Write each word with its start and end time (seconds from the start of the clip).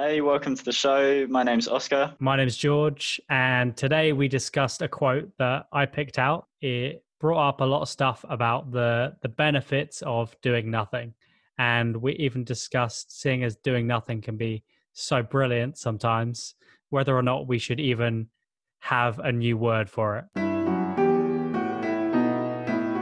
Hey, 0.00 0.20
welcome 0.20 0.54
to 0.54 0.64
the 0.64 0.70
show. 0.70 1.26
My 1.26 1.42
name's 1.42 1.66
Oscar. 1.66 2.14
My 2.20 2.36
name's 2.36 2.56
George, 2.56 3.20
and 3.30 3.76
today 3.76 4.12
we 4.12 4.28
discussed 4.28 4.80
a 4.80 4.86
quote 4.86 5.28
that 5.38 5.66
I 5.72 5.86
picked 5.86 6.20
out. 6.20 6.46
It 6.60 7.02
brought 7.18 7.48
up 7.48 7.60
a 7.60 7.64
lot 7.64 7.82
of 7.82 7.88
stuff 7.88 8.24
about 8.28 8.70
the 8.70 9.16
the 9.22 9.28
benefits 9.28 10.00
of 10.02 10.36
doing 10.40 10.70
nothing, 10.70 11.14
and 11.58 11.96
we 11.96 12.12
even 12.12 12.44
discussed 12.44 13.20
seeing 13.20 13.42
as 13.42 13.56
doing 13.56 13.88
nothing 13.88 14.20
can 14.20 14.36
be 14.36 14.62
so 14.92 15.20
brilliant 15.20 15.78
sometimes, 15.78 16.54
whether 16.90 17.16
or 17.16 17.22
not 17.22 17.48
we 17.48 17.58
should 17.58 17.80
even 17.80 18.28
have 18.78 19.18
a 19.18 19.32
new 19.32 19.56
word 19.56 19.90
for 19.90 20.18
it. 20.18 20.26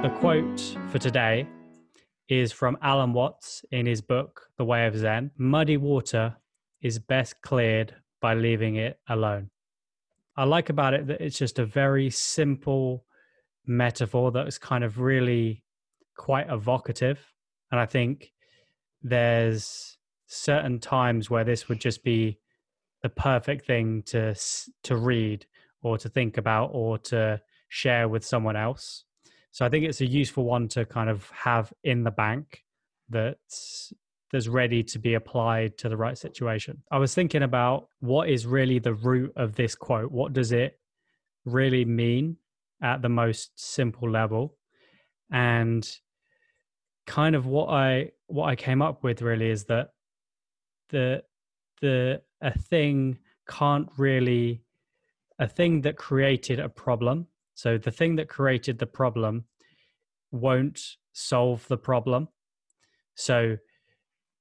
The 0.02 0.08
quote 0.18 0.78
for 0.88 0.98
today 0.98 1.46
is 2.30 2.52
from 2.52 2.78
Alan 2.80 3.12
Watts 3.12 3.66
in 3.70 3.84
his 3.84 4.00
book 4.00 4.48
The 4.56 4.64
Way 4.64 4.86
of 4.86 4.96
Zen. 4.96 5.30
Muddy 5.36 5.76
water 5.76 6.34
is 6.86 7.00
best 7.00 7.42
cleared 7.42 7.94
by 8.20 8.34
leaving 8.34 8.76
it 8.76 9.00
alone. 9.08 9.50
I 10.36 10.44
like 10.44 10.68
about 10.68 10.94
it 10.94 11.06
that 11.08 11.20
it's 11.20 11.38
just 11.38 11.58
a 11.58 11.66
very 11.66 12.10
simple 12.10 13.04
metaphor 13.66 14.30
that 14.32 14.46
is 14.46 14.58
kind 14.58 14.84
of 14.84 15.00
really 15.00 15.64
quite 16.16 16.48
evocative. 16.48 17.18
And 17.70 17.80
I 17.80 17.86
think 17.86 18.32
there's 19.02 19.98
certain 20.26 20.78
times 20.78 21.28
where 21.28 21.44
this 21.44 21.68
would 21.68 21.80
just 21.80 22.04
be 22.04 22.38
the 23.02 23.08
perfect 23.08 23.66
thing 23.66 24.02
to 24.06 24.34
to 24.84 24.96
read 24.96 25.46
or 25.82 25.98
to 25.98 26.08
think 26.08 26.36
about 26.36 26.70
or 26.72 26.98
to 26.98 27.40
share 27.68 28.08
with 28.08 28.24
someone 28.24 28.56
else. 28.56 29.04
So 29.50 29.64
I 29.64 29.68
think 29.68 29.84
it's 29.84 30.00
a 30.00 30.06
useful 30.06 30.44
one 30.44 30.68
to 30.68 30.84
kind 30.84 31.10
of 31.10 31.30
have 31.30 31.72
in 31.82 32.04
the 32.04 32.10
bank 32.10 32.64
that's 33.08 33.92
that's 34.32 34.48
ready 34.48 34.82
to 34.82 34.98
be 34.98 35.14
applied 35.14 35.78
to 35.78 35.88
the 35.88 35.96
right 35.96 36.18
situation. 36.18 36.82
I 36.90 36.98
was 36.98 37.14
thinking 37.14 37.42
about 37.42 37.88
what 38.00 38.28
is 38.28 38.46
really 38.46 38.78
the 38.78 38.94
root 38.94 39.32
of 39.36 39.54
this 39.54 39.74
quote. 39.74 40.10
What 40.10 40.32
does 40.32 40.52
it 40.52 40.78
really 41.44 41.84
mean 41.84 42.36
at 42.82 43.02
the 43.02 43.08
most 43.08 43.52
simple 43.54 44.10
level? 44.10 44.56
And 45.30 45.88
kind 47.06 47.36
of 47.36 47.46
what 47.46 47.68
I 47.68 48.10
what 48.26 48.46
I 48.46 48.56
came 48.56 48.82
up 48.82 49.04
with 49.04 49.22
really 49.22 49.50
is 49.50 49.64
that 49.64 49.90
the 50.90 51.22
the 51.80 52.22
a 52.40 52.56
thing 52.56 53.18
can't 53.48 53.88
really 53.96 54.62
a 55.38 55.46
thing 55.46 55.82
that 55.82 55.96
created 55.96 56.58
a 56.58 56.68
problem. 56.68 57.26
So 57.54 57.78
the 57.78 57.90
thing 57.90 58.16
that 58.16 58.28
created 58.28 58.78
the 58.78 58.86
problem 58.86 59.44
won't 60.32 60.80
solve 61.12 61.66
the 61.68 61.76
problem. 61.76 62.28
So 63.14 63.56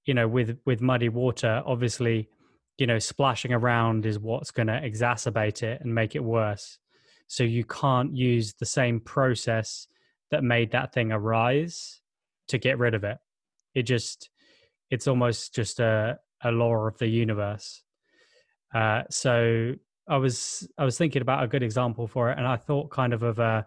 you 0.05 0.13
know 0.13 0.27
with 0.27 0.57
with 0.65 0.81
muddy 0.81 1.09
water 1.09 1.63
obviously 1.65 2.29
you 2.77 2.87
know 2.87 2.99
splashing 2.99 3.53
around 3.53 4.05
is 4.05 4.19
what's 4.19 4.51
going 4.51 4.67
to 4.67 4.73
exacerbate 4.81 5.63
it 5.63 5.81
and 5.81 5.93
make 5.93 6.15
it 6.15 6.23
worse. 6.23 6.77
So 7.27 7.43
you 7.43 7.63
can't 7.63 8.15
use 8.15 8.53
the 8.53 8.65
same 8.65 8.99
process 8.99 9.87
that 10.31 10.43
made 10.43 10.71
that 10.71 10.93
thing 10.93 11.11
arise 11.11 12.01
to 12.49 12.57
get 12.57 12.77
rid 12.77 12.93
of 12.93 13.03
it. 13.03 13.17
It 13.73 13.83
just 13.83 14.29
it's 14.91 15.07
almost 15.07 15.55
just 15.55 15.79
a, 15.79 16.19
a 16.43 16.51
law 16.51 16.75
of 16.87 16.97
the 16.97 17.07
universe. 17.07 17.81
Uh, 18.73 19.03
so 19.09 19.73
i 20.07 20.17
was 20.17 20.67
i 20.77 20.85
was 20.85 20.99
thinking 20.99 21.23
about 21.23 21.43
a 21.43 21.47
good 21.47 21.63
example 21.63 22.05
for 22.05 22.29
it 22.29 22.37
and 22.37 22.45
i 22.45 22.55
thought 22.55 22.91
kind 22.91 23.11
of 23.11 23.23
of 23.23 23.39
a 23.39 23.65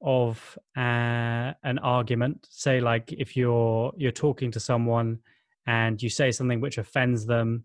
of 0.00 0.58
uh, 0.76 1.52
an 1.62 1.78
argument. 1.82 2.46
Say 2.50 2.80
like 2.80 3.12
if 3.12 3.36
you're 3.36 3.92
you're 3.96 4.12
talking 4.12 4.50
to 4.52 4.60
someone 4.60 5.18
and 5.66 6.02
you 6.02 6.08
say 6.08 6.30
something 6.30 6.60
which 6.60 6.78
offends 6.78 7.26
them 7.26 7.64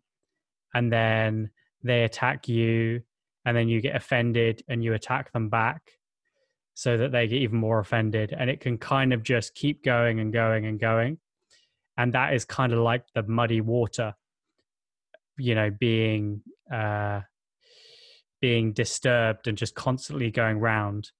and 0.73 0.91
then 0.91 1.51
they 1.83 2.03
attack 2.03 2.47
you 2.47 3.01
and 3.45 3.55
then 3.55 3.67
you 3.67 3.81
get 3.81 3.95
offended 3.95 4.63
and 4.67 4.83
you 4.83 4.93
attack 4.93 5.31
them 5.31 5.49
back 5.49 5.91
so 6.73 6.97
that 6.97 7.11
they 7.11 7.27
get 7.27 7.41
even 7.41 7.57
more 7.57 7.79
offended 7.79 8.33
and 8.37 8.49
it 8.49 8.59
can 8.59 8.77
kind 8.77 9.13
of 9.13 9.21
just 9.21 9.53
keep 9.53 9.83
going 9.83 10.19
and 10.19 10.33
going 10.33 10.65
and 10.65 10.79
going. 10.79 11.17
And 11.97 12.13
that 12.13 12.33
is 12.33 12.45
kind 12.45 12.73
of 12.73 12.79
like 12.79 13.03
the 13.13 13.23
muddy 13.23 13.61
water 13.61 14.15
you 15.37 15.55
know 15.55 15.71
being 15.71 16.41
uh 16.71 17.21
being 18.43 18.73
disturbed 18.73 19.47
and 19.47 19.57
just 19.57 19.73
constantly 19.73 20.29
going 20.29 20.59
round. 20.59 21.11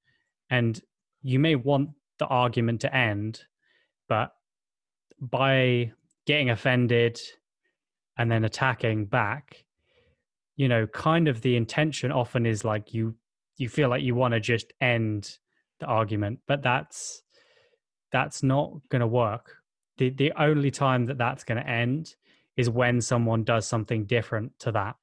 And 0.49 0.77
you 1.23 1.39
may 1.39 1.56
want 1.56 1.89
the 2.19 2.28
argument 2.28 2.81
to 2.81 2.95
end, 2.95 3.41
but 4.07 4.34
by 5.19 5.91
getting 6.28 6.50
offended 6.50 7.19
and 8.17 8.31
then 8.31 8.44
attacking 8.45 9.06
back, 9.06 9.66
you 10.56 10.67
know, 10.67 10.85
kind 10.85 11.28
of 11.28 11.41
the 11.41 11.56
intention 11.56 12.12
often 12.12 12.45
is 12.45 12.63
like 12.63 12.94
you 12.94 13.16
you 13.57 13.69
feel 13.69 13.89
like 13.89 14.03
you 14.03 14.16
want 14.16 14.33
to 14.33 14.39
just 14.39 14.73
end 14.81 15.38
the 15.79 15.85
argument, 15.85 16.39
but 16.47 16.62
that's 16.62 17.23
that's 18.12 18.44
not 18.44 18.73
going 18.89 19.00
to 19.00 19.07
work. 19.07 19.56
The 19.97 20.09
the 20.09 20.33
only 20.38 20.72
time 20.72 21.06
that 21.07 21.17
that's 21.17 21.44
going 21.44 21.63
to 21.63 21.69
end 21.69 22.16
is 22.57 22.69
when 22.69 23.01
someone 23.01 23.44
does 23.44 23.66
something 23.66 24.06
different 24.06 24.51
to 24.59 24.72
that. 24.73 24.95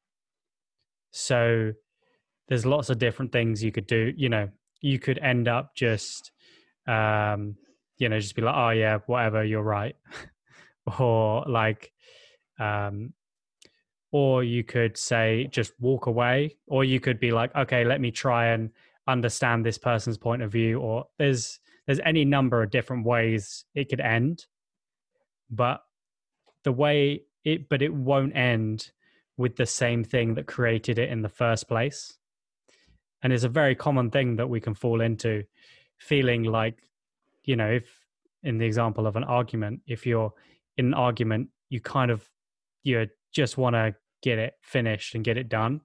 So 1.11 1.73
there's 2.49 2.67
lots 2.67 2.91
of 2.91 2.99
different 2.99 3.33
things 3.33 3.65
you 3.65 3.73
could 3.73 3.87
do, 3.87 4.13
you 4.17 4.29
know, 4.29 4.49
you 4.81 4.99
could 4.99 5.19
end 5.19 5.49
up 5.49 5.75
just 5.75 6.33
um 6.87 7.57
you 7.99 8.09
know 8.09 8.19
just 8.19 8.35
be 8.35 8.43
like 8.43 8.55
oh 8.57 8.71
yeah 8.71 8.99
whatever 9.07 9.45
you're 9.45 9.63
right. 9.63 9.97
Or 10.99 11.45
like 11.47 11.93
um 12.59 13.13
or 14.13 14.43
you 14.43 14.65
could 14.65 14.97
say 14.97 15.49
just 15.51 15.73
walk 15.79 16.07
away 16.07 16.57
or 16.67 16.85
you 16.85 17.01
could 17.01 17.21
be 17.21 17.31
like 17.31 17.55
okay 17.55 17.85
let 17.85 18.01
me 18.01 18.11
try 18.11 18.47
and 18.47 18.71
understand 19.07 19.65
this 19.65 19.79
person's 19.79 20.19
point 20.19 20.43
of 20.43 20.51
view 20.51 20.81
or 20.81 21.07
there's 21.19 21.61
there's 21.87 22.01
any 22.05 22.25
number 22.25 22.63
of 22.63 22.71
different 22.71 23.05
ways 23.05 23.65
it 23.75 23.89
could 23.89 24.01
end 24.01 24.47
but 25.51 25.83
the 26.65 26.73
way 26.73 27.23
it 27.45 27.69
but 27.69 27.83
it 27.83 27.93
won't 27.93 28.35
end 28.37 28.91
with 29.37 29.57
the 29.57 29.67
same 29.67 30.05
thing 30.05 30.35
that 30.35 30.47
created 30.47 30.99
it 30.99 31.11
in 31.11 31.23
the 31.23 31.29
first 31.29 31.69
place 31.69 32.19
and 33.23 33.33
it's 33.33 33.45
a 33.45 33.49
very 33.49 33.75
common 33.75 34.11
thing 34.11 34.37
that 34.37 34.49
we 34.49 34.61
can 34.61 34.75
fall 34.75 35.01
into 35.01 35.45
feeling 35.99 36.45
like 36.45 36.79
you 37.45 37.57
know 37.57 37.71
if 37.71 37.89
in 38.43 38.59
the 38.59 38.65
example 38.65 39.07
of 39.07 39.17
an 39.17 39.25
argument 39.25 39.81
if 39.87 40.07
you're 40.07 40.33
in 40.77 40.87
an 40.87 40.95
argument 40.95 41.49
you 41.69 41.81
kind 41.81 42.11
of 42.11 42.29
you 42.83 43.07
just 43.33 43.57
want 43.57 43.75
to 43.75 43.95
get 44.23 44.39
it 44.39 44.55
finished 44.63 45.15
and 45.15 45.25
get 45.25 45.37
it 45.37 45.49
done. 45.49 45.81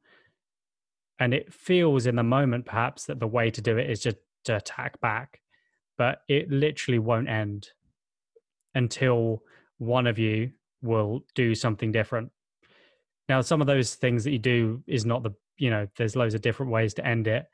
And 1.19 1.33
it 1.33 1.53
feels 1.53 2.05
in 2.05 2.15
the 2.15 2.23
moment 2.23 2.65
perhaps 2.65 3.05
that 3.05 3.19
the 3.19 3.27
way 3.27 3.49
to 3.51 3.61
do 3.61 3.77
it 3.77 3.89
is 3.89 4.01
just 4.01 4.17
to 4.45 4.57
attack 4.57 4.99
back 5.01 5.41
but 5.97 6.19
it 6.27 6.51
literally 6.51 6.99
won't 6.99 7.29
end 7.29 7.69
until 8.75 9.41
one 9.77 10.07
of 10.07 10.19
you 10.19 10.51
will 10.81 11.23
do 11.35 11.55
something 11.55 11.93
different. 11.93 12.31
Now 13.29 13.39
some 13.39 13.61
of 13.61 13.67
those 13.67 13.95
things 13.95 14.25
that 14.25 14.31
you 14.31 14.39
do 14.39 14.83
is 14.87 15.05
not 15.05 15.23
the 15.23 15.33
you 15.57 15.69
know 15.69 15.87
there's 15.97 16.15
loads 16.15 16.33
of 16.33 16.41
different 16.41 16.71
ways 16.71 16.93
to 16.95 17.05
end 17.05 17.27
it 17.27 17.45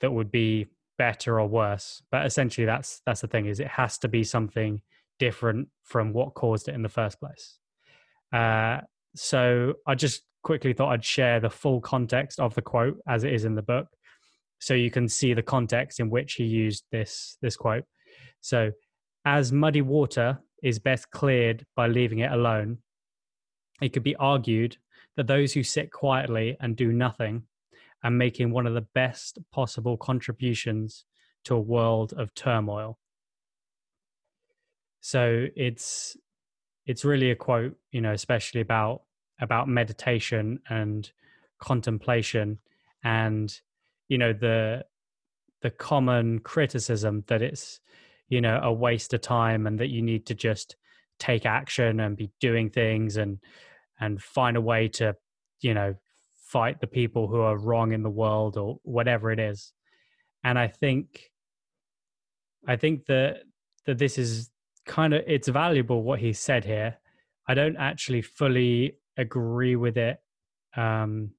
that 0.00 0.12
would 0.12 0.30
be 0.30 0.66
better 0.98 1.40
or 1.40 1.46
worse. 1.46 2.02
But 2.10 2.26
essentially 2.26 2.64
that's 2.64 3.00
that's 3.06 3.20
the 3.20 3.28
thing 3.28 3.46
is 3.46 3.60
it 3.60 3.68
has 3.68 3.98
to 3.98 4.08
be 4.08 4.24
something 4.24 4.82
different 5.18 5.68
from 5.84 6.12
what 6.12 6.34
caused 6.34 6.68
it 6.68 6.74
in 6.74 6.82
the 6.82 6.88
first 6.88 7.20
place. 7.20 7.58
Uh, 8.32 8.80
so 9.14 9.74
i 9.86 9.94
just 9.94 10.22
quickly 10.42 10.72
thought 10.72 10.90
i'd 10.90 11.04
share 11.04 11.38
the 11.38 11.50
full 11.50 11.82
context 11.82 12.40
of 12.40 12.54
the 12.54 12.62
quote 12.62 12.96
as 13.06 13.24
it 13.24 13.32
is 13.34 13.44
in 13.44 13.54
the 13.54 13.60
book 13.60 13.86
so 14.62 14.74
you 14.74 14.92
can 14.92 15.08
see 15.08 15.34
the 15.34 15.42
context 15.42 15.98
in 15.98 16.08
which 16.08 16.34
he 16.34 16.44
used 16.44 16.84
this 16.92 17.36
this 17.42 17.56
quote. 17.56 17.82
So 18.40 18.70
as 19.24 19.50
muddy 19.50 19.82
water 19.82 20.38
is 20.62 20.78
best 20.78 21.10
cleared 21.10 21.66
by 21.74 21.88
leaving 21.88 22.20
it 22.20 22.30
alone 22.30 22.78
it 23.80 23.92
could 23.92 24.04
be 24.04 24.14
argued 24.14 24.76
that 25.16 25.26
those 25.26 25.52
who 25.52 25.62
sit 25.62 25.92
quietly 25.92 26.56
and 26.60 26.76
do 26.76 26.92
nothing 26.92 27.44
are 28.02 28.10
making 28.10 28.50
one 28.50 28.66
of 28.66 28.74
the 28.74 28.86
best 28.94 29.38
possible 29.52 29.96
contributions 29.96 31.04
to 31.44 31.54
a 31.54 31.60
world 31.60 32.12
of 32.16 32.34
turmoil. 32.34 32.98
So 35.00 35.46
it's 35.56 36.16
it's 36.86 37.04
really 37.04 37.30
a 37.30 37.36
quote, 37.36 37.76
you 37.90 38.00
know, 38.00 38.12
especially 38.12 38.60
about 38.60 39.02
about 39.40 39.68
meditation 39.68 40.60
and 40.68 41.10
contemplation 41.58 42.58
and 43.04 43.60
you 44.08 44.18
know 44.18 44.32
the 44.32 44.84
the 45.62 45.70
common 45.70 46.40
criticism 46.40 47.24
that 47.28 47.42
it's 47.42 47.80
you 48.28 48.40
know 48.40 48.60
a 48.62 48.72
waste 48.72 49.14
of 49.14 49.20
time 49.20 49.66
and 49.66 49.78
that 49.78 49.88
you 49.88 50.02
need 50.02 50.26
to 50.26 50.34
just 50.34 50.76
take 51.18 51.46
action 51.46 52.00
and 52.00 52.16
be 52.16 52.30
doing 52.40 52.68
things 52.68 53.16
and 53.16 53.38
and 54.02 54.20
find 54.20 54.56
a 54.56 54.60
way 54.60 54.88
to 54.88 55.14
you 55.60 55.74
know 55.74 55.94
fight 56.34 56.80
the 56.80 56.86
people 56.86 57.28
who 57.28 57.40
are 57.40 57.56
wrong 57.56 57.92
in 57.92 58.02
the 58.02 58.10
world 58.10 58.56
or 58.58 58.78
whatever 58.82 59.30
it 59.30 59.40
is. 59.40 59.72
And 60.44 60.58
i 60.58 60.66
think 60.66 61.06
i 62.66 62.76
think 62.76 63.06
that 63.06 63.42
that 63.86 63.98
this 63.98 64.18
is 64.18 64.50
kind 64.86 65.14
of 65.14 65.22
it's 65.26 65.48
valuable 65.48 66.02
what 66.02 66.20
he 66.20 66.32
said 66.32 66.64
here. 66.64 66.98
I 67.48 67.54
don't 67.54 67.76
actually 67.76 68.22
fully 68.22 68.98
agree 69.16 69.76
with 69.76 69.96
it 69.96 70.18
um, 70.76 71.30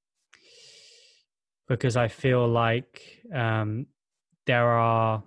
because 1.68 1.96
I 1.96 2.08
feel 2.08 2.48
like 2.48 3.22
um, 3.34 3.88
there 4.46 4.70
are 4.70 5.24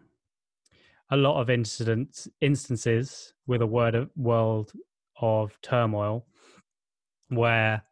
a 1.10 1.16
lot 1.16 1.40
of 1.40 1.50
incidents 1.50 2.28
instances 2.40 3.32
with 3.46 3.62
a 3.62 3.66
word 3.66 3.94
of, 3.94 4.10
world 4.16 4.72
of 5.20 5.58
turmoil 5.62 6.26
where 7.28 7.82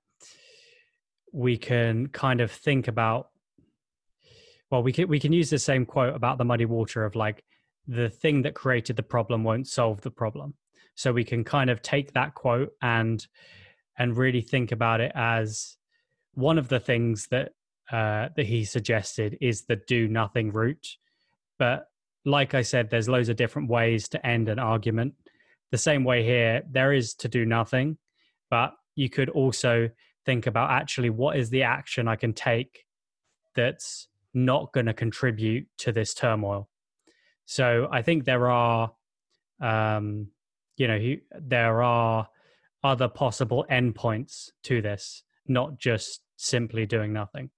we 1.32 1.56
can 1.56 2.06
kind 2.08 2.40
of 2.40 2.50
think 2.50 2.86
about 2.86 3.28
well 4.70 4.82
we 4.82 4.92
can 4.92 5.08
we 5.08 5.18
can 5.18 5.32
use 5.32 5.50
the 5.50 5.58
same 5.58 5.84
quote 5.84 6.14
about 6.14 6.38
the 6.38 6.44
muddy 6.44 6.64
water 6.64 7.04
of 7.04 7.14
like 7.16 7.44
the 7.86 8.08
thing 8.08 8.42
that 8.42 8.54
created 8.54 8.96
the 8.96 9.02
problem 9.02 9.44
won't 9.44 9.68
solve 9.68 10.00
the 10.00 10.10
problem. 10.10 10.54
So 10.94 11.12
we 11.12 11.24
can 11.24 11.44
kind 11.44 11.70
of 11.70 11.82
take 11.82 12.12
that 12.12 12.34
quote 12.34 12.72
and 12.80 13.24
and 13.98 14.16
really 14.16 14.40
think 14.40 14.72
about 14.72 15.00
it 15.00 15.12
as 15.14 15.76
one 16.32 16.58
of 16.58 16.68
the 16.68 16.80
things 16.80 17.28
that 17.30 17.52
uh, 17.92 18.28
that 18.36 18.46
he 18.46 18.64
suggested 18.64 19.36
is 19.40 19.64
the 19.64 19.76
do 19.76 20.08
nothing 20.08 20.52
route. 20.52 20.96
But 21.58 21.88
like 22.26 22.54
i 22.54 22.62
said 22.62 22.88
there's 22.88 23.06
loads 23.06 23.28
of 23.28 23.36
different 23.36 23.68
ways 23.68 24.08
to 24.08 24.26
end 24.26 24.48
an 24.48 24.58
argument. 24.58 25.14
The 25.70 25.78
same 25.78 26.04
way 26.04 26.24
here 26.24 26.62
there 26.70 26.92
is 26.92 27.14
to 27.16 27.28
do 27.28 27.44
nothing 27.44 27.98
but 28.50 28.74
you 28.94 29.10
could 29.10 29.28
also 29.30 29.90
think 30.24 30.46
about 30.46 30.70
actually 30.70 31.10
what 31.10 31.36
is 31.36 31.50
the 31.50 31.62
action 31.62 32.08
i 32.08 32.16
can 32.16 32.32
take 32.32 32.86
that's 33.54 34.08
not 34.32 34.72
going 34.72 34.86
to 34.86 34.94
contribute 34.94 35.66
to 35.78 35.92
this 35.92 36.14
turmoil? 36.14 36.68
So 37.46 37.88
i 37.92 38.02
think 38.02 38.24
there 38.24 38.48
are 38.50 38.92
um 39.60 40.28
you 40.76 40.88
know 40.88 41.16
there 41.40 41.82
are 41.82 42.28
other 42.82 43.08
possible 43.08 43.64
endpoints 43.70 44.50
to 44.62 44.82
this 44.82 45.22
not 45.46 45.78
just 45.78 46.20
simply 46.36 46.86
doing 46.86 47.12
nothing. 47.12 47.50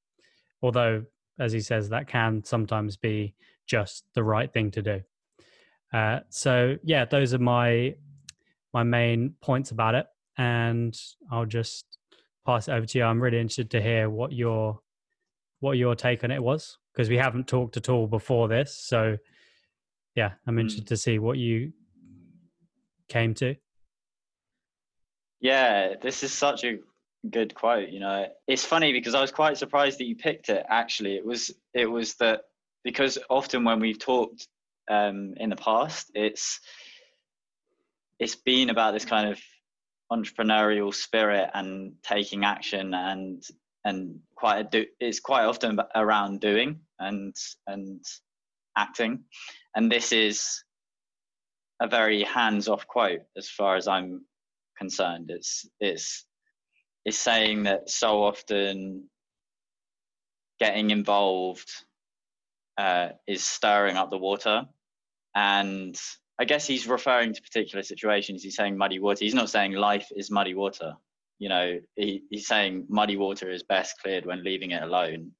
Although 0.62 1.05
as 1.39 1.53
he 1.53 1.61
says 1.61 1.89
that 1.89 2.09
can 2.09 2.44
sometimes 2.44 2.97
be 2.97 3.35
just 3.67 4.05
the 4.15 4.23
right 4.23 4.53
thing 4.53 4.71
to 4.71 4.82
do. 4.82 5.00
Uh, 5.93 6.21
so 6.29 6.77
yeah 6.82 7.05
those 7.05 7.32
are 7.32 7.39
my 7.39 7.94
my 8.73 8.82
main 8.82 9.35
points 9.41 9.71
about 9.71 9.94
it 9.94 10.06
and 10.38 10.99
i'll 11.31 11.47
just 11.47 11.99
pass 12.44 12.69
it 12.69 12.73
over 12.73 12.87
to 12.87 12.99
you 12.99 13.05
i'm 13.05 13.21
really 13.21 13.41
interested 13.41 13.71
to 13.71 13.81
hear 13.81 14.09
what 14.09 14.33
your 14.33 14.81
what 15.61 15.73
your 15.73 15.94
take 15.94 16.23
on 16.25 16.31
it 16.31 16.43
was 16.43 16.79
because 16.93 17.09
we 17.09 17.17
haven't 17.17 17.49
talked 17.49 17.77
at 17.77 17.88
all 17.88 18.06
before 18.06 18.49
this 18.49 18.77
so 18.79 19.17
yeah 20.15 20.33
i'm 20.47 20.55
hmm. 20.55 20.61
interested 20.61 20.85
mm. 20.85 20.88
to 20.88 20.97
see 20.97 21.19
what 21.19 21.38
you 21.38 21.73
came 23.09 23.35
to 23.35 23.55
yeah 25.41 25.94
this 26.03 26.23
is 26.23 26.33
such 26.33 26.65
a 26.65 26.79
good 27.31 27.55
quote 27.55 27.89
you 27.89 28.00
know 28.00 28.27
it's 28.47 28.65
funny 28.65 28.93
because 28.93 29.15
i 29.15 29.21
was 29.21 29.32
quite 29.32 29.59
surprised 29.59 29.99
that 29.99 30.06
you 30.06 30.15
picked 30.15 30.49
it 30.49 30.65
actually 30.69 31.17
it 31.17 31.25
was 31.25 31.53
it 31.75 31.87
was 31.87 32.15
that 32.15 32.43
because 32.85 33.19
often 33.29 33.65
when 33.65 33.81
we've 33.81 33.99
talked 33.99 34.47
um, 34.89 35.35
in 35.39 35.50
the 35.50 35.56
past 35.56 36.12
it's 36.15 36.61
it's 38.21 38.37
been 38.37 38.71
about 38.71 38.93
this 38.93 39.05
kind 39.05 39.29
of 39.29 39.41
entrepreneurial 40.12 40.94
spirit 40.94 41.50
and 41.55 41.93
taking 42.03 42.44
action 42.44 42.94
and 42.94 43.43
and 43.85 44.19
quite 44.35 44.58
a 44.58 44.64
do, 44.64 44.87
it's 45.00 45.20
quite 45.20 45.44
often 45.44 45.79
around 45.94 46.41
doing 46.41 46.81
and 46.99 47.35
and 47.67 48.05
acting 48.76 49.25
and 49.75 49.91
this 49.91 50.12
is 50.12 50.62
a 51.81 51.88
very 51.88 52.23
hands-off 52.23 52.87
quote 52.87 53.20
as 53.37 53.49
far 53.49 53.76
as 53.76 53.88
i'm 53.88 54.25
concerned 54.79 55.31
it's 55.31 55.67
it's 55.81 56.26
is 57.06 57.17
saying 57.17 57.62
that 57.62 57.88
so 57.88 58.23
often 58.23 59.08
getting 60.58 60.91
involved 60.91 61.70
uh, 62.76 63.11
is 63.26 63.44
stirring 63.44 63.97
up 63.97 64.11
the 64.11 64.19
water. 64.19 64.64
And 65.35 65.97
I 66.38 66.44
guess 66.44 66.67
he's 66.67 66.87
referring 66.87 67.33
to 67.33 67.43
particular 67.43 67.83
situations. 67.83 68.43
He's 68.43 68.56
saying 68.56 68.77
muddy 68.77 68.99
water. 68.99 69.25
He's 69.25 69.35
not 69.35 69.50
saying 69.50 69.73
life 69.73 70.09
is 70.15 70.31
muddy 70.31 70.55
water. 70.55 70.94
You 71.38 71.49
know, 71.49 71.81
he, 71.97 72.23
he's 72.31 72.47
saying 72.47 72.87
muddy 72.88 73.17
water 73.17 73.50
is 73.50 73.62
best 73.62 74.00
cleared 74.03 74.27
when 74.27 74.44
leaving 74.44 74.73
it 74.73 74.83
alone. 74.83 75.33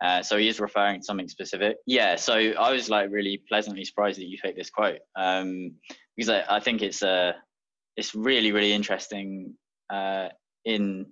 Uh, 0.00 0.22
so 0.22 0.36
he 0.36 0.48
is 0.48 0.60
referring 0.60 1.00
to 1.00 1.04
something 1.04 1.28
specific. 1.28 1.78
Yeah. 1.86 2.16
So 2.16 2.34
I 2.34 2.72
was 2.72 2.90
like 2.90 3.10
really 3.10 3.42
pleasantly 3.48 3.84
surprised 3.84 4.18
that 4.18 4.26
you 4.26 4.38
picked 4.42 4.58
this 4.58 4.70
quote 4.70 4.98
um, 5.16 5.72
because 6.16 6.28
I, 6.28 6.56
I, 6.56 6.60
think 6.60 6.82
it's 6.82 7.02
a 7.02 7.08
uh, 7.08 7.32
it's 7.96 8.14
really 8.14 8.52
really 8.52 8.72
interesting 8.72 9.54
uh, 9.88 10.28
in 10.66 11.06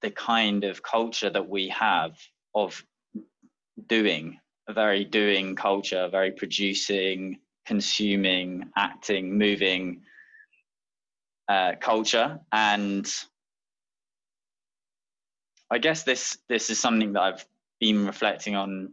the 0.00 0.10
kind 0.10 0.62
of 0.62 0.82
culture 0.82 1.30
that 1.30 1.48
we 1.48 1.68
have 1.70 2.16
of 2.54 2.84
doing 3.88 4.38
a 4.68 4.72
very 4.72 5.04
doing 5.04 5.56
culture 5.56 6.08
very 6.08 6.30
producing 6.30 7.38
consuming 7.66 8.70
acting 8.76 9.38
moving 9.38 10.02
uh, 11.48 11.72
culture. 11.80 12.40
And 12.52 13.06
i 15.70 15.78
guess 15.78 16.02
this 16.02 16.36
this 16.50 16.68
is 16.68 16.78
something 16.78 17.14
that 17.14 17.22
i've 17.22 17.46
been 17.80 18.04
reflecting 18.04 18.56
on 18.56 18.92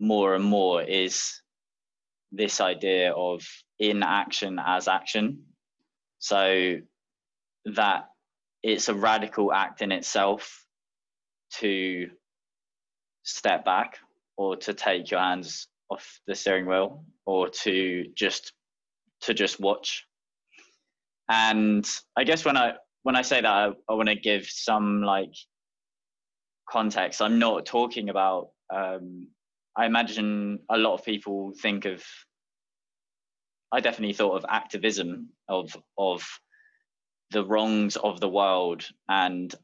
more 0.00 0.34
and 0.34 0.44
more 0.44 0.82
is 0.82 1.42
this 2.32 2.60
idea 2.60 3.12
of 3.12 3.46
inaction 3.78 4.58
as 4.64 4.88
action. 4.88 5.44
So 6.18 6.76
that 7.66 8.08
it's 8.62 8.88
a 8.88 8.94
radical 8.94 9.52
act 9.52 9.82
in 9.82 9.92
itself 9.92 10.64
to 11.58 12.10
step 13.22 13.64
back 13.64 13.98
or 14.36 14.56
to 14.56 14.74
take 14.74 15.10
your 15.10 15.20
hands 15.20 15.68
off 15.90 16.20
the 16.26 16.34
steering 16.34 16.66
wheel 16.66 17.04
or 17.26 17.48
to 17.48 18.04
just 18.14 18.52
to 19.22 19.34
just 19.34 19.60
watch. 19.60 20.04
And 21.28 21.88
i 22.16 22.24
guess 22.24 22.44
when 22.44 22.56
i 22.56 22.74
when 23.02 23.16
i 23.16 23.22
say 23.22 23.40
that 23.40 23.46
i, 23.46 23.70
I 23.88 23.94
want 23.94 24.08
to 24.08 24.16
give 24.16 24.46
some 24.46 25.02
like 25.02 25.34
context. 26.68 27.20
I'm 27.20 27.38
not 27.38 27.66
talking 27.66 28.08
about 28.08 28.50
um, 28.72 29.28
i 29.76 29.86
imagine 29.86 30.60
a 30.70 30.78
lot 30.78 30.94
of 30.94 31.04
people 31.04 31.52
think 31.60 31.84
of 31.84 32.02
i 33.72 33.80
definitely 33.80 34.14
thought 34.14 34.36
of 34.36 34.44
activism 34.48 35.28
of 35.48 35.76
of 35.98 36.26
the 37.30 37.44
wrongs 37.44 37.96
of 37.96 38.20
the 38.20 38.28
world 38.28 38.84
and 39.08 39.54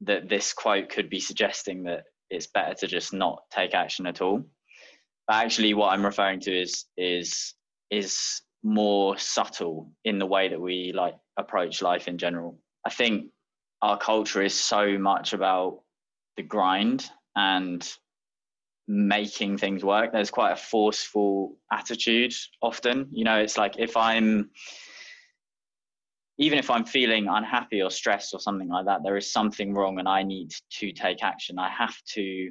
that 0.00 0.28
this 0.28 0.52
quote 0.52 0.88
could 0.88 1.10
be 1.10 1.20
suggesting 1.20 1.84
that 1.84 2.04
it's 2.30 2.46
better 2.46 2.74
to 2.74 2.86
just 2.86 3.12
not 3.12 3.42
take 3.50 3.74
action 3.74 4.06
at 4.06 4.22
all 4.22 4.42
actually 5.30 5.74
what 5.74 5.92
i'm 5.92 6.04
referring 6.04 6.40
to 6.40 6.56
is 6.56 6.84
is 6.96 7.54
is 7.90 8.42
more 8.66 9.16
subtle 9.16 9.92
in 10.04 10.18
the 10.18 10.26
way 10.26 10.48
that 10.48 10.60
we 10.60 10.92
like 10.92 11.14
approach 11.36 11.82
life 11.82 12.08
in 12.08 12.18
general. 12.18 12.58
I 12.84 12.90
think 12.90 13.26
our 13.80 13.96
culture 13.96 14.42
is 14.42 14.54
so 14.54 14.98
much 14.98 15.32
about 15.32 15.82
the 16.36 16.42
grind 16.42 17.08
and 17.36 17.88
making 18.88 19.58
things 19.58 19.84
work. 19.84 20.12
There's 20.12 20.30
quite 20.30 20.52
a 20.52 20.56
forceful 20.56 21.56
attitude 21.72 22.34
often. 22.60 23.08
You 23.12 23.24
know 23.24 23.38
it's 23.38 23.56
like 23.56 23.76
if 23.78 23.96
i'm 23.96 24.50
even 26.38 26.58
if 26.58 26.68
I'm 26.68 26.84
feeling 26.84 27.28
unhappy 27.28 27.80
or 27.80 27.90
stressed 27.90 28.34
or 28.34 28.40
something 28.40 28.68
like 28.68 28.84
that, 28.84 29.02
there 29.02 29.16
is 29.16 29.32
something 29.32 29.72
wrong 29.72 29.98
and 29.98 30.06
I 30.06 30.22
need 30.22 30.50
to 30.80 30.92
take 30.92 31.22
action. 31.22 31.58
I 31.58 31.70
have 31.70 31.96
to, 32.12 32.50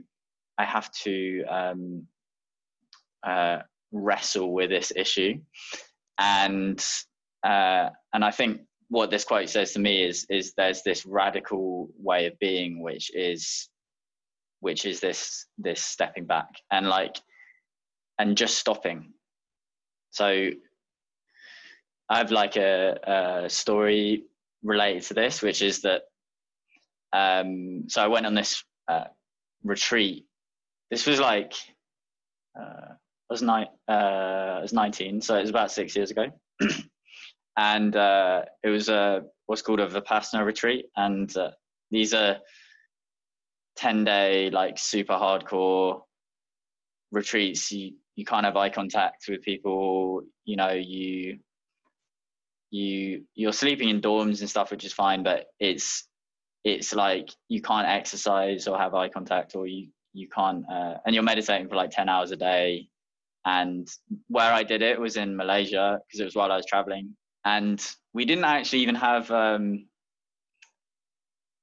I 0.57 0.65
have 0.65 0.91
to 1.03 1.43
um, 1.43 2.07
uh, 3.25 3.59
wrestle 3.91 4.53
with 4.53 4.69
this 4.69 4.91
issue, 4.95 5.39
and 6.19 6.83
uh, 7.43 7.89
and 8.13 8.23
I 8.23 8.31
think 8.31 8.61
what 8.89 9.09
this 9.09 9.23
quote 9.23 9.49
says 9.49 9.73
to 9.73 9.79
me 9.79 10.03
is 10.03 10.25
is 10.29 10.53
there's 10.55 10.83
this 10.83 11.05
radical 11.05 11.89
way 11.97 12.27
of 12.27 12.37
being 12.39 12.81
which 12.81 13.13
is 13.15 13.69
which 14.59 14.85
is 14.85 14.99
this 14.99 15.47
this 15.57 15.81
stepping 15.81 16.25
back 16.25 16.49
and 16.71 16.87
like 16.87 17.15
and 18.19 18.37
just 18.37 18.57
stopping 18.57 19.11
so 20.11 20.49
I 22.09 22.17
have 22.17 22.31
like 22.31 22.55
a, 22.55 23.43
a 23.45 23.49
story 23.49 24.23
related 24.63 25.03
to 25.03 25.13
this, 25.13 25.41
which 25.41 25.61
is 25.61 25.81
that. 25.81 26.03
Um, 27.11 27.85
so 27.87 28.01
I 28.01 28.07
went 28.07 28.25
on 28.25 28.33
this 28.33 28.63
uh, 28.87 29.05
retreat. 29.63 30.25
This 30.91 31.05
was 31.05 31.19
like 31.19 31.53
uh, 32.59 32.93
was 33.29 33.43
uh, 33.43 33.61
I 33.87 34.61
was 34.61 34.73
nineteen, 34.73 35.21
so 35.21 35.35
it 35.35 35.41
was 35.41 35.49
about 35.49 35.71
six 35.71 35.95
years 35.95 36.11
ago, 36.11 36.27
and 37.57 37.95
uh, 37.95 38.43
it 38.63 38.69
was 38.69 38.89
a 38.89 39.23
what's 39.45 39.61
called 39.61 39.79
a 39.79 39.87
vipassana 39.87 40.45
retreat, 40.45 40.85
and 40.95 41.35
uh, 41.37 41.51
these 41.91 42.13
are 42.13 42.37
ten 43.75 44.03
day 44.03 44.49
like 44.49 44.77
super 44.77 45.13
hardcore 45.13 46.01
retreats. 47.11 47.71
You 47.71 47.93
you 48.15 48.25
can't 48.25 48.45
have 48.45 48.57
eye 48.57 48.69
contact 48.69 49.25
with 49.27 49.41
people. 49.41 50.21
You 50.45 50.57
know 50.57 50.71
you 50.71 51.39
you 52.71 53.23
you're 53.35 53.53
sleeping 53.53 53.89
in 53.89 54.01
dorms 54.01 54.41
and 54.41 54.49
stuff, 54.49 54.71
which 54.71 54.85
is 54.85 54.93
fine, 54.93 55.23
but 55.23 55.47
it's 55.59 56.07
it's 56.63 56.93
like 56.93 57.29
you 57.47 57.61
can't 57.61 57.87
exercise 57.87 58.67
or 58.67 58.77
have 58.77 58.93
eye 58.93 59.09
contact, 59.09 59.55
or 59.55 59.67
you 59.67 59.87
you 60.13 60.27
can't, 60.29 60.63
uh, 60.71 60.95
and 61.05 61.13
you're 61.13 61.23
meditating 61.23 61.67
for 61.69 61.75
like 61.75 61.91
ten 61.91 62.09
hours 62.09 62.31
a 62.31 62.35
day. 62.35 62.87
And 63.45 63.87
where 64.27 64.51
I 64.51 64.63
did 64.63 64.81
it 64.81 64.99
was 64.99 65.17
in 65.17 65.35
Malaysia 65.35 65.99
because 66.05 66.19
it 66.19 66.25
was 66.25 66.35
while 66.35 66.51
I 66.51 66.57
was 66.57 66.65
traveling, 66.65 67.15
and 67.43 67.79
we 68.13 68.25
didn't 68.25 68.45
actually 68.45 68.79
even 68.79 68.95
have 68.95 69.29
um, 69.29 69.87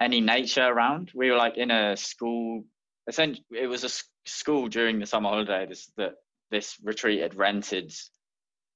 any 0.01 0.21
nature 0.21 0.65
around. 0.65 1.11
We 1.15 1.31
were 1.31 1.37
like 1.37 1.57
in 1.57 1.71
a 1.71 1.97
school. 1.97 2.65
Essentially, 3.09 3.45
it 3.51 3.67
was 3.67 3.83
a 3.83 3.91
school 4.27 4.69
during 4.69 5.01
the 5.01 5.07
summer 5.07 5.29
holidays 5.29 5.91
that 5.97 6.15
this 6.53 6.77
retreat 6.85 7.21
had 7.21 7.35
rented 7.35 7.93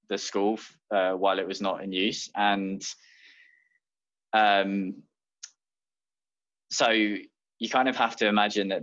the 0.08 0.18
school 0.18 0.58
uh, 0.90 1.12
while 1.12 1.38
it 1.38 1.46
was 1.46 1.60
not 1.60 1.84
in 1.84 1.92
use, 1.92 2.28
and 2.34 2.82
um, 4.32 4.94
so 6.70 6.90
you 6.90 7.68
kind 7.70 7.88
of 7.88 7.96
have 7.96 8.16
to 8.16 8.26
imagine 8.26 8.68
that 8.68 8.82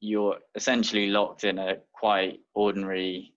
you're 0.00 0.38
essentially 0.54 1.08
locked 1.08 1.44
in 1.44 1.58
a 1.58 1.76
quite 1.92 2.40
ordinary 2.54 3.32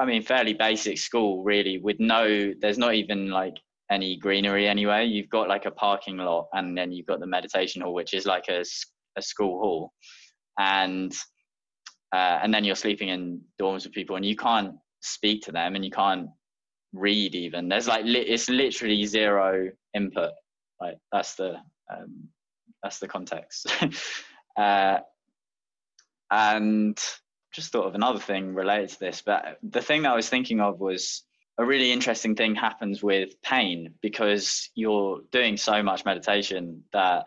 I 0.00 0.06
mean, 0.06 0.22
fairly 0.22 0.54
basic 0.54 0.96
school, 0.96 1.44
really, 1.44 1.76
with 1.76 2.00
no, 2.00 2.54
there's 2.58 2.78
not 2.78 2.94
even 2.94 3.28
like 3.28 3.54
any 3.90 4.16
greenery 4.16 4.66
anyway. 4.66 5.04
You've 5.04 5.28
got 5.28 5.46
like 5.46 5.66
a 5.66 5.70
parking 5.70 6.16
lot, 6.16 6.48
and 6.54 6.76
then 6.76 6.90
you've 6.90 7.06
got 7.06 7.20
the 7.20 7.26
meditation 7.26 7.82
hall, 7.82 7.92
which 7.92 8.14
is 8.14 8.24
like 8.24 8.46
a, 8.48 8.64
a 9.16 9.22
school 9.22 9.60
hall, 9.60 9.92
and 10.58 11.12
uh, 12.14 12.40
and 12.42 12.52
then 12.52 12.64
you're 12.64 12.76
sleeping 12.76 13.10
in 13.10 13.42
dorms 13.60 13.84
with 13.84 13.92
people, 13.92 14.16
and 14.16 14.24
you 14.24 14.36
can't 14.36 14.74
speak 15.02 15.42
to 15.42 15.52
them, 15.52 15.74
and 15.74 15.84
you 15.84 15.90
can't 15.90 16.28
read 16.94 17.34
even. 17.34 17.68
There's 17.68 17.86
like 17.86 18.06
li- 18.06 18.20
it's 18.20 18.48
literally 18.48 19.04
zero 19.04 19.70
input. 19.94 20.32
Like 20.80 20.96
that's 21.12 21.34
the 21.34 21.56
um, 21.94 22.26
that's 22.82 23.00
the 23.00 23.08
context. 23.08 23.70
uh, 24.56 25.00
and 26.30 26.98
just 27.52 27.72
thought 27.72 27.86
of 27.86 27.94
another 27.94 28.18
thing 28.18 28.54
related 28.54 28.90
to 28.90 29.00
this, 29.00 29.22
but 29.22 29.58
the 29.62 29.82
thing 29.82 30.02
that 30.02 30.12
I 30.12 30.16
was 30.16 30.28
thinking 30.28 30.60
of 30.60 30.78
was 30.80 31.24
a 31.58 31.64
really 31.64 31.92
interesting 31.92 32.34
thing 32.34 32.54
happens 32.54 33.02
with 33.02 33.40
pain 33.42 33.94
because 34.00 34.70
you're 34.74 35.20
doing 35.30 35.56
so 35.56 35.82
much 35.82 36.04
meditation 36.04 36.84
that 36.92 37.26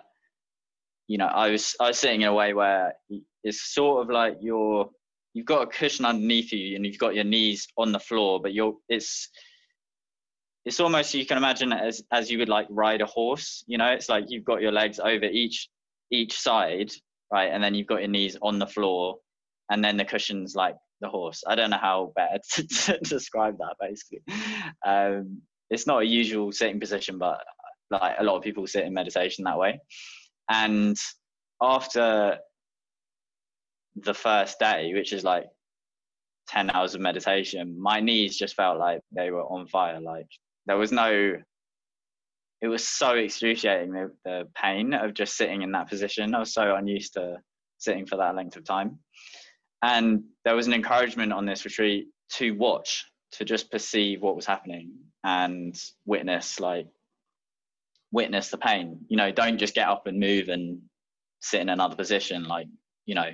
you 1.08 1.18
know 1.18 1.27
I 1.27 1.50
was 1.50 1.75
I 1.80 1.89
was 1.89 2.00
sitting 2.00 2.22
in 2.22 2.27
a 2.30 2.34
way 2.34 2.53
where 2.53 2.96
it's 3.44 3.62
sort 3.62 4.01
of 4.01 4.10
like 4.10 4.38
you're 4.42 4.89
you've 5.34 5.46
got 5.46 5.63
a 5.63 5.68
cushion 5.68 6.06
underneath 6.06 6.51
you 6.53 6.75
and 6.75 6.86
you've 6.86 6.98
got 6.98 7.15
your 7.15 7.25
knees 7.25 7.68
on 7.77 7.92
the 7.92 8.00
floor, 8.00 8.42
but 8.42 8.53
you're 8.53 8.75
it's 8.89 9.30
it's 10.65 10.80
almost 10.80 11.13
you 11.13 11.25
can 11.25 11.38
imagine 11.38 11.74
as 11.74 12.01
as 12.12 12.32
you 12.32 12.38
would 12.39 12.50
like 12.50 12.68
ride 12.70 13.01
a 13.01 13.06
horse. 13.06 13.63
You 13.68 13.77
know, 13.77 13.92
it's 13.92 14.10
like 14.10 14.25
you've 14.30 14.46
got 14.46 14.62
your 14.62 14.72
legs 14.72 15.00
over 15.00 15.25
each 15.25 15.70
each 16.10 16.39
side, 16.39 16.92
right, 17.32 17.51
and 17.51 17.63
then 17.63 17.75
you've 17.75 17.88
got 17.88 18.00
your 18.00 18.10
knees 18.10 18.38
on 18.42 18.60
the 18.60 18.68
floor, 18.68 19.18
and 19.74 19.84
then 19.84 19.98
the 19.98 20.06
cushions 20.06 20.56
like 20.56 20.75
the 21.01 21.10
horse. 21.10 21.44
I 21.48 21.56
don't 21.56 21.72
know 21.72 21.77
how 21.82 22.13
better 22.15 22.39
to, 22.51 22.68
to 22.68 22.98
describe 23.00 23.58
that. 23.58 23.75
Basically, 23.80 24.22
um, 24.86 25.42
it's 25.70 25.88
not 25.88 26.03
a 26.03 26.06
usual 26.06 26.51
sitting 26.51 26.80
position, 26.80 27.18
but 27.18 27.44
like 27.89 28.15
a 28.20 28.24
lot 28.24 28.38
of 28.38 28.44
people 28.44 28.68
sit 28.68 28.86
in 28.86 28.94
meditation 28.94 29.44
that 29.46 29.58
way. 29.58 29.82
And 30.48 30.96
after 31.60 32.38
the 33.96 34.13
first 34.13 34.60
day, 34.60 34.94
which 34.94 35.12
is 35.12 35.24
like 35.24 35.46
10 36.50 36.70
hours 36.70 36.94
of 36.94 37.01
meditation, 37.01 37.75
my 37.82 38.00
knees 38.00 38.38
just 38.38 38.56
felt 38.56 38.77
like 38.77 39.01
they 39.12 39.32
were 39.32 39.44
on 39.44 39.68
fire. 39.68 40.00
Like 40.00 40.27
there 40.68 40.77
was 40.77 40.92
no, 40.92 41.36
it 42.62 42.68
was 42.68 42.88
so 42.88 43.15
excruciating 43.15 43.92
the, 43.92 44.12
the 44.24 44.48
pain 44.53 44.94
of 44.94 45.15
just 45.15 45.36
sitting 45.36 45.63
in 45.63 45.72
that 45.72 45.89
position. 45.89 46.36
I 46.36 46.39
was 46.39 46.53
so 46.53 46.75
unused 46.75 47.13
to 47.13 47.38
sitting 47.80 48.06
for 48.06 48.18
that 48.18 48.36
length 48.36 48.56
of 48.56 48.65
time. 48.65 49.00
And 49.84 50.24
there 50.46 50.56
was 50.56 50.66
an 50.66 50.74
encouragement 50.74 51.34
on 51.34 51.46
this 51.46 51.66
retreat 51.66 52.08
to 52.38 52.52
watch, 52.52 53.06
to 53.34 53.44
just 53.44 53.70
perceive 53.70 54.22
what 54.22 54.36
was 54.36 54.46
happening 54.46 54.94
and 55.25 55.75
witness, 56.06 56.60
like, 56.60 56.88
witness 58.12 58.50
the 58.50 58.58
pain. 58.58 59.00
You 59.10 59.18
know, 59.18 59.32
don't 59.32 59.58
just 59.58 59.75
get 59.75 59.90
up 59.90 60.08
and 60.08 60.20
move 60.20 60.48
and 60.48 60.80
sit 61.42 61.60
in 61.60 61.68
another 61.68 61.98
position. 61.98 62.46
Like, 62.46 62.68
you 63.06 63.13
know, 63.13 63.30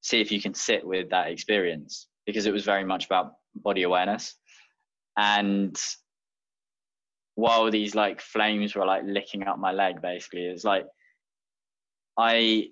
see 0.00 0.22
if 0.22 0.32
you 0.32 0.40
can 0.40 0.54
sit 0.54 0.86
with 0.86 1.10
that 1.10 1.28
experience 1.28 2.08
because 2.24 2.46
it 2.46 2.52
was 2.52 2.64
very 2.64 2.84
much 2.84 3.04
about 3.04 3.34
body 3.54 3.82
awareness. 3.82 4.36
And 5.18 5.78
while 7.34 7.70
these 7.70 7.94
like 7.94 8.22
flames 8.22 8.74
were 8.74 8.86
like 8.86 9.02
licking 9.04 9.42
up 9.42 9.58
my 9.58 9.72
leg, 9.72 10.00
basically, 10.00 10.46
it's 10.46 10.64
like 10.64 10.86
I 12.16 12.70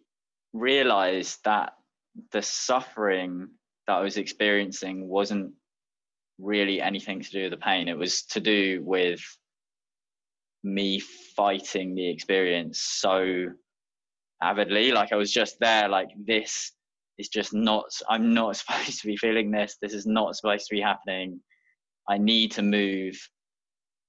realized 0.54 1.40
that 1.44 1.74
the 2.32 2.42
suffering 2.42 3.48
that 3.86 3.94
I 3.94 4.00
was 4.00 4.16
experiencing 4.16 5.08
wasn't 5.08 5.52
really 6.38 6.80
anything 6.80 7.20
to 7.20 7.30
do 7.30 7.42
with 7.42 7.52
the 7.52 7.56
pain. 7.56 7.88
It 7.88 7.98
was 7.98 8.22
to 8.26 8.40
do 8.40 8.82
with 8.84 9.20
me 10.62 11.00
fighting 11.36 11.94
the 11.94 12.08
experience 12.08 12.82
so 12.82 13.46
avidly. 14.42 14.92
Like 14.92 15.12
I 15.12 15.16
was 15.16 15.32
just 15.32 15.58
there, 15.60 15.88
like 15.88 16.08
this 16.16 16.72
is 17.18 17.28
just 17.28 17.52
not, 17.52 17.84
I'm 18.08 18.32
not 18.34 18.56
supposed 18.56 19.00
to 19.00 19.06
be 19.06 19.16
feeling 19.16 19.50
this. 19.50 19.76
This 19.80 19.94
is 19.94 20.06
not 20.06 20.36
supposed 20.36 20.66
to 20.68 20.74
be 20.74 20.80
happening. 20.80 21.40
I 22.08 22.18
need 22.18 22.52
to 22.52 22.62
move. 22.62 23.16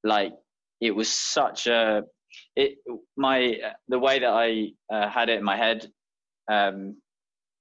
Like 0.03 0.33
it 0.81 0.91
was 0.91 1.09
such 1.09 1.67
a, 1.67 2.03
it, 2.55 2.77
my, 3.17 3.57
the 3.87 3.99
way 3.99 4.19
that 4.19 4.29
I 4.29 4.71
uh, 4.93 5.09
had 5.09 5.29
it 5.29 5.39
in 5.39 5.43
my 5.43 5.57
head 5.57 5.87
um, 6.51 6.97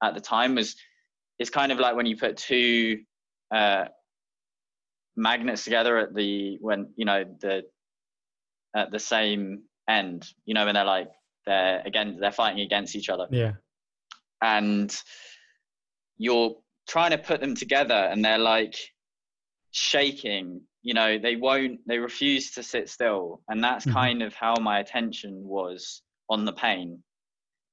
at 0.04 0.14
the 0.14 0.20
time 0.20 0.54
was 0.54 0.76
it's 1.38 1.50
kind 1.50 1.73
of 1.73 1.78
like 1.78 1.96
when 1.96 2.06
you 2.06 2.16
put 2.16 2.37
two 2.37 3.00
uh, 3.54 3.87
magnets 5.16 5.64
together 5.64 5.99
at 5.99 6.14
the 6.14 6.58
when 6.61 6.88
you 6.96 7.04
know 7.04 7.25
the 7.40 7.62
at 8.75 8.90
the 8.90 8.99
same 8.99 9.62
end 9.88 10.26
you 10.44 10.54
know 10.54 10.64
when 10.64 10.75
they're 10.75 10.84
like 10.84 11.11
they're 11.46 11.82
again 11.84 12.18
they're 12.20 12.32
fighting 12.32 12.61
against 12.61 12.96
each 12.96 13.08
other. 13.08 13.26
Yeah. 13.30 13.52
And 14.42 14.94
you're 16.16 16.56
trying 16.88 17.12
to 17.12 17.18
put 17.18 17.40
them 17.40 17.54
together 17.54 17.94
and 17.94 18.25
they're 18.25 18.38
like 18.38 18.76
shaking 19.70 20.61
you 20.82 20.94
know 20.94 21.18
they 21.18 21.34
won't 21.34 21.80
they 21.87 21.99
refuse 21.99 22.52
to 22.52 22.62
sit 22.62 22.88
still. 22.88 23.40
And 23.49 23.62
that's 23.62 23.84
mm-hmm. 23.84 23.94
kind 23.94 24.23
of 24.23 24.34
how 24.34 24.54
my 24.61 24.80
attention 24.80 25.42
was 25.44 26.02
on 26.28 26.44
the 26.44 26.52
pain 26.52 27.02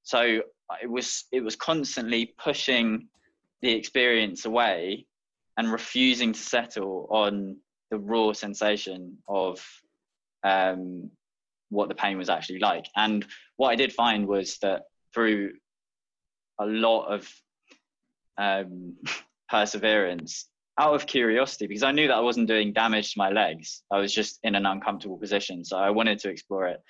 so 0.04 0.42
it 0.82 0.90
was 0.90 1.26
it 1.32 1.42
was 1.42 1.56
constantly 1.56 2.34
pushing 2.38 3.08
the 3.62 3.72
experience 3.72 4.46
away 4.46 5.06
and 5.58 5.72
refusing 5.72 6.34
to 6.34 6.40
settle 6.40 7.08
on 7.12 7.58
the 7.92 7.98
raw 7.98 8.32
sensation 8.32 9.18
of 9.28 9.64
um, 10.44 11.12
what 11.70 11.90
the 11.90 11.96
pain 11.96 12.18
was 12.18 12.30
actually 12.30 12.60
like. 12.60 12.86
And 12.96 13.26
what 13.58 13.70
I 13.70 13.76
did 13.76 13.94
find 13.94 14.28
was 14.28 14.58
that 14.62 14.84
through 15.14 15.54
a 16.60 16.66
lot 16.66 17.08
of 17.08 17.30
um, 18.38 18.96
perseverance, 19.50 20.48
out 20.80 20.96
of 20.96 21.06
curiosity, 21.06 21.68
because 21.68 21.84
I 21.84 21.92
knew 21.92 22.08
that 22.08 22.16
I 22.16 22.22
wasn't 22.22 22.48
doing 22.48 22.74
damage 22.74 23.14
to 23.14 23.20
my 23.20 23.30
legs, 23.30 23.84
I 23.92 24.00
was 24.00 24.14
just 24.14 24.40
in 24.44 24.56
an 24.56 24.66
uncomfortable 24.66 25.18
position. 25.18 25.66
So 25.66 25.78
I 25.78 25.90
wanted 25.90 26.20
to 26.20 26.30
explore 26.30 26.68
it. 26.68 26.82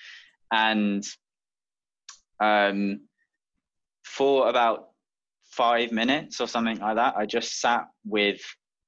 And 0.51 1.03
um, 2.41 3.01
for 4.03 4.49
about 4.49 4.89
five 5.51 5.91
minutes 5.91 6.41
or 6.41 6.47
something 6.47 6.79
like 6.79 6.95
that, 6.95 7.15
I 7.15 7.25
just 7.25 7.61
sat 7.61 7.85
with 8.05 8.41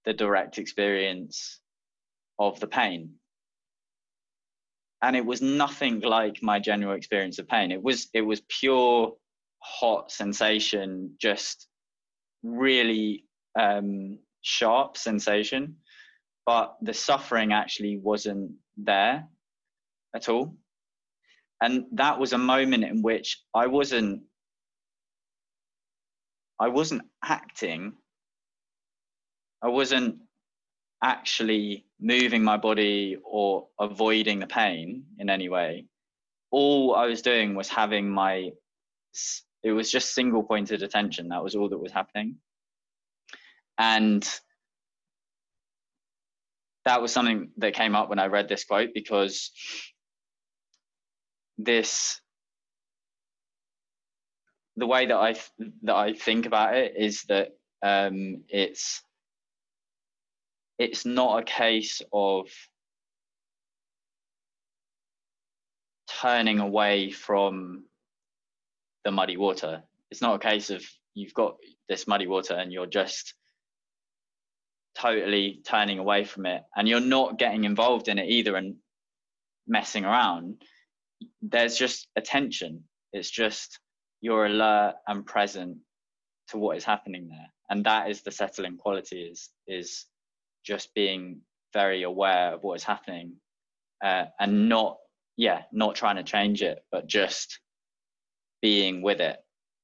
the 0.05 0.13
direct 0.13 0.57
experience 0.57 1.61
of 2.39 2.59
the 2.59 2.67
pain. 2.67 3.11
And 5.01 5.15
it 5.15 5.25
was 5.25 5.41
nothing 5.41 5.99
like 5.99 6.41
my 6.41 6.59
general 6.59 6.95
experience 6.95 7.37
of 7.37 7.47
pain. 7.47 7.71
It 7.71 7.83
was 7.83 8.09
it 8.13 8.21
was 8.21 8.41
pure 8.47 9.13
hot 9.59 10.11
sensation, 10.11 11.15
just 11.19 11.67
really 12.41 13.25
um, 13.59 14.19
sharp 14.41 14.97
sensation. 14.97 15.75
But 16.45 16.75
the 16.81 16.93
suffering 16.93 17.53
actually 17.53 17.97
wasn't 17.97 18.53
there 18.77 19.27
at 20.15 20.29
all. 20.29 20.55
And 21.63 21.85
that 21.93 22.19
was 22.19 22.33
a 22.33 22.37
moment 22.37 22.83
in 22.83 23.01
which 23.01 23.41
I 23.55 23.67
wasn't 23.67 24.23
I 26.59 26.67
wasn't 26.67 27.03
acting. 27.23 27.93
I 29.61 29.69
wasn't 29.69 30.17
actually 31.01 31.85
moving 32.01 32.43
my 32.43 32.57
body 32.57 33.17
or 33.23 33.67
avoiding 33.79 34.39
the 34.39 34.47
pain 34.47 35.05
in 35.19 35.29
any 35.29 35.47
way. 35.47 35.85
All 36.51 36.95
I 36.95 37.05
was 37.05 37.21
doing 37.21 37.55
was 37.55 37.69
having 37.69 38.09
my, 38.09 38.51
it 39.63 39.71
was 39.71 39.89
just 39.89 40.13
single 40.13 40.43
pointed 40.43 40.83
attention. 40.83 41.29
That 41.29 41.43
was 41.43 41.55
all 41.55 41.69
that 41.69 41.77
was 41.77 41.93
happening. 41.93 42.35
And 43.77 44.27
that 46.83 47.01
was 47.01 47.13
something 47.13 47.51
that 47.57 47.73
came 47.73 47.95
up 47.95 48.09
when 48.09 48.19
I 48.19 48.27
read 48.27 48.49
this 48.49 48.65
quote 48.65 48.89
because 48.93 49.51
this 51.57 52.19
the 54.75 54.87
way 54.87 55.05
that 55.05 55.15
I 55.15 55.35
that 55.83 55.95
I 55.95 56.13
think 56.13 56.45
about 56.45 56.75
it 56.75 56.93
is 56.97 57.23
that 57.23 57.49
um, 57.83 58.43
it's 58.49 59.03
it's 60.79 61.05
not 61.05 61.39
a 61.39 61.45
case 61.45 62.01
of 62.11 62.47
turning 66.21 66.59
away 66.59 67.11
from 67.11 67.83
the 69.03 69.11
muddy 69.11 69.37
water. 69.37 69.83
It's 70.09 70.21
not 70.21 70.35
a 70.35 70.39
case 70.39 70.69
of 70.69 70.83
you've 71.13 71.33
got 71.33 71.57
this 71.89 72.07
muddy 72.07 72.27
water 72.27 72.55
and 72.55 72.71
you're 72.71 72.85
just 72.85 73.33
totally 74.95 75.61
turning 75.65 75.99
away 75.99 76.23
from 76.23 76.45
it 76.45 76.63
and 76.75 76.87
you're 76.87 76.99
not 76.99 77.37
getting 77.37 77.63
involved 77.63 78.07
in 78.07 78.19
it 78.19 78.29
either 78.29 78.55
and 78.55 78.75
messing 79.67 80.05
around. 80.05 80.61
There's 81.41 81.77
just 81.77 82.07
attention. 82.15 82.83
It's 83.11 83.29
just 83.29 83.79
you're 84.21 84.45
alert 84.45 84.95
and 85.07 85.25
present 85.25 85.77
to 86.49 86.57
what 86.57 86.77
is 86.77 86.83
happening 86.83 87.27
there. 87.29 87.51
And 87.69 87.85
that 87.85 88.09
is 88.09 88.21
the 88.21 88.31
settling 88.31 88.77
quality 88.77 89.21
is 89.21 89.49
is 89.67 90.05
just 90.63 90.93
being 90.93 91.41
very 91.73 92.03
aware 92.03 92.53
of 92.53 92.63
what 92.63 92.75
is 92.75 92.83
happening 92.83 93.33
uh, 94.03 94.25
and 94.39 94.69
not 94.69 94.97
yeah 95.37 95.63
not 95.71 95.95
trying 95.95 96.15
to 96.15 96.23
change 96.23 96.61
it 96.61 96.83
but 96.91 97.07
just 97.07 97.59
being 98.61 99.01
with 99.01 99.19
it 99.19 99.37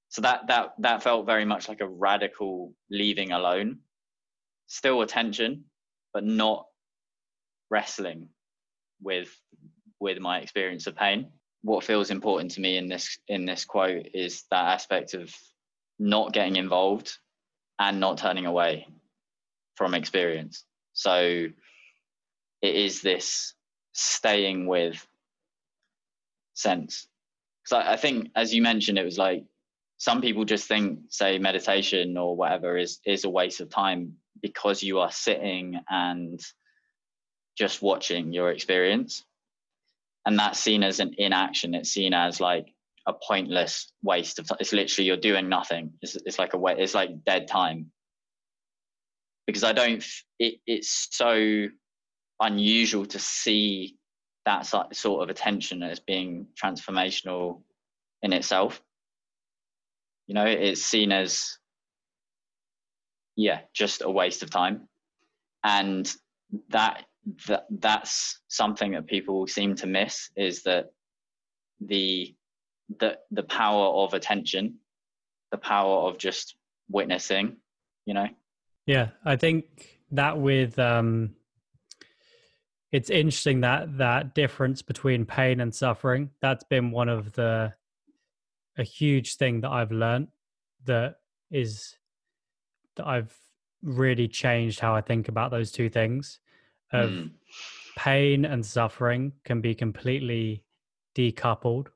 so 0.10 0.22
that 0.22 0.48
that 0.48 0.74
that 0.78 1.02
felt 1.04 1.26
very 1.26 1.46
much 1.46 1.68
like 1.68 1.82
a 1.82 1.88
radical 1.88 2.72
leaving 2.92 3.32
alone 3.32 3.80
still 4.68 5.02
attention 5.02 5.64
but 6.14 6.24
not 6.24 6.66
wrestling 7.72 8.30
with 9.02 9.36
with 10.00 10.20
my 10.20 10.40
experience 10.40 10.88
of 10.88 10.96
pain 10.96 11.28
what 11.62 11.84
feels 11.84 12.10
important 12.10 12.52
to 12.52 12.62
me 12.62 12.78
in 12.78 12.88
this 12.88 13.18
in 13.28 13.46
this 13.46 13.66
quote 13.66 14.08
is 14.14 14.44
that 14.50 14.68
aspect 14.70 15.14
of 15.14 15.34
not 15.98 16.32
getting 16.32 16.56
involved 16.56 17.18
and 17.80 18.00
not 18.00 18.18
turning 18.18 18.46
away 18.46 18.88
from 19.76 19.94
experience 19.94 20.64
so 20.94 21.48
it 22.62 22.76
is 22.76 23.02
this 23.02 23.54
staying 23.94 24.68
with 24.68 25.06
sense. 26.54 27.08
Because 27.64 27.86
I, 27.86 27.94
I 27.94 27.98
think, 27.98 28.30
as 28.36 28.54
you 28.54 28.62
mentioned, 28.62 28.98
it 28.98 29.06
was 29.06 29.18
like 29.18 29.46
some 29.98 30.22
people 30.22 30.46
just 30.46 30.68
think, 30.68 31.00
say, 31.10 31.38
meditation 31.40 32.18
or 32.18 32.36
whatever 32.36 32.78
is 32.78 33.00
is 33.06 33.24
a 33.26 33.30
waste 33.30 33.62
of 33.62 33.70
time 33.70 34.14
because 34.42 34.84
you 34.84 35.00
are 35.00 35.12
sitting 35.12 35.80
and 35.90 36.40
just 37.58 37.82
watching 37.82 38.32
your 38.32 38.52
experience, 38.52 39.26
and 40.30 40.38
that's 40.38 40.60
seen 40.60 40.84
as 40.84 41.00
an 41.00 41.16
inaction. 41.18 41.74
It's 41.74 41.90
seen 41.90 42.14
as 42.14 42.40
like 42.40 42.72
a 43.08 43.14
pointless 43.14 43.92
waste 44.04 44.38
of 44.38 44.48
time. 44.48 44.60
It's 44.60 44.72
literally 44.72 45.08
you're 45.08 45.18
doing 45.18 45.50
nothing. 45.50 45.94
It's, 46.04 46.16
it's 46.18 46.38
like 46.38 46.54
a 46.54 46.58
way. 46.60 46.76
It's 46.78 46.94
like 46.94 47.26
dead 47.26 47.48
time 47.48 47.88
because 49.48 49.64
I 49.64 49.74
don't. 49.74 50.06
It, 50.38 50.60
it's 50.68 51.08
so 51.10 51.66
unusual 52.40 53.08
to 53.08 53.18
see 53.18 53.98
that 54.46 54.68
sort 54.68 55.24
of 55.24 55.30
attention 55.30 55.82
as 55.82 56.00
being 56.00 56.46
transformational 56.64 57.64
in 58.22 58.32
itself. 58.32 58.80
You 60.28 60.36
know, 60.36 60.46
it's 60.46 60.84
seen 60.84 61.12
as 61.12 61.58
yeah, 63.36 63.62
just 63.74 64.04
a 64.04 64.12
waste 64.12 64.44
of 64.44 64.52
time, 64.52 64.90
and 65.64 66.08
that 66.70 67.06
that 67.48 67.66
that's 67.70 68.42
something 68.48 68.94
that 68.94 69.08
people 69.08 69.48
seem 69.48 69.76
to 69.76 69.88
miss 69.88 70.30
is 70.36 70.64
that 70.64 70.92
the 71.82 72.36
the 73.00 73.18
the 73.32 73.44
power 73.44 73.88
of 73.88 74.14
attention, 74.14 74.76
the 75.52 75.58
power 75.58 76.08
of 76.08 76.18
just 76.18 76.56
witnessing. 76.90 77.58
You 78.06 78.14
know, 78.16 78.28
yeah, 78.86 79.10
I 79.24 79.36
think 79.36 79.66
that 80.12 80.40
with 80.40 80.80
um, 80.80 81.36
it's 82.92 83.10
interesting 83.10 83.62
that 83.62 83.98
that 83.98 84.34
difference 84.34 84.82
between 84.82 85.26
pain 85.26 85.60
and 85.60 85.74
suffering. 85.74 86.32
That's 86.42 86.64
been 86.64 86.92
one 86.92 87.10
of 87.10 87.34
the 87.34 87.74
a 88.78 88.84
huge 88.84 89.36
thing 89.36 89.62
that 89.62 89.70
I've 89.70 89.92
learned 89.92 90.30
that 90.86 91.16
is 91.52 91.96
that 92.96 93.06
I've 93.06 93.36
really 93.84 94.28
changed 94.28 94.80
how 94.80 94.96
I 94.96 95.02
think 95.02 95.28
about 95.28 95.52
those 95.52 95.72
two 95.72 95.90
things. 95.90 96.40
Of 96.92 97.10
mm. 97.10 97.32
pain 97.98 98.46
and 98.46 98.66
suffering 98.66 99.34
can 99.44 99.62
be 99.62 99.76
completely 99.76 100.64
decoupled. 101.16 101.88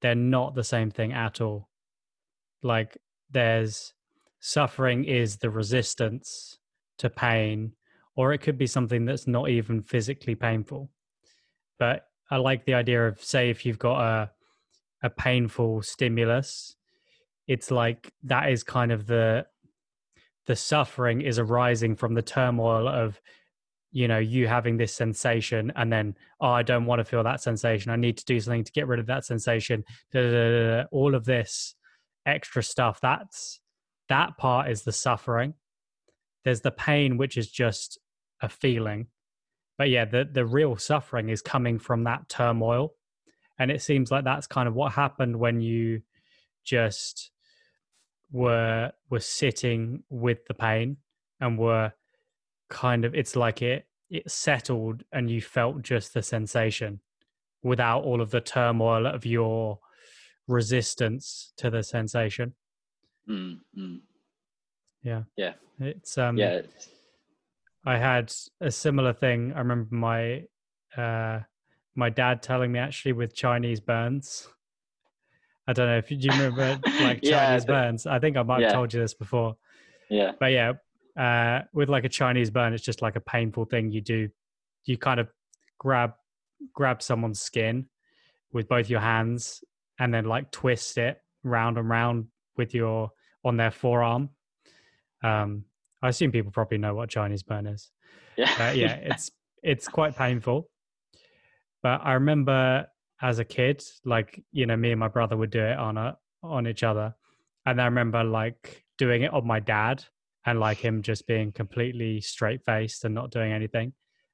They're 0.00 0.14
not 0.14 0.54
the 0.54 0.64
same 0.64 0.90
thing 0.90 1.12
at 1.12 1.40
all. 1.40 1.68
Like 2.62 2.98
there's 3.30 3.94
suffering 4.40 5.04
is 5.04 5.36
the 5.36 5.50
resistance 5.50 6.58
to 6.98 7.08
pain, 7.08 7.72
or 8.16 8.32
it 8.32 8.38
could 8.38 8.58
be 8.58 8.66
something 8.66 9.04
that's 9.04 9.26
not 9.26 9.48
even 9.48 9.82
physically 9.82 10.34
painful. 10.34 10.90
But 11.78 12.06
I 12.30 12.36
like 12.36 12.64
the 12.64 12.74
idea 12.74 13.08
of, 13.08 13.22
say, 13.22 13.50
if 13.50 13.64
you've 13.64 13.78
got 13.78 14.00
a 14.00 14.30
a 15.02 15.10
painful 15.10 15.82
stimulus, 15.82 16.76
it's 17.48 17.70
like 17.70 18.12
that 18.22 18.50
is 18.50 18.62
kind 18.62 18.92
of 18.92 19.06
the 19.06 19.46
the 20.46 20.56
suffering 20.56 21.20
is 21.20 21.38
arising 21.38 21.96
from 21.96 22.14
the 22.14 22.22
turmoil 22.22 22.88
of 22.88 23.20
you 23.92 24.08
know 24.08 24.18
you 24.18 24.48
having 24.48 24.78
this 24.78 24.94
sensation 24.94 25.70
and 25.76 25.92
then 25.92 26.16
oh 26.40 26.48
i 26.48 26.62
don't 26.62 26.86
want 26.86 26.98
to 26.98 27.04
feel 27.04 27.22
that 27.22 27.40
sensation. 27.40 27.92
I 27.92 27.96
need 27.96 28.16
to 28.18 28.24
do 28.24 28.40
something 28.40 28.64
to 28.64 28.72
get 28.72 28.88
rid 28.88 28.98
of 28.98 29.06
that 29.06 29.24
sensation. 29.24 29.84
Da, 30.12 30.22
da, 30.22 30.30
da, 30.30 30.84
all 30.90 31.14
of 31.14 31.24
this 31.24 31.74
extra 32.26 32.62
stuff 32.62 33.00
that's 33.00 33.60
that 34.08 34.36
part 34.36 34.70
is 34.70 34.82
the 34.82 34.92
suffering. 34.92 35.54
There's 36.44 36.62
the 36.62 36.70
pain 36.70 37.16
which 37.18 37.36
is 37.36 37.50
just 37.50 37.98
a 38.40 38.48
feeling. 38.48 39.06
But 39.78 39.90
yeah 39.90 40.06
the 40.06 40.28
the 40.30 40.46
real 40.46 40.76
suffering 40.76 41.28
is 41.28 41.42
coming 41.42 41.78
from 41.78 42.04
that 42.04 42.28
turmoil. 42.28 42.94
And 43.58 43.70
it 43.70 43.82
seems 43.82 44.10
like 44.10 44.24
that's 44.24 44.46
kind 44.46 44.66
of 44.66 44.74
what 44.74 44.92
happened 44.92 45.38
when 45.38 45.60
you 45.60 46.02
just 46.64 47.30
were 48.30 48.92
were 49.10 49.20
sitting 49.20 50.02
with 50.08 50.46
the 50.46 50.54
pain 50.54 50.96
and 51.40 51.58
were 51.58 51.92
kind 52.72 53.04
of 53.04 53.14
it's 53.14 53.36
like 53.36 53.62
it 53.62 53.86
it 54.10 54.30
settled 54.30 55.04
and 55.12 55.30
you 55.30 55.40
felt 55.40 55.82
just 55.82 56.14
the 56.14 56.22
sensation 56.22 57.00
without 57.62 58.02
all 58.02 58.20
of 58.20 58.30
the 58.30 58.40
turmoil 58.40 59.06
of 59.06 59.24
your 59.24 59.78
resistance 60.48 61.52
to 61.56 61.70
the 61.70 61.82
sensation 61.82 62.54
mm, 63.28 63.56
mm. 63.78 64.00
Yeah. 65.02 65.22
Yeah. 65.36 65.52
It's 65.80 66.16
um 66.18 66.36
yeah. 66.36 66.54
It's... 66.54 66.88
I 67.84 67.98
had 67.98 68.32
a 68.60 68.70
similar 68.70 69.12
thing. 69.12 69.52
I 69.54 69.58
remember 69.58 69.94
my 69.94 70.44
uh 70.96 71.40
my 71.94 72.10
dad 72.10 72.42
telling 72.42 72.72
me 72.72 72.78
actually 72.78 73.12
with 73.12 73.34
Chinese 73.34 73.80
burns. 73.80 74.48
I 75.66 75.72
don't 75.72 75.86
know 75.86 75.98
if 75.98 76.10
you, 76.10 76.16
do 76.16 76.26
you 76.26 76.32
remember 76.32 76.80
like 77.00 77.22
Chinese 77.22 77.22
yeah, 77.24 77.58
burns. 77.64 78.06
I 78.06 78.18
think 78.18 78.36
I 78.36 78.42
might 78.42 78.62
have 78.62 78.72
told 78.72 78.92
you 78.94 79.00
this 79.00 79.14
before. 79.14 79.56
Yeah. 80.10 80.32
But 80.38 80.52
yeah, 80.52 80.72
uh 81.18 81.60
with 81.72 81.88
like 81.88 82.04
a 82.04 82.08
Chinese 82.08 82.50
burn, 82.50 82.72
it's 82.72 82.84
just 82.84 83.02
like 83.02 83.16
a 83.16 83.20
painful 83.20 83.64
thing 83.64 83.90
you 83.90 84.00
do. 84.00 84.28
You 84.84 84.98
kind 84.98 85.20
of 85.20 85.28
grab 85.78 86.12
grab 86.72 87.02
someone's 87.02 87.40
skin 87.40 87.86
with 88.52 88.68
both 88.68 88.88
your 88.88 89.00
hands 89.00 89.64
and 89.98 90.12
then 90.12 90.24
like 90.24 90.50
twist 90.50 90.98
it 90.98 91.20
round 91.42 91.78
and 91.78 91.88
round 91.88 92.26
with 92.56 92.74
your 92.74 93.10
on 93.44 93.56
their 93.56 93.70
forearm 93.70 94.30
um, 95.22 95.64
I 96.02 96.08
assume 96.08 96.32
people 96.32 96.50
probably 96.50 96.78
know 96.78 96.94
what 96.94 97.08
Chinese 97.08 97.42
burn 97.42 97.66
is. 97.66 97.90
Yeah, 98.36 98.50
uh, 98.58 98.72
yeah, 98.72 98.94
it's 99.02 99.30
it's 99.62 99.88
quite 99.88 100.16
painful. 100.16 100.68
But 101.82 102.00
I 102.04 102.14
remember 102.14 102.86
as 103.20 103.38
a 103.38 103.44
kid, 103.44 103.82
like 104.04 104.42
you 104.52 104.66
know, 104.66 104.76
me 104.76 104.90
and 104.90 105.00
my 105.00 105.08
brother 105.08 105.36
would 105.36 105.50
do 105.50 105.64
it 105.64 105.78
on 105.78 105.96
a 105.96 106.16
on 106.42 106.66
each 106.66 106.82
other, 106.82 107.14
and 107.66 107.80
I 107.80 107.84
remember 107.84 108.24
like 108.24 108.84
doing 108.98 109.22
it 109.22 109.32
on 109.32 109.46
my 109.46 109.60
dad, 109.60 110.04
and 110.44 110.60
like 110.60 110.78
him 110.78 111.02
just 111.02 111.26
being 111.26 111.52
completely 111.52 112.20
straight 112.20 112.64
faced 112.64 113.04
and 113.04 113.14
not 113.14 113.30
doing 113.30 113.52
anything. 113.52 113.92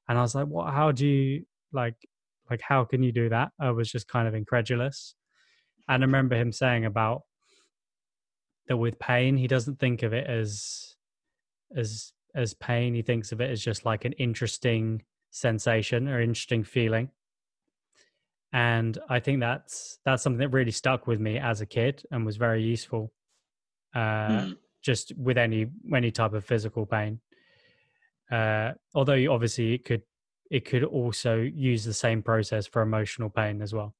And 0.08 0.18
I 0.18 0.22
was 0.22 0.34
like, 0.34 0.46
"What? 0.46 0.72
How 0.72 0.92
do 0.92 1.06
you 1.06 1.44
like? 1.72 1.96
Like, 2.50 2.62
how 2.62 2.84
can 2.84 3.02
you 3.02 3.12
do 3.12 3.28
that?" 3.28 3.52
I 3.60 3.70
was 3.70 3.90
just 3.90 4.08
kind 4.08 4.26
of 4.26 4.34
incredulous. 4.34 5.14
And 5.88 6.02
I 6.02 6.06
remember 6.06 6.36
him 6.36 6.52
saying 6.52 6.84
about 6.84 7.22
that 8.68 8.76
with 8.76 8.98
pain 8.98 9.36
he 9.36 9.46
doesn't 9.46 9.78
think 9.80 10.02
of 10.02 10.12
it 10.12 10.26
as 10.26 10.94
as 11.76 12.12
as 12.34 12.54
pain 12.54 12.94
he 12.94 13.02
thinks 13.02 13.32
of 13.32 13.40
it 13.40 13.50
as 13.50 13.62
just 13.62 13.84
like 13.84 14.04
an 14.04 14.12
interesting 14.12 15.02
sensation 15.30 16.08
or 16.08 16.20
interesting 16.20 16.62
feeling 16.62 17.10
and 18.52 18.98
i 19.08 19.18
think 19.18 19.40
that's 19.40 19.98
that's 20.04 20.22
something 20.22 20.38
that 20.38 20.50
really 20.50 20.70
stuck 20.70 21.06
with 21.06 21.18
me 21.18 21.38
as 21.38 21.60
a 21.60 21.66
kid 21.66 22.02
and 22.10 22.24
was 22.24 22.36
very 22.36 22.62
useful 22.62 23.12
uh 23.94 23.98
mm. 24.28 24.56
Just 24.82 25.12
with 25.16 25.38
any 25.38 25.66
any 25.94 26.10
type 26.10 26.32
of 26.32 26.44
physical 26.44 26.86
pain 26.86 27.20
uh, 28.30 28.72
although 28.94 29.32
obviously 29.32 29.74
it 29.74 29.84
could 29.84 30.02
it 30.50 30.64
could 30.64 30.84
also 30.84 31.40
use 31.40 31.84
the 31.84 31.94
same 31.94 32.22
process 32.22 32.66
for 32.66 32.82
emotional 32.82 33.28
pain 33.28 33.60
as 33.60 33.74
well. 33.74 33.94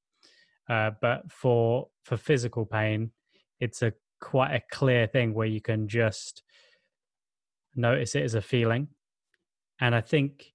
Uh, 0.67 0.91
but 1.01 1.31
for 1.31 1.87
for 2.03 2.17
physical 2.17 2.65
pain, 2.65 3.11
it's 3.59 3.81
a 3.81 3.93
quite 4.19 4.53
a 4.53 4.61
clear 4.71 5.07
thing 5.07 5.33
where 5.33 5.47
you 5.47 5.61
can 5.61 5.87
just 5.87 6.43
notice 7.75 8.15
it 8.15 8.23
as 8.23 8.35
a 8.35 8.41
feeling, 8.41 8.87
and 9.79 9.95
I 9.95 10.01
think 10.01 10.53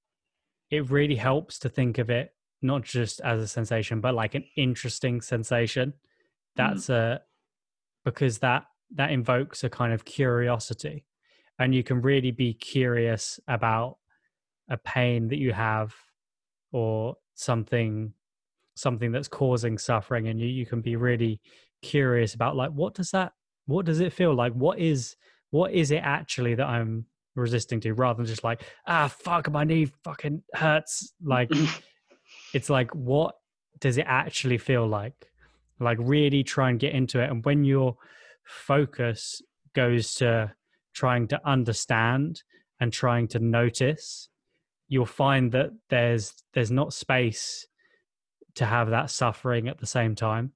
it 0.70 0.90
really 0.90 1.16
helps 1.16 1.58
to 1.60 1.68
think 1.68 1.98
of 1.98 2.10
it 2.10 2.30
not 2.62 2.82
just 2.82 3.20
as 3.20 3.40
a 3.40 3.48
sensation, 3.48 4.00
but 4.00 4.14
like 4.14 4.34
an 4.34 4.44
interesting 4.56 5.20
sensation. 5.20 5.92
That's 6.56 6.88
a 6.88 7.20
because 8.04 8.38
that 8.38 8.64
that 8.94 9.10
invokes 9.10 9.64
a 9.64 9.70
kind 9.70 9.92
of 9.92 10.04
curiosity, 10.04 11.04
and 11.58 11.74
you 11.74 11.82
can 11.82 12.00
really 12.00 12.30
be 12.30 12.54
curious 12.54 13.40
about 13.48 13.98
a 14.68 14.76
pain 14.76 15.28
that 15.28 15.38
you 15.38 15.52
have 15.52 15.94
or 16.72 17.16
something 17.34 18.12
something 18.76 19.12
that's 19.12 19.28
causing 19.28 19.78
suffering. 19.78 20.28
And 20.28 20.40
you, 20.40 20.46
you 20.46 20.66
can 20.66 20.80
be 20.80 20.96
really 20.96 21.40
curious 21.82 22.34
about 22.34 22.56
like 22.56 22.70
what 22.70 22.94
does 22.94 23.10
that 23.10 23.32
what 23.66 23.86
does 23.86 24.00
it 24.00 24.12
feel 24.12 24.34
like? 24.34 24.52
What 24.52 24.78
is 24.78 25.16
what 25.50 25.72
is 25.72 25.92
it 25.92 26.02
actually 26.02 26.56
that 26.56 26.66
i'm 26.66 27.06
resisting 27.36 27.80
to 27.80 27.92
rather 27.92 28.16
than 28.16 28.26
just 28.26 28.42
like 28.44 28.62
ah 28.86 29.08
fuck 29.08 29.50
my 29.50 29.64
knee 29.64 29.86
fucking 30.04 30.42
hurts. 30.54 31.12
Like 31.22 31.50
it's 32.54 32.70
like 32.70 32.94
what 32.94 33.36
does 33.80 33.98
it 33.98 34.06
actually 34.08 34.58
feel 34.58 34.86
like? 34.86 35.14
Like 35.80 35.98
really 36.00 36.42
try 36.42 36.70
and 36.70 36.78
get 36.78 36.94
into 36.94 37.20
it. 37.20 37.30
And 37.30 37.44
when 37.44 37.64
your 37.64 37.96
focus 38.44 39.42
goes 39.74 40.14
to 40.14 40.52
trying 40.94 41.28
to 41.28 41.40
understand 41.44 42.42
and 42.80 42.92
trying 42.92 43.28
to 43.28 43.38
notice. 43.38 44.28
You'll 44.88 45.06
find 45.06 45.52
that 45.52 45.70
there's 45.90 46.34
there's 46.52 46.70
not 46.70 46.92
space 46.92 47.66
to 48.56 48.66
have 48.66 48.90
that 48.90 49.10
suffering 49.10 49.68
at 49.68 49.78
the 49.78 49.86
same 49.86 50.14
time. 50.14 50.52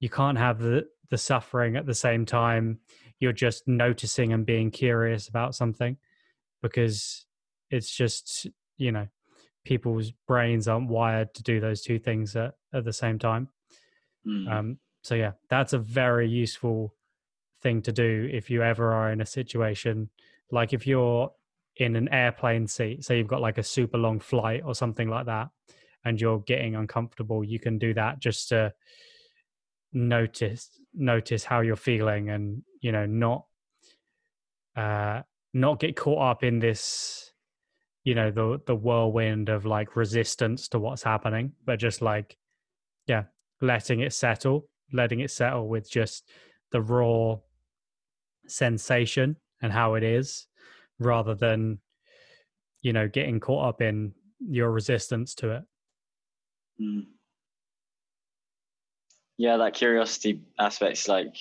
You 0.00 0.08
can't 0.08 0.38
have 0.38 0.60
the 0.60 0.86
the 1.10 1.18
suffering 1.18 1.76
at 1.76 1.86
the 1.86 1.94
same 1.94 2.24
time. 2.24 2.80
You're 3.20 3.32
just 3.32 3.66
noticing 3.66 4.32
and 4.32 4.46
being 4.46 4.70
curious 4.70 5.28
about 5.28 5.54
something 5.54 5.96
because 6.62 7.26
it's 7.70 7.94
just 7.94 8.46
you 8.76 8.92
know 8.92 9.08
people's 9.64 10.12
brains 10.26 10.68
aren't 10.68 10.88
wired 10.88 11.34
to 11.34 11.42
do 11.42 11.60
those 11.60 11.82
two 11.82 11.98
things 11.98 12.34
at, 12.36 12.54
at 12.72 12.84
the 12.84 12.92
same 12.92 13.18
time. 13.18 13.48
Mm. 14.26 14.50
um, 14.50 14.78
so 15.02 15.14
yeah 15.14 15.32
that's 15.48 15.72
a 15.72 15.78
very 15.78 16.28
useful 16.28 16.94
thing 17.62 17.82
to 17.82 17.92
do 17.92 18.28
if 18.32 18.50
you 18.50 18.62
ever 18.62 18.92
are 18.92 19.10
in 19.10 19.20
a 19.20 19.26
situation 19.26 20.08
like 20.50 20.72
if 20.72 20.86
you're 20.86 21.30
in 21.76 21.96
an 21.96 22.08
airplane 22.10 22.66
seat 22.66 23.04
say 23.04 23.18
you've 23.18 23.26
got 23.26 23.40
like 23.40 23.58
a 23.58 23.62
super 23.62 23.98
long 23.98 24.20
flight 24.20 24.62
or 24.64 24.74
something 24.74 25.08
like 25.08 25.26
that 25.26 25.48
and 26.04 26.20
you're 26.20 26.40
getting 26.40 26.76
uncomfortable 26.76 27.44
you 27.44 27.58
can 27.58 27.78
do 27.78 27.94
that 27.94 28.18
just 28.20 28.48
to 28.48 28.72
notice 29.92 30.70
notice 30.94 31.44
how 31.44 31.60
you're 31.60 31.76
feeling 31.76 32.30
and 32.30 32.62
you 32.80 32.92
know 32.92 33.06
not 33.06 33.44
uh 34.76 35.20
not 35.54 35.80
get 35.80 35.96
caught 35.96 36.30
up 36.30 36.44
in 36.44 36.58
this 36.58 37.32
you 38.04 38.14
know 38.14 38.30
the 38.30 38.60
the 38.66 38.74
whirlwind 38.74 39.48
of 39.48 39.64
like 39.64 39.96
resistance 39.96 40.68
to 40.68 40.78
what's 40.78 41.02
happening 41.02 41.52
but 41.64 41.78
just 41.78 42.02
like 42.02 42.36
yeah 43.06 43.24
letting 43.60 44.00
it 44.00 44.12
settle 44.12 44.68
letting 44.92 45.20
it 45.20 45.30
settle 45.30 45.68
with 45.68 45.90
just 45.90 46.28
the 46.70 46.80
raw 46.80 47.36
sensation 48.50 49.36
and 49.62 49.72
how 49.72 49.94
it 49.94 50.02
is 50.02 50.46
rather 50.98 51.34
than 51.34 51.78
you 52.82 52.92
know 52.92 53.08
getting 53.08 53.40
caught 53.40 53.68
up 53.68 53.80
in 53.80 54.12
your 54.40 54.70
resistance 54.70 55.34
to 55.34 55.50
it 55.50 55.62
Mm. 56.80 57.06
Yeah, 59.36 59.56
that 59.56 59.74
curiosity 59.74 60.42
aspect's 60.58 61.08
like 61.08 61.36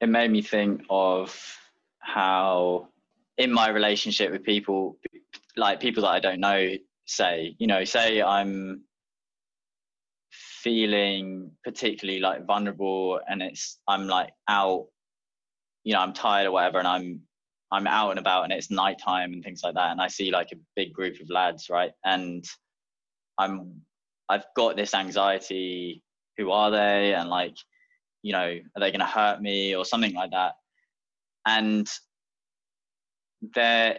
it 0.00 0.08
made 0.08 0.30
me 0.30 0.42
think 0.42 0.82
of 0.88 1.58
how 1.98 2.88
in 3.36 3.52
my 3.52 3.68
relationship 3.68 4.32
with 4.32 4.42
people 4.42 4.98
like 5.56 5.80
people 5.80 6.02
that 6.02 6.10
I 6.10 6.20
don't 6.20 6.40
know 6.40 6.74
say, 7.06 7.54
you 7.58 7.66
know, 7.66 7.84
say 7.84 8.22
I'm 8.22 8.82
feeling 10.30 11.50
particularly 11.64 12.20
like 12.20 12.46
vulnerable 12.46 13.20
and 13.28 13.42
it's 13.42 13.78
I'm 13.88 14.06
like 14.06 14.30
out, 14.48 14.86
you 15.84 15.94
know, 15.94 16.00
I'm 16.00 16.12
tired 16.12 16.46
or 16.46 16.52
whatever 16.52 16.78
and 16.78 16.88
I'm 16.88 17.20
I'm 17.72 17.86
out 17.86 18.10
and 18.10 18.18
about 18.18 18.44
and 18.44 18.52
it's 18.52 18.70
nighttime 18.70 19.32
and 19.32 19.44
things 19.44 19.62
like 19.62 19.74
that 19.74 19.92
and 19.92 20.00
I 20.00 20.08
see 20.08 20.30
like 20.30 20.48
a 20.52 20.58
big 20.76 20.92
group 20.92 21.20
of 21.20 21.30
lads, 21.30 21.68
right? 21.70 21.92
And 22.04 22.44
I'm 23.38 23.82
I've 24.30 24.44
got 24.56 24.76
this 24.76 24.94
anxiety. 24.94 26.02
Who 26.38 26.52
are 26.52 26.70
they? 26.70 27.14
And 27.14 27.28
like, 27.28 27.56
you 28.22 28.32
know, 28.32 28.58
are 28.76 28.80
they 28.80 28.92
going 28.92 29.00
to 29.00 29.06
hurt 29.06 29.42
me 29.42 29.74
or 29.74 29.84
something 29.84 30.14
like 30.14 30.30
that? 30.30 30.52
And 31.46 31.88
there, 33.54 33.98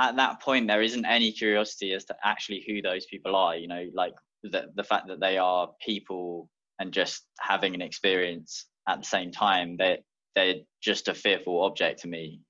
at 0.00 0.16
that 0.16 0.40
point, 0.40 0.68
there 0.68 0.82
isn't 0.82 1.04
any 1.04 1.32
curiosity 1.32 1.92
as 1.92 2.04
to 2.04 2.16
actually 2.22 2.64
who 2.66 2.82
those 2.82 3.06
people 3.06 3.34
are. 3.34 3.56
You 3.56 3.66
know, 3.66 3.86
like 3.94 4.14
the 4.44 4.70
the 4.76 4.84
fact 4.84 5.08
that 5.08 5.20
they 5.20 5.38
are 5.38 5.70
people 5.84 6.48
and 6.78 6.92
just 6.92 7.24
having 7.40 7.74
an 7.74 7.82
experience 7.82 8.66
at 8.88 9.00
the 9.00 9.06
same 9.06 9.32
time. 9.32 9.76
They 9.76 9.98
they're 10.34 10.56
just 10.82 11.08
a 11.08 11.14
fearful 11.14 11.62
object 11.62 12.00
to 12.00 12.08
me. 12.08 12.40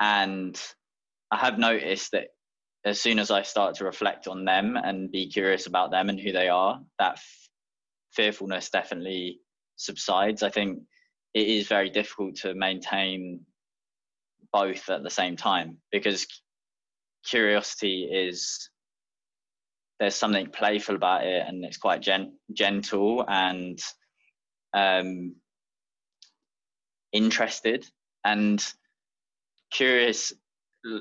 And 0.00 0.60
I 1.30 1.38
have 1.38 1.58
noticed 1.58 2.12
that 2.12 2.28
as 2.84 3.00
soon 3.00 3.18
as 3.18 3.30
I 3.30 3.42
start 3.42 3.76
to 3.76 3.84
reflect 3.84 4.28
on 4.28 4.44
them 4.44 4.76
and 4.76 5.10
be 5.10 5.28
curious 5.28 5.66
about 5.66 5.90
them 5.90 6.08
and 6.08 6.18
who 6.18 6.32
they 6.32 6.48
are, 6.48 6.80
that 6.98 7.14
f- 7.14 7.48
fearfulness 8.12 8.70
definitely 8.70 9.40
subsides. 9.76 10.42
I 10.42 10.50
think 10.50 10.80
it 11.34 11.48
is 11.48 11.66
very 11.66 11.90
difficult 11.90 12.36
to 12.36 12.54
maintain 12.54 13.40
both 14.52 14.88
at 14.88 15.02
the 15.02 15.10
same 15.10 15.36
time 15.36 15.78
because 15.92 16.26
curiosity 17.28 18.04
is 18.04 18.70
there's 20.00 20.14
something 20.14 20.46
playful 20.46 20.94
about 20.94 21.24
it 21.26 21.44
and 21.46 21.64
it's 21.64 21.76
quite 21.76 22.00
gen- 22.00 22.38
gentle 22.52 23.24
and 23.28 23.78
um, 24.72 25.34
interested 27.12 27.86
and 28.24 28.64
curious 29.70 30.32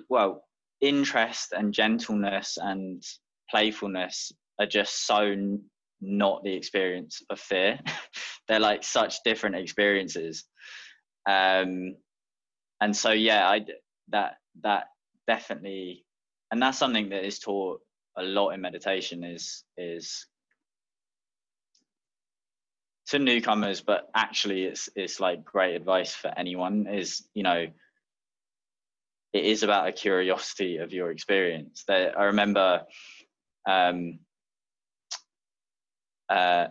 well 0.09 0.43
interest 0.81 1.53
and 1.53 1.73
gentleness 1.73 2.57
and 2.61 3.03
playfulness 3.49 4.31
are 4.59 4.65
just 4.65 5.05
so 5.05 5.35
not 6.01 6.43
the 6.43 6.53
experience 6.53 7.21
of 7.29 7.39
fear. 7.39 7.79
They're 8.47 8.59
like 8.59 8.83
such 8.83 9.23
different 9.23 9.55
experiences. 9.55 10.45
Um, 11.27 11.95
and 12.81 12.95
so, 12.95 13.11
yeah, 13.11 13.49
I, 13.49 13.65
that, 14.09 14.35
that 14.61 14.85
definitely, 15.25 16.05
and 16.51 16.61
that's 16.61 16.77
something 16.77 17.09
that 17.09 17.25
is 17.25 17.39
taught 17.39 17.81
a 18.17 18.23
lot 18.23 18.51
in 18.51 18.61
meditation 18.61 19.23
is, 19.23 19.63
is 19.77 20.27
to 23.07 23.19
newcomers, 23.19 23.81
but 23.81 24.09
actually 24.15 24.63
it's, 24.63 24.89
it's 24.95 25.19
like 25.19 25.43
great 25.45 25.75
advice 25.75 26.13
for 26.13 26.31
anyone 26.37 26.87
is, 26.87 27.27
you 27.33 27.43
know, 27.43 27.67
it 29.33 29.45
is 29.45 29.63
about 29.63 29.87
a 29.87 29.91
curiosity 29.91 30.77
of 30.77 30.93
your 30.93 31.11
experience. 31.11 31.83
That 31.87 32.17
I 32.17 32.25
remember, 32.25 32.83
um, 33.67 34.19
uh, 36.29 36.67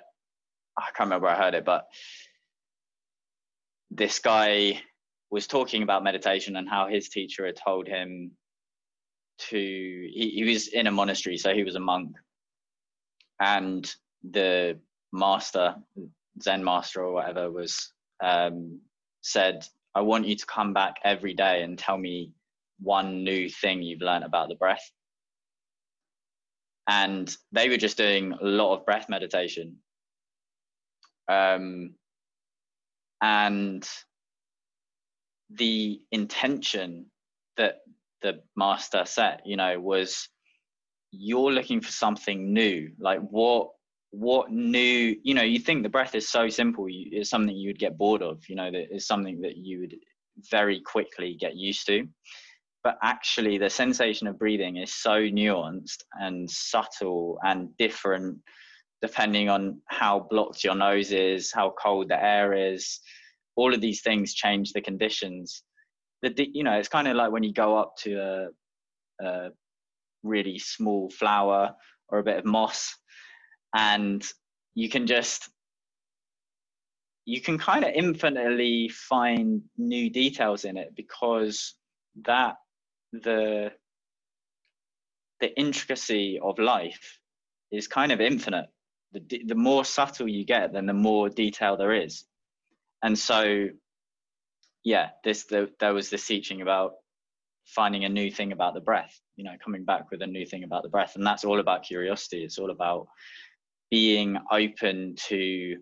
I 0.78 0.82
can't 0.94 1.08
remember 1.08 1.26
where 1.26 1.36
I 1.36 1.42
heard 1.42 1.54
it, 1.54 1.64
but 1.64 1.86
this 3.90 4.18
guy 4.18 4.82
was 5.30 5.46
talking 5.46 5.82
about 5.82 6.04
meditation 6.04 6.56
and 6.56 6.68
how 6.68 6.86
his 6.88 7.08
teacher 7.08 7.46
had 7.46 7.56
told 7.56 7.86
him 7.86 8.32
to. 9.50 9.58
He, 9.58 10.32
he 10.34 10.44
was 10.44 10.68
in 10.68 10.86
a 10.86 10.90
monastery, 10.90 11.38
so 11.38 11.54
he 11.54 11.64
was 11.64 11.76
a 11.76 11.80
monk, 11.80 12.16
and 13.40 13.90
the 14.30 14.78
master, 15.12 15.76
Zen 16.42 16.62
master 16.64 17.02
or 17.02 17.12
whatever, 17.12 17.50
was 17.50 17.92
um, 18.22 18.80
said, 19.22 19.66
"I 19.94 20.00
want 20.00 20.26
you 20.26 20.36
to 20.36 20.46
come 20.46 20.72
back 20.72 20.96
every 21.04 21.34
day 21.34 21.62
and 21.62 21.78
tell 21.78 21.98
me 21.98 22.32
one 22.80 23.24
new 23.24 23.48
thing 23.48 23.82
you've 23.82 24.00
learned 24.00 24.24
about 24.24 24.48
the 24.48 24.54
breath. 24.54 24.90
And 26.88 27.34
they 27.52 27.68
were 27.68 27.76
just 27.76 27.96
doing 27.96 28.32
a 28.32 28.44
lot 28.44 28.74
of 28.74 28.86
breath 28.86 29.08
meditation. 29.08 29.76
Um, 31.28 31.94
and 33.20 33.88
the 35.50 36.00
intention 36.12 37.06
that 37.56 37.78
the 38.22 38.40
master 38.56 39.04
set, 39.04 39.42
you 39.44 39.56
know, 39.56 39.80
was 39.80 40.28
you're 41.10 41.52
looking 41.52 41.80
for 41.80 41.90
something 41.90 42.52
new. 42.52 42.92
Like 42.98 43.20
what 43.20 43.70
what 44.18 44.50
new 44.50 45.14
you 45.22 45.34
know 45.34 45.42
you 45.42 45.58
think 45.58 45.82
the 45.82 45.88
breath 45.88 46.14
is 46.14 46.26
so 46.26 46.48
simple 46.48 46.88
you, 46.88 47.08
it's 47.12 47.28
something 47.28 47.54
you 47.54 47.68
would 47.68 47.78
get 47.78 47.98
bored 47.98 48.22
of 48.22 48.42
you 48.48 48.56
know 48.56 48.70
that 48.70 48.94
is 48.94 49.06
something 49.06 49.42
that 49.42 49.58
you 49.58 49.80
would 49.80 49.94
very 50.50 50.80
quickly 50.80 51.36
get 51.38 51.56
used 51.56 51.86
to. 51.86 52.06
But 52.82 52.98
actually 53.02 53.58
the 53.58 53.70
sensation 53.70 54.26
of 54.26 54.38
breathing 54.38 54.76
is 54.76 54.94
so 54.94 55.22
nuanced 55.22 56.02
and 56.20 56.48
subtle 56.50 57.38
and 57.42 57.76
different 57.78 58.38
depending 59.02 59.50
on 59.50 59.80
how 59.86 60.26
blocked 60.30 60.64
your 60.64 60.74
nose 60.74 61.12
is 61.12 61.52
how 61.52 61.74
cold 61.82 62.08
the 62.08 62.22
air 62.22 62.54
is. 62.54 63.00
All 63.56 63.74
of 63.74 63.80
these 63.80 64.02
things 64.02 64.34
change 64.34 64.72
the 64.72 64.80
conditions. 64.80 65.62
That 66.22 66.38
you 66.38 66.64
know 66.64 66.72
it's 66.72 66.88
kind 66.88 67.08
of 67.08 67.16
like 67.16 67.32
when 67.32 67.42
you 67.42 67.52
go 67.52 67.76
up 67.76 67.94
to 67.98 68.14
a, 69.20 69.24
a 69.24 69.50
really 70.22 70.58
small 70.58 71.10
flower 71.10 71.74
or 72.08 72.18
a 72.18 72.24
bit 72.24 72.38
of 72.38 72.44
moss 72.44 72.96
and 73.76 74.26
you 74.74 74.88
can 74.88 75.06
just 75.06 75.50
you 77.26 77.40
can 77.40 77.58
kind 77.58 77.84
of 77.84 77.90
infinitely 77.94 78.88
find 78.88 79.62
new 79.76 80.08
details 80.08 80.64
in 80.64 80.76
it 80.76 80.94
because 80.96 81.74
that 82.24 82.54
the 83.12 83.70
the 85.40 85.58
intricacy 85.58 86.40
of 86.42 86.58
life 86.58 87.18
is 87.70 87.86
kind 87.88 88.10
of 88.10 88.20
infinite. 88.20 88.66
The, 89.12 89.42
the 89.46 89.54
more 89.54 89.84
subtle 89.84 90.28
you 90.28 90.44
get 90.44 90.72
then 90.72 90.86
the 90.86 90.94
more 90.94 91.28
detail 91.28 91.76
there 91.76 91.92
is. 91.92 92.24
And 93.02 93.18
so 93.18 93.68
yeah 94.84 95.10
this 95.24 95.44
the, 95.44 95.70
there 95.80 95.92
was 95.92 96.08
this 96.08 96.26
teaching 96.26 96.62
about 96.62 96.92
finding 97.66 98.04
a 98.04 98.08
new 98.08 98.30
thing 98.30 98.52
about 98.52 98.74
the 98.74 98.80
breath 98.80 99.20
you 99.36 99.42
know 99.44 99.56
coming 99.62 99.84
back 99.84 100.10
with 100.10 100.22
a 100.22 100.26
new 100.26 100.46
thing 100.46 100.64
about 100.64 100.82
the 100.82 100.88
breath. 100.88 101.16
And 101.16 101.26
that's 101.26 101.44
all 101.44 101.60
about 101.60 101.82
curiosity. 101.82 102.44
It's 102.44 102.58
all 102.58 102.70
about 102.70 103.08
being 103.90 104.38
open 104.50 105.14
to 105.28 105.76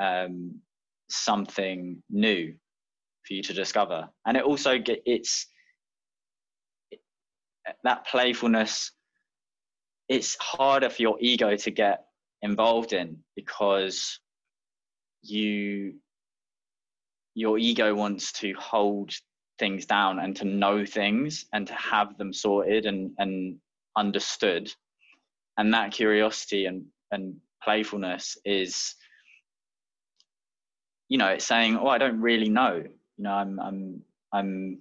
um, 0.00 0.60
something 1.08 2.02
new 2.10 2.54
for 3.26 3.34
you 3.34 3.42
to 3.42 3.52
discover. 3.52 4.08
And 4.26 4.36
it 4.36 4.44
also 4.44 4.78
get 4.78 5.02
it's 5.04 5.46
that 7.84 8.06
playfulness 8.06 8.92
it's 10.08 10.36
harder 10.40 10.88
for 10.88 11.02
your 11.02 11.16
ego 11.20 11.54
to 11.54 11.70
get 11.70 12.04
involved 12.40 12.92
in 12.92 13.18
because 13.36 14.20
you 15.22 15.94
your 17.34 17.58
ego 17.58 17.94
wants 17.94 18.32
to 18.32 18.52
hold 18.54 19.12
things 19.58 19.86
down 19.86 20.18
and 20.18 20.34
to 20.36 20.44
know 20.44 20.84
things 20.84 21.44
and 21.52 21.66
to 21.66 21.74
have 21.74 22.16
them 22.18 22.32
sorted 22.32 22.86
and, 22.86 23.12
and 23.18 23.58
understood. 23.96 24.72
And 25.56 25.74
that 25.74 25.92
curiosity 25.92 26.66
and, 26.66 26.86
and 27.10 27.36
playfulness 27.62 28.36
is 28.44 28.94
you 31.08 31.18
know 31.18 31.28
it's 31.28 31.46
saying 31.46 31.76
oh 31.76 31.88
i 31.88 31.98
don't 31.98 32.20
really 32.20 32.48
know. 32.48 32.82
You 33.16 33.24
know 33.24 33.32
i'm 33.32 33.58
i'm 33.58 34.02
i'm 34.32 34.78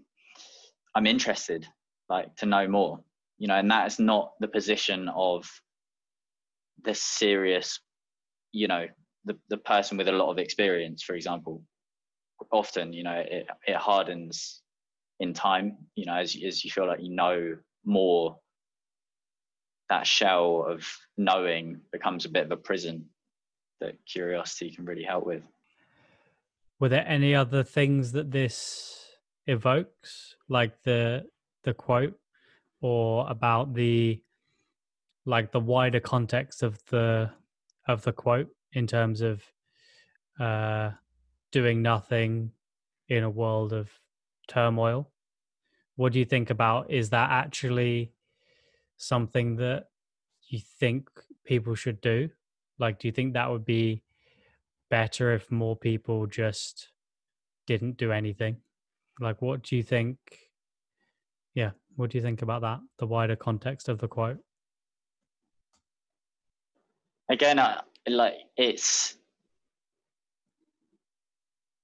i'm 0.95 1.07
interested 1.07 1.67
like 2.09 2.35
to 2.37 2.45
know 2.45 2.67
more. 2.67 2.99
You 3.37 3.47
know 3.47 3.55
and 3.55 3.69
that 3.71 3.87
is 3.87 3.99
not 3.99 4.33
the 4.39 4.47
position 4.47 5.09
of 5.09 5.49
the 6.83 6.93
serious 6.93 7.79
you 8.51 8.67
know 8.67 8.87
the, 9.25 9.37
the 9.49 9.57
person 9.57 9.97
with 9.97 10.07
a 10.07 10.11
lot 10.11 10.31
of 10.31 10.37
experience 10.37 11.03
for 11.03 11.15
example. 11.15 11.63
Often 12.51 12.93
you 12.93 13.03
know 13.03 13.23
it, 13.25 13.47
it 13.65 13.75
hardens 13.75 14.61
in 15.19 15.33
time 15.33 15.77
you 15.95 16.05
know 16.05 16.15
as, 16.15 16.37
as 16.45 16.63
you 16.63 16.71
feel 16.71 16.87
like 16.87 17.01
you 17.01 17.15
know 17.15 17.57
more 17.83 18.37
that 19.89 20.05
shell 20.05 20.65
of 20.67 20.85
knowing 21.17 21.81
becomes 21.91 22.25
a 22.25 22.29
bit 22.29 22.45
of 22.45 22.51
a 22.51 22.57
prison 22.57 23.05
that 23.79 23.95
curiosity 24.05 24.71
can 24.71 24.85
really 24.85 25.03
help 25.03 25.25
with. 25.25 25.43
Were 26.79 26.89
there 26.89 27.07
any 27.07 27.33
other 27.33 27.63
things 27.63 28.11
that 28.11 28.31
this 28.31 29.05
evokes 29.47 30.35
like 30.49 30.83
the 30.83 31.25
the 31.63 31.73
quote 31.73 32.19
or 32.81 33.29
about 33.29 33.73
the 33.73 34.21
like 35.25 35.51
the 35.51 35.59
wider 35.59 35.99
context 35.99 36.63
of 36.63 36.83
the 36.85 37.31
of 37.87 38.03
the 38.03 38.11
quote 38.11 38.49
in 38.73 38.85
terms 38.85 39.21
of 39.21 39.41
uh 40.39 40.91
doing 41.51 41.81
nothing 41.81 42.51
in 43.09 43.23
a 43.23 43.29
world 43.29 43.73
of 43.73 43.89
turmoil? 44.47 45.09
What 45.95 46.13
do 46.13 46.19
you 46.19 46.25
think 46.25 46.49
about 46.49 46.91
is 46.91 47.09
that 47.09 47.31
actually 47.31 48.11
something 48.97 49.55
that 49.57 49.85
you 50.49 50.59
think 50.79 51.09
people 51.45 51.75
should 51.75 52.01
do? 52.01 52.29
Like 52.79 52.99
do 52.99 53.07
you 53.07 53.11
think 53.11 53.33
that 53.33 53.49
would 53.49 53.65
be 53.65 54.03
better 54.89 55.33
if 55.33 55.51
more 55.51 55.75
people 55.75 56.27
just 56.27 56.89
didn't 57.65 57.97
do 57.97 58.11
anything? 58.11 58.57
Like 59.19 59.41
what 59.41 59.63
do 59.63 59.75
you 59.75 59.83
think 59.83 60.17
yeah 61.55 61.71
what 61.95 62.11
do 62.11 62.17
you 62.17 62.21
think 62.21 62.43
about 62.43 62.61
that 62.61 62.79
the 62.99 63.07
wider 63.07 63.35
context 63.35 63.89
of 63.89 63.99
the 63.99 64.07
quote? 64.07 64.37
Again 67.29 67.59
uh, 67.59 67.81
like 68.07 68.35
it's 68.55 69.17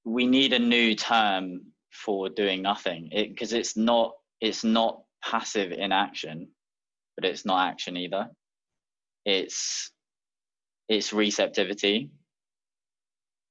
we 0.06 0.28
need 0.28 0.54
a 0.54 0.60
new 0.60 0.96
term 0.96 1.62
for 1.92 2.30
doing 2.30 2.62
nothing. 2.62 3.10
Because 3.12 3.54
it, 3.54 3.60
it's 3.60 3.78
not 3.78 4.14
it's 4.42 4.64
not 4.64 5.02
passive 5.24 5.72
inaction 5.72 6.50
but 7.16 7.26
it's 7.26 7.46
not 7.46 7.68
action 7.68 7.98
either. 7.98 8.30
It's 9.26 9.92
it's 10.90 11.14
receptivity. 11.14 12.12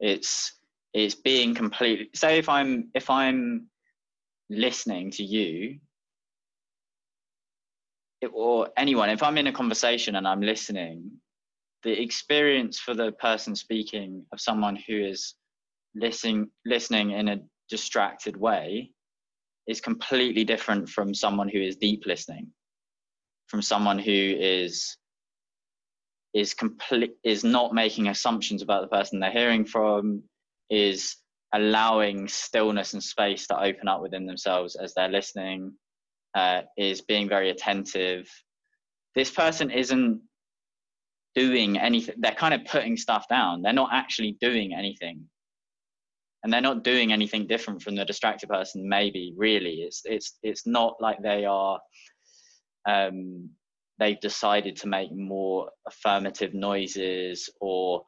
It's 0.00 0.52
it's 0.92 1.14
being 1.14 1.54
completely 1.54 2.10
say 2.14 2.38
if 2.38 2.50
i'm 2.50 2.90
if 2.94 3.08
i'm 3.08 3.68
listening 4.50 5.10
to 5.10 5.24
you 5.24 5.78
or 8.32 8.68
anyone, 8.76 9.10
if 9.10 9.22
I'm 9.22 9.38
in 9.38 9.48
a 9.48 9.52
conversation 9.52 10.16
and 10.16 10.28
I'm 10.28 10.40
listening, 10.40 11.10
the 11.82 12.00
experience 12.00 12.78
for 12.78 12.94
the 12.94 13.12
person 13.12 13.56
speaking 13.56 14.24
of 14.32 14.40
someone 14.40 14.76
who 14.76 14.96
is 15.04 15.34
listening 15.94 16.48
listening 16.64 17.10
in 17.10 17.28
a 17.28 17.40
distracted 17.68 18.36
way 18.36 18.90
is 19.66 19.80
completely 19.80 20.44
different 20.44 20.88
from 20.88 21.14
someone 21.14 21.48
who 21.48 21.60
is 21.60 21.76
deep 21.76 22.04
listening, 22.06 22.48
from 23.52 23.60
someone 23.60 23.98
who 23.98 24.10
is 24.10 24.96
is 26.32 26.54
complete 26.54 27.12
is 27.22 27.44
not 27.44 27.74
making 27.74 28.08
assumptions 28.08 28.62
about 28.62 28.80
the 28.80 28.96
person 28.96 29.20
they're 29.20 29.30
hearing 29.30 29.66
from, 29.66 30.22
is 30.70 31.16
allowing 31.52 32.26
stillness 32.28 32.94
and 32.94 33.02
space 33.02 33.46
to 33.46 33.62
open 33.62 33.88
up 33.88 34.00
within 34.00 34.24
themselves 34.24 34.74
as 34.74 34.94
they're 34.94 35.10
listening 35.10 35.70
uh, 36.34 36.62
is 36.78 37.02
being 37.02 37.28
very 37.28 37.50
attentive. 37.50 38.26
This 39.14 39.30
person 39.30 39.70
isn't 39.70 40.22
doing 41.34 41.78
anything. 41.78 42.14
They're 42.20 42.32
kind 42.32 42.54
of 42.54 42.64
putting 42.64 42.96
stuff 42.96 43.28
down. 43.28 43.60
They're 43.60 43.74
not 43.74 43.90
actually 43.92 44.38
doing 44.40 44.72
anything. 44.72 45.26
And 46.42 46.50
they're 46.50 46.62
not 46.62 46.84
doing 46.84 47.12
anything 47.12 47.46
different 47.46 47.82
from 47.82 47.96
the 47.96 48.06
distracted 48.06 48.48
person, 48.48 48.88
maybe, 48.88 49.34
really. 49.36 49.82
It's 49.82 50.00
it's 50.06 50.38
it's 50.42 50.66
not 50.66 50.94
like 51.00 51.22
they 51.22 51.44
are 51.44 51.78
um, 52.88 53.50
they've 53.98 54.20
decided 54.20 54.76
to 54.76 54.88
make 54.88 55.12
more 55.12 55.70
affirmative 55.86 56.54
noises 56.54 57.48
or 57.60 58.02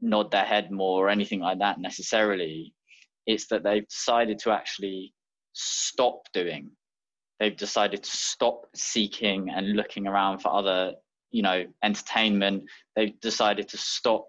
nod 0.00 0.30
their 0.30 0.44
head 0.44 0.70
more 0.70 1.06
or 1.06 1.08
anything 1.08 1.40
like 1.40 1.58
that 1.58 1.80
necessarily. 1.80 2.74
It's 3.26 3.46
that 3.48 3.62
they've 3.62 3.88
decided 3.88 4.38
to 4.40 4.52
actually 4.52 5.12
stop 5.52 6.22
doing 6.32 6.70
they've 7.40 7.56
decided 7.56 8.02
to 8.02 8.10
stop 8.10 8.66
seeking 8.74 9.50
and 9.50 9.76
looking 9.76 10.06
around 10.06 10.38
for 10.38 10.52
other 10.54 10.92
you 11.30 11.42
know 11.42 11.64
entertainment 11.82 12.64
they've 12.96 13.18
decided 13.20 13.68
to 13.68 13.76
stop 13.76 14.28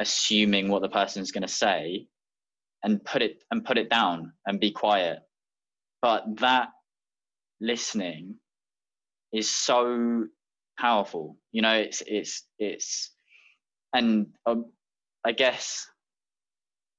assuming 0.00 0.68
what 0.68 0.82
the 0.82 0.88
person's 0.88 1.30
going 1.30 1.42
to 1.42 1.48
say 1.48 2.06
and 2.82 3.02
put 3.04 3.22
it 3.22 3.42
and 3.50 3.64
put 3.64 3.78
it 3.78 3.88
down 3.88 4.32
and 4.46 4.60
be 4.60 4.70
quiet 4.70 5.18
but 6.02 6.24
that 6.38 6.68
listening 7.60 8.34
is 9.36 9.50
so 9.50 10.26
powerful 10.78 11.36
you 11.52 11.62
know 11.62 11.74
it's 11.74 12.02
it's 12.06 12.44
it's 12.58 13.10
and 13.94 14.26
um, 14.46 14.66
i 15.24 15.32
guess 15.32 15.86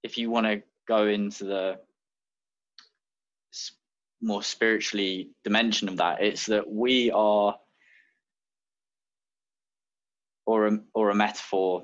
if 0.03 0.17
you 0.17 0.29
want 0.29 0.45
to 0.45 0.61
go 0.87 1.07
into 1.07 1.43
the 1.43 1.77
more 4.21 4.43
spiritually 4.43 5.31
dimension 5.43 5.89
of 5.89 5.97
that. 5.97 6.21
It's 6.21 6.47
that 6.47 6.69
we 6.69 7.11
are, 7.11 7.57
or 10.45 10.67
a, 10.67 10.79
or 10.93 11.09
a 11.09 11.15
metaphor. 11.15 11.83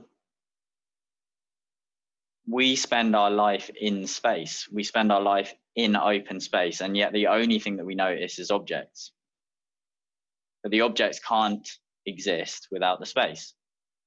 We 2.47 2.75
spend 2.75 3.15
our 3.15 3.31
life 3.31 3.69
in 3.69 4.07
space. 4.07 4.67
We 4.71 4.83
spend 4.83 5.11
our 5.11 5.21
life 5.21 5.53
in 5.75 5.95
open 5.95 6.39
space, 6.39 6.81
and 6.81 6.95
yet 6.97 7.13
the 7.13 7.27
only 7.27 7.59
thing 7.59 7.77
that 7.77 7.85
we 7.85 7.95
notice 7.95 8.39
is 8.39 8.51
objects. 8.51 9.11
But 10.63 10.71
the 10.71 10.81
objects 10.81 11.19
can't 11.19 11.67
exist 12.05 12.69
without 12.71 12.99
the 12.99 13.05
space. 13.05 13.53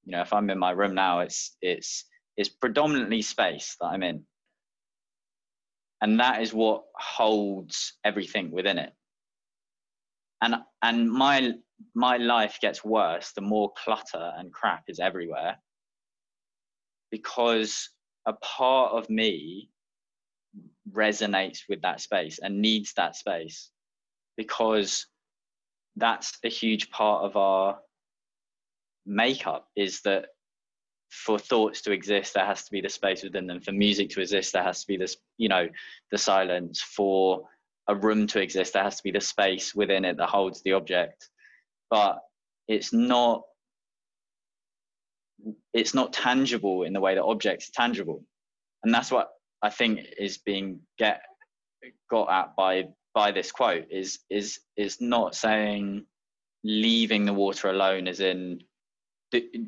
You 0.05 0.13
know, 0.13 0.21
if 0.21 0.33
I'm 0.33 0.49
in 0.49 0.59
my 0.59 0.71
room 0.71 0.95
now, 0.95 1.19
it's 1.19 1.55
it's 1.61 2.05
it's 2.35 2.49
predominantly 2.49 3.21
space 3.21 3.75
that 3.79 3.87
I'm 3.87 4.03
in. 4.03 4.23
And 6.01 6.19
that 6.19 6.41
is 6.41 6.53
what 6.53 6.83
holds 6.95 7.93
everything 8.03 8.51
within 8.51 8.77
it. 8.77 8.93
And 10.41 10.55
and 10.81 11.11
my 11.11 11.53
my 11.93 12.17
life 12.17 12.57
gets 12.61 12.83
worse 12.83 13.31
the 13.33 13.41
more 13.41 13.71
clutter 13.83 14.33
and 14.37 14.53
crap 14.53 14.83
is 14.87 14.99
everywhere. 14.99 15.57
Because 17.11 17.89
a 18.25 18.33
part 18.33 18.93
of 18.93 19.09
me 19.09 19.69
resonates 20.91 21.59
with 21.69 21.81
that 21.81 22.01
space 22.01 22.39
and 22.39 22.61
needs 22.61 22.93
that 22.93 23.15
space. 23.15 23.69
Because 24.35 25.07
that's 25.97 26.37
a 26.43 26.49
huge 26.49 26.89
part 26.91 27.23
of 27.23 27.35
our 27.35 27.79
makeup 29.05 29.67
is 29.75 30.01
that 30.01 30.27
for 31.09 31.39
thoughts 31.39 31.81
to 31.81 31.91
exist 31.91 32.33
there 32.33 32.45
has 32.45 32.63
to 32.65 32.71
be 32.71 32.81
the 32.81 32.89
space 32.89 33.23
within 33.23 33.47
them. 33.47 33.61
For 33.61 33.71
music 33.71 34.09
to 34.11 34.21
exist 34.21 34.53
there 34.53 34.63
has 34.63 34.81
to 34.81 34.87
be 34.87 34.97
this 34.97 35.17
you 35.37 35.49
know 35.49 35.67
the 36.11 36.17
silence. 36.17 36.81
For 36.81 37.43
a 37.87 37.95
room 37.95 38.27
to 38.27 38.41
exist 38.41 38.73
there 38.73 38.83
has 38.83 38.97
to 38.97 39.03
be 39.03 39.11
the 39.11 39.21
space 39.21 39.73
within 39.73 40.05
it 40.05 40.17
that 40.17 40.29
holds 40.29 40.61
the 40.61 40.73
object. 40.73 41.29
But 41.89 42.19
it's 42.67 42.93
not 42.93 43.43
it's 45.73 45.93
not 45.93 46.13
tangible 46.13 46.83
in 46.83 46.93
the 46.93 47.01
way 47.01 47.15
that 47.15 47.23
objects 47.23 47.69
are 47.69 47.83
tangible. 47.83 48.23
And 48.83 48.93
that's 48.93 49.11
what 49.11 49.29
i 49.63 49.69
think 49.71 50.01
is 50.19 50.37
being 50.37 50.79
get 50.99 51.21
got 52.11 52.29
at 52.29 52.55
by 52.55 52.87
by 53.17 53.31
this 53.31 53.51
quote 53.51 53.85
is 53.89 54.19
is 54.29 54.59
is 54.75 55.01
not 55.01 55.33
saying 55.33 56.05
leaving 56.63 57.25
the 57.25 57.33
water 57.33 57.67
alone 57.67 58.07
as 58.07 58.19
in 58.19 58.59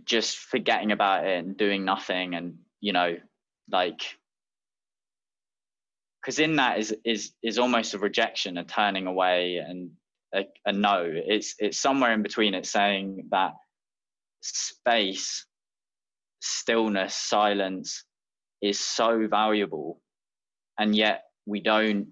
just 0.06 0.38
forgetting 0.38 0.92
about 0.92 1.26
it 1.26 1.44
and 1.44 1.58
doing 1.58 1.84
nothing 1.84 2.36
and 2.36 2.60
you 2.80 2.94
know 2.94 3.18
like 3.72 4.02
because 6.22 6.38
in 6.38 6.58
that 6.58 6.78
is 6.78 6.96
is 7.04 7.32
is 7.42 7.58
almost 7.58 7.96
a 7.96 7.98
rejection 7.98 8.60
a 8.60 8.64
turning 8.64 9.08
away 9.08 9.58
and 9.58 9.90
a, 10.34 10.46
a 10.66 10.72
no. 10.72 11.12
It's 11.12 11.56
it's 11.60 11.80
somewhere 11.80 12.14
in 12.14 12.22
between. 12.22 12.54
It's 12.54 12.72
saying 12.72 13.30
that 13.32 13.54
space 14.42 15.46
stillness 16.42 17.16
silence 17.16 18.06
is 18.62 18.80
so 18.80 19.28
valuable 19.28 20.00
and 20.78 20.96
yet 20.96 21.24
we 21.46 21.60
don't 21.60 22.08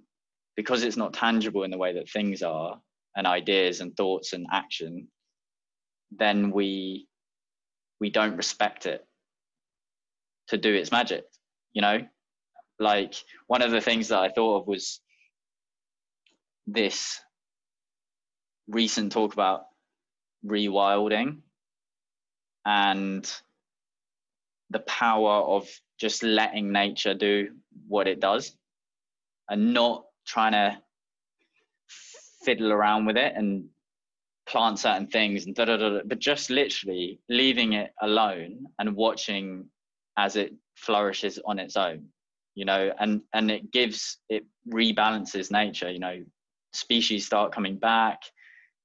because 0.57 0.83
it's 0.83 0.97
not 0.97 1.13
tangible 1.13 1.63
in 1.63 1.71
the 1.71 1.77
way 1.77 1.93
that 1.93 2.09
things 2.09 2.41
are 2.41 2.77
and 3.15 3.25
ideas 3.25 3.79
and 3.79 3.95
thoughts 3.95 4.33
and 4.33 4.45
action 4.51 5.07
then 6.11 6.51
we 6.51 7.07
we 8.01 8.09
don't 8.09 8.35
respect 8.35 8.85
it 8.85 9.05
to 10.47 10.57
do 10.57 10.73
its 10.73 10.91
magic 10.91 11.23
you 11.73 11.81
know? 11.81 11.99
Like 12.79 13.13
one 13.45 13.61
of 13.61 13.71
the 13.71 13.81
things 13.81 14.07
that 14.09 14.19
i 14.19 14.29
thought 14.29 14.61
of 14.61 14.67
was 14.67 14.99
this 16.65 17.19
recent 18.67 19.11
talk 19.11 19.33
about 19.33 19.65
rewilding 20.45 21.37
and 22.65 23.31
the 24.69 24.79
power 24.79 25.35
of 25.55 25.69
just 25.99 26.23
letting 26.23 26.71
nature 26.71 27.13
do 27.13 27.49
what 27.87 28.07
it 28.07 28.19
does 28.19 28.53
and 29.49 29.73
not 29.73 30.06
trying 30.27 30.51
to 30.51 30.77
fiddle 32.43 32.71
around 32.71 33.05
with 33.05 33.17
it 33.17 33.33
and 33.35 33.65
plant 34.47 34.79
certain 34.79 35.07
things 35.07 35.45
and 35.45 35.55
da, 35.55 35.65
da, 35.65 35.77
da, 35.77 35.99
but 36.05 36.19
just 36.19 36.49
literally 36.49 37.19
leaving 37.29 37.73
it 37.73 37.91
alone 38.01 38.65
and 38.79 38.95
watching 38.95 39.65
as 40.17 40.35
it 40.35 40.53
flourishes 40.75 41.39
on 41.45 41.59
its 41.59 41.75
own 41.75 42.05
you 42.55 42.65
know 42.65 42.91
and 42.99 43.21
and 43.33 43.51
it 43.51 43.71
gives 43.71 44.19
it 44.29 44.45
rebalances 44.71 45.51
nature 45.51 45.91
you 45.91 45.99
know. 45.99 46.23
Species 46.73 47.25
start 47.25 47.53
coming 47.53 47.77
back. 47.77 48.19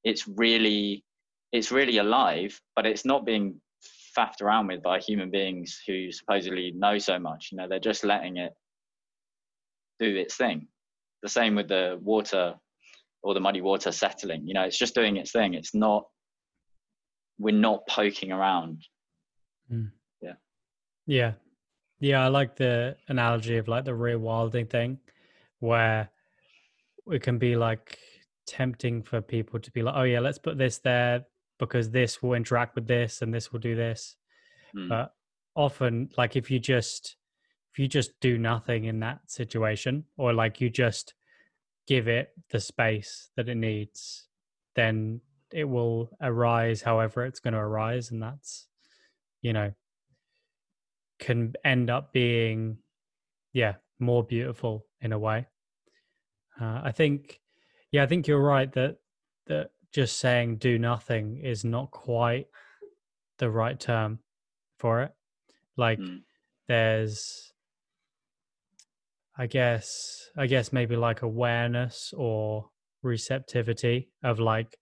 It's 0.04 0.26
really 0.26 1.04
it's 1.52 1.70
really 1.70 1.98
alive 1.98 2.58
but 2.74 2.86
it's 2.86 3.04
not 3.04 3.26
being 3.26 3.60
faffed 4.16 4.40
around 4.42 4.66
with 4.66 4.82
by 4.82 4.98
human 4.98 5.30
beings 5.30 5.80
who 5.86 6.10
supposedly 6.12 6.72
know 6.76 6.98
so 6.98 7.18
much 7.18 7.48
you 7.50 7.58
know. 7.58 7.68
They're 7.68 7.78
just 7.78 8.04
letting 8.04 8.38
it 8.38 8.52
do 9.98 10.16
its 10.16 10.36
thing 10.36 10.66
the 11.22 11.28
same 11.28 11.54
with 11.54 11.68
the 11.68 11.98
water 12.02 12.54
or 13.22 13.34
the 13.34 13.40
muddy 13.40 13.60
water 13.60 13.92
settling. 13.92 14.46
You 14.46 14.54
know, 14.54 14.62
it's 14.62 14.78
just 14.78 14.94
doing 14.94 15.16
its 15.16 15.32
thing. 15.32 15.54
It's 15.54 15.74
not, 15.74 16.04
we're 17.38 17.54
not 17.54 17.86
poking 17.88 18.32
around. 18.32 18.82
Mm. 19.72 19.90
Yeah. 20.20 20.34
Yeah. 21.06 21.32
Yeah. 22.00 22.24
I 22.24 22.28
like 22.28 22.56
the 22.56 22.96
analogy 23.08 23.58
of 23.58 23.68
like 23.68 23.84
the 23.84 23.92
rewilding 23.92 24.68
thing 24.68 24.98
where 25.60 26.10
it 27.10 27.22
can 27.22 27.38
be 27.38 27.56
like 27.56 27.98
tempting 28.46 29.02
for 29.02 29.20
people 29.20 29.60
to 29.60 29.70
be 29.70 29.82
like, 29.82 29.94
oh, 29.96 30.02
yeah, 30.02 30.20
let's 30.20 30.38
put 30.38 30.58
this 30.58 30.78
there 30.78 31.24
because 31.58 31.90
this 31.90 32.22
will 32.22 32.34
interact 32.34 32.74
with 32.74 32.88
this 32.88 33.22
and 33.22 33.32
this 33.32 33.52
will 33.52 33.60
do 33.60 33.76
this. 33.76 34.16
Mm. 34.76 34.88
But 34.88 35.14
often, 35.54 36.08
like, 36.16 36.34
if 36.34 36.50
you 36.50 36.58
just, 36.58 37.16
if 37.72 37.78
you 37.78 37.88
just 37.88 38.18
do 38.20 38.36
nothing 38.36 38.84
in 38.84 39.00
that 39.00 39.20
situation 39.30 40.04
or 40.18 40.32
like 40.32 40.60
you 40.60 40.68
just 40.68 41.14
give 41.86 42.06
it 42.06 42.30
the 42.50 42.60
space 42.60 43.30
that 43.36 43.48
it 43.48 43.54
needs, 43.54 44.28
then 44.76 45.20
it 45.52 45.64
will 45.64 46.10
arise 46.20 46.82
however 46.82 47.24
it's 47.24 47.40
going 47.40 47.54
to 47.54 47.60
arise. 47.60 48.10
And 48.10 48.22
that's, 48.22 48.66
you 49.40 49.52
know, 49.52 49.72
can 51.18 51.54
end 51.64 51.88
up 51.88 52.12
being, 52.12 52.78
yeah, 53.52 53.74
more 53.98 54.22
beautiful 54.22 54.86
in 55.00 55.12
a 55.12 55.18
way. 55.18 55.46
Uh, 56.60 56.82
I 56.84 56.92
think, 56.92 57.40
yeah, 57.90 58.02
I 58.02 58.06
think 58.06 58.26
you're 58.26 58.42
right 58.42 58.70
that, 58.72 58.96
that 59.46 59.70
just 59.94 60.18
saying 60.18 60.56
do 60.56 60.78
nothing 60.78 61.38
is 61.38 61.64
not 61.64 61.90
quite 61.90 62.46
the 63.38 63.50
right 63.50 63.78
term 63.78 64.18
for 64.78 65.02
it. 65.02 65.12
Like, 65.76 65.98
mm. 65.98 66.20
there's, 66.68 67.51
I 69.36 69.46
guess 69.46 70.28
I 70.36 70.46
guess 70.46 70.72
maybe 70.72 70.96
like 70.96 71.22
awareness 71.22 72.12
or 72.16 72.68
receptivity 73.02 74.10
of 74.22 74.38
like 74.38 74.78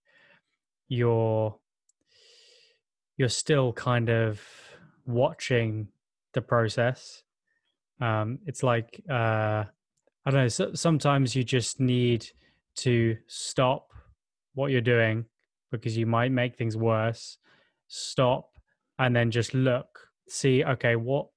you're 0.87 1.55
you're 3.17 3.29
still 3.29 3.71
kind 3.73 4.09
of 4.09 4.41
watching 5.05 5.87
the 6.33 6.41
process. 6.41 7.23
Um, 7.99 8.39
it's 8.45 8.63
like 8.63 9.01
uh, 9.09 9.63
I 10.25 10.31
don't 10.31 10.41
know. 10.41 10.47
So, 10.47 10.73
sometimes 10.73 11.35
you 11.35 11.43
just 11.43 11.79
need 11.79 12.27
to 12.77 13.17
stop 13.27 13.87
what 14.53 14.71
you're 14.71 14.81
doing 14.81 15.25
because 15.71 15.95
you 15.97 16.05
might 16.05 16.31
make 16.31 16.57
things 16.57 16.75
worse. 16.75 17.37
Stop 17.87 18.49
and 18.99 19.15
then 19.15 19.31
just 19.31 19.53
look, 19.53 20.07
see. 20.27 20.63
Okay, 20.63 20.95
what 20.95 21.27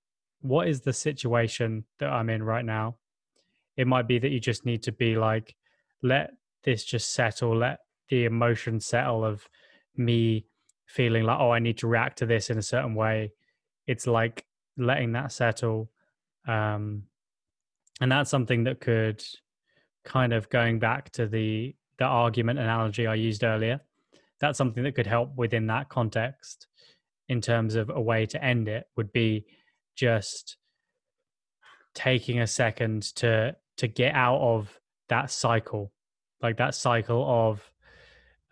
what 0.40 0.68
is 0.68 0.81
the 0.81 0.92
situation 0.92 1.85
that 1.98 2.11
I'm 2.11 2.29
in 2.29 2.42
right 2.42 2.64
now? 2.64 2.96
It 3.76 3.87
might 3.87 4.06
be 4.06 4.18
that 4.18 4.30
you 4.30 4.40
just 4.40 4.64
need 4.64 4.82
to 4.82 4.92
be 4.92 5.16
like 5.16 5.54
let 6.02 6.32
this 6.64 6.84
just 6.84 7.12
settle 7.12 7.56
let 7.56 7.80
the 8.08 8.24
emotion 8.24 8.80
settle 8.80 9.24
of 9.24 9.48
me 9.96 10.46
feeling 10.87 11.24
like 11.24 11.38
oh 11.40 11.50
i 11.50 11.58
need 11.58 11.78
to 11.78 11.87
react 11.87 12.18
to 12.18 12.26
this 12.26 12.50
in 12.50 12.58
a 12.58 12.62
certain 12.62 12.94
way. 12.94 13.32
It's 13.87 14.06
like 14.06 14.44
letting 14.76 15.12
that 15.12 15.32
settle. 15.32 15.90
Um 16.46 17.04
and 18.00 18.10
that's 18.10 18.30
something 18.30 18.64
that 18.64 18.80
could 18.80 19.22
kind 20.04 20.32
of 20.32 20.50
going 20.50 20.78
back 20.78 21.10
to 21.12 21.26
the 21.26 21.74
the 21.98 22.04
argument 22.04 22.58
analogy 22.58 23.06
i 23.06 23.14
used 23.14 23.44
earlier 23.44 23.80
that's 24.40 24.58
something 24.58 24.82
that 24.82 24.94
could 24.94 25.06
help 25.06 25.34
within 25.37 25.66
that 25.68 25.88
context 25.88 26.66
in 27.28 27.40
terms 27.40 27.74
of 27.76 27.88
a 27.88 28.00
way 28.00 28.26
to 28.26 28.42
end 28.44 28.68
it 28.68 28.87
would 28.96 29.12
be 29.12 29.46
just 29.94 30.56
taking 31.94 32.40
a 32.40 32.46
second 32.46 33.02
to 33.14 33.54
to 33.78 33.88
get 33.88 34.14
out 34.14 34.40
of 34.40 34.80
that 35.08 35.30
cycle, 35.30 35.92
like 36.42 36.56
that 36.58 36.74
cycle 36.74 37.24
of 37.28 37.72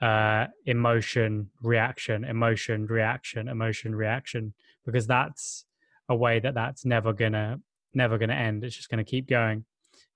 uh, 0.01 0.49
emotion, 0.67 1.51
reaction, 1.63 2.25
emotion, 2.25 2.87
reaction, 2.87 3.49
emotion, 3.49 3.95
reaction, 3.95 4.53
because 4.85 5.07
that's 5.07 5.65
a 6.09 6.17
way 6.17 6.41
that 6.41 6.55
that's 6.55 6.85
never 6.85 7.13
gonna 7.13 7.61
never 7.95 8.19
gonna 8.19 8.35
end. 8.35 8.65
It's 8.65 8.77
just 8.77 8.91
gonna 8.91 9.05
keep 9.05 9.29
going. 9.29 9.65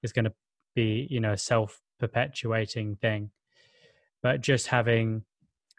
It's 0.03 0.13
gonna 0.13 0.33
be 0.75 1.07
you 1.09 1.21
know 1.21 1.33
a 1.33 1.39
self 1.39 1.81
perpetuating 2.01 2.97
thing. 2.97 3.31
But 4.23 4.41
just 4.41 4.67
having, 4.67 5.23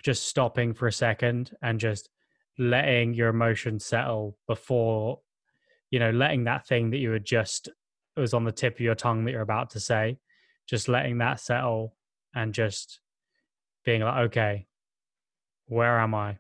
just 0.04 0.26
stopping 0.26 0.74
for 0.74 0.88
a 0.88 0.92
second 0.92 1.52
and 1.62 1.80
just 1.80 2.10
letting 2.58 3.14
your 3.14 3.28
emotions 3.30 3.86
settle 3.86 4.38
before 4.48 5.20
you 5.92 6.00
know 6.00 6.10
letting 6.10 6.46
that 6.46 6.66
thing 6.66 6.90
that 6.90 6.98
you 6.98 7.10
were 7.10 7.20
just 7.20 7.70
was 8.22 8.34
on 8.34 8.44
the 8.44 8.52
tip 8.52 8.76
of 8.76 8.82
your 8.82 8.96
tongue 8.96 9.26
that 9.26 9.32
you're 9.32 9.42
about 9.42 9.72
to 9.72 9.80
say, 9.80 10.20
just 10.68 10.88
letting 10.88 11.20
that 11.20 11.40
settle 11.40 11.96
and 12.36 12.54
just 12.54 13.00
being 13.86 14.02
like, 14.02 14.26
okay, 14.28 14.68
where 15.68 16.00
am 16.00 16.14
I? 16.14 16.38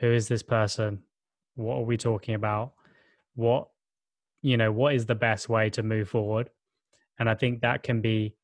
Who 0.00 0.12
is 0.12 0.28
this 0.28 0.42
person? 0.42 1.02
What 1.54 1.76
are 1.76 1.84
we 1.84 1.96
talking 1.96 2.34
about? 2.34 2.72
What, 3.34 3.68
you 4.42 4.56
know, 4.56 4.70
what 4.70 4.94
is 4.94 5.06
the 5.06 5.14
best 5.14 5.48
way 5.48 5.70
to 5.70 5.82
move 5.82 6.08
forward? 6.08 6.50
And 7.18 7.28
I 7.28 7.34
think 7.34 7.62
that 7.62 7.82
can 7.82 8.00
be 8.00 8.36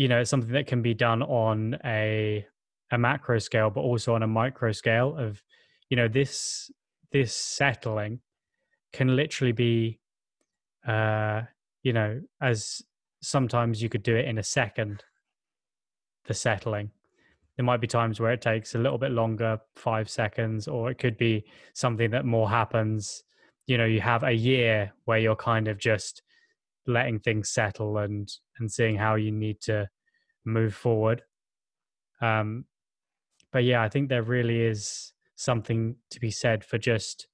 you 0.00 0.08
know 0.08 0.24
something 0.24 0.52
that 0.52 0.66
can 0.66 0.80
be 0.80 0.94
done 0.94 1.22
on 1.22 1.76
a 1.84 2.46
a 2.90 2.96
macro 2.96 3.38
scale 3.38 3.68
but 3.68 3.82
also 3.82 4.14
on 4.14 4.22
a 4.22 4.26
micro 4.26 4.72
scale 4.72 5.14
of 5.14 5.42
you 5.90 5.96
know 5.96 6.08
this 6.08 6.70
this 7.12 7.36
settling 7.36 8.20
can 8.94 9.14
literally 9.14 9.52
be 9.52 10.00
uh 10.86 11.42
you 11.82 11.92
know 11.92 12.20
as 12.40 12.82
sometimes 13.22 13.82
you 13.82 13.88
could 13.88 14.02
do 14.02 14.16
it 14.16 14.24
in 14.26 14.38
a 14.38 14.42
second 14.42 15.04
the 16.26 16.34
settling. 16.34 16.90
There 17.56 17.64
might 17.64 17.80
be 17.80 17.86
times 17.86 18.20
where 18.20 18.32
it 18.32 18.40
takes 18.40 18.74
a 18.74 18.78
little 18.78 18.98
bit 18.98 19.10
longer 19.10 19.58
five 19.76 20.08
seconds 20.08 20.68
or 20.68 20.90
it 20.90 20.98
could 20.98 21.18
be 21.18 21.44
something 21.74 22.10
that 22.12 22.24
more 22.24 22.48
happens. 22.48 23.24
You 23.66 23.78
know 23.78 23.84
you 23.84 24.00
have 24.00 24.22
a 24.22 24.32
year 24.32 24.92
where 25.04 25.18
you're 25.18 25.36
kind 25.36 25.68
of 25.68 25.78
just 25.78 26.22
letting 26.86 27.20
things 27.20 27.50
settle 27.50 27.98
and 27.98 28.30
and 28.58 28.70
seeing 28.70 28.96
how 28.96 29.16
you 29.16 29.32
need 29.32 29.60
to 29.62 29.88
move 30.44 30.74
forward. 30.74 31.22
Um 32.20 32.64
but 33.52 33.64
yeah 33.64 33.82
i 33.82 33.88
think 33.88 34.08
there 34.08 34.22
really 34.22 34.60
is 34.60 35.12
something 35.36 35.96
to 36.10 36.20
be 36.20 36.30
said 36.30 36.64
for 36.64 36.78
just 36.78 37.26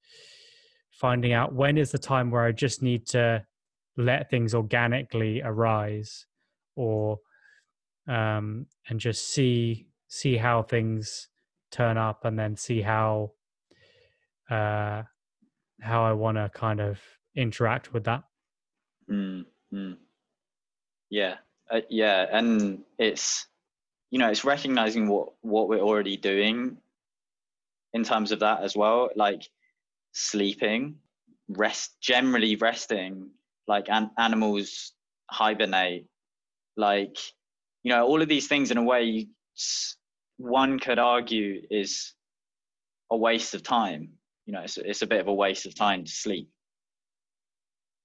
finding 0.97 1.31
out 1.31 1.53
when 1.53 1.77
is 1.77 1.91
the 1.91 1.97
time 1.97 2.31
where 2.31 2.43
i 2.43 2.51
just 2.51 2.81
need 2.81 3.05
to 3.05 3.43
let 3.97 4.29
things 4.29 4.55
organically 4.55 5.41
arise 5.43 6.25
or 6.75 7.19
um 8.07 8.65
and 8.89 8.99
just 8.99 9.29
see 9.29 9.87
see 10.07 10.35
how 10.37 10.63
things 10.63 11.29
turn 11.71 11.97
up 11.97 12.25
and 12.25 12.37
then 12.37 12.55
see 12.55 12.81
how 12.81 13.31
uh 14.49 15.03
how 15.81 16.03
i 16.03 16.11
want 16.11 16.37
to 16.37 16.49
kind 16.53 16.79
of 16.79 16.99
interact 17.35 17.93
with 17.93 18.03
that 18.05 18.23
mm, 19.09 19.45
mm. 19.71 19.97
yeah 21.09 21.35
uh, 21.69 21.81
yeah 21.89 22.25
and 22.31 22.83
it's 22.97 23.45
you 24.09 24.17
know 24.17 24.29
it's 24.29 24.45
recognizing 24.45 25.07
what 25.07 25.33
what 25.41 25.67
we're 25.67 25.79
already 25.79 26.17
doing 26.17 26.77
in 27.93 28.03
terms 28.03 28.31
of 28.31 28.39
that 28.39 28.63
as 28.63 28.75
well 28.75 29.09
like 29.15 29.47
sleeping 30.17 30.95
rest 31.49 31.95
generally 32.01 32.55
resting 32.55 33.29
like 33.67 33.89
an, 33.89 34.11
animals 34.17 34.93
hibernate. 35.29 36.05
Like 36.75 37.17
you 37.83 37.91
know 37.91 38.05
all 38.05 38.21
of 38.21 38.27
these 38.27 38.47
things 38.47 38.71
in 38.71 38.77
a 38.77 38.83
way 38.83 39.03
you, 39.03 39.27
one 40.37 40.79
could 40.79 40.99
argue 40.99 41.61
is 41.69 42.13
a 43.11 43.17
waste 43.17 43.53
of 43.53 43.63
time. 43.63 44.09
You 44.45 44.53
know 44.53 44.61
it's, 44.61 44.77
it's 44.77 45.01
a 45.01 45.07
bit 45.07 45.21
of 45.21 45.27
a 45.27 45.33
waste 45.33 45.65
of 45.65 45.75
time 45.75 46.03
to 46.03 46.11
sleep. 46.11 46.49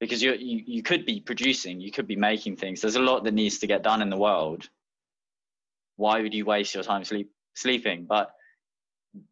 Because 0.01 0.23
you, 0.23 0.33
you 0.33 0.63
you 0.67 0.83
could 0.83 1.07
be 1.07 1.21
producing 1.21 1.81
you 1.81 1.93
could 1.93 2.07
be 2.07 2.17
making 2.17 2.57
things. 2.57 2.81
There's 2.81 2.97
a 2.97 3.01
lot 3.01 3.25
that 3.25 3.35
needs 3.35 3.59
to 3.59 3.67
get 3.67 3.83
done 3.83 4.03
in 4.03 4.11
the 4.11 4.17
world. 4.17 4.69
Why 5.97 6.23
would 6.23 6.35
you 6.35 6.45
waste 6.45 6.75
your 6.75 6.83
time 6.83 7.05
sleep 7.05 7.31
sleeping? 7.55 8.07
But 8.09 8.33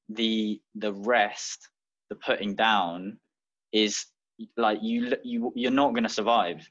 the 0.09 0.61
the 0.75 0.93
rest 0.93 1.69
the 2.11 2.17
putting 2.17 2.55
down 2.55 3.17
is 3.73 4.05
like 4.57 4.79
you 4.83 5.13
you 5.23 5.53
you're 5.55 5.71
not 5.71 5.91
going 5.91 6.03
to 6.03 6.09
survive 6.09 6.69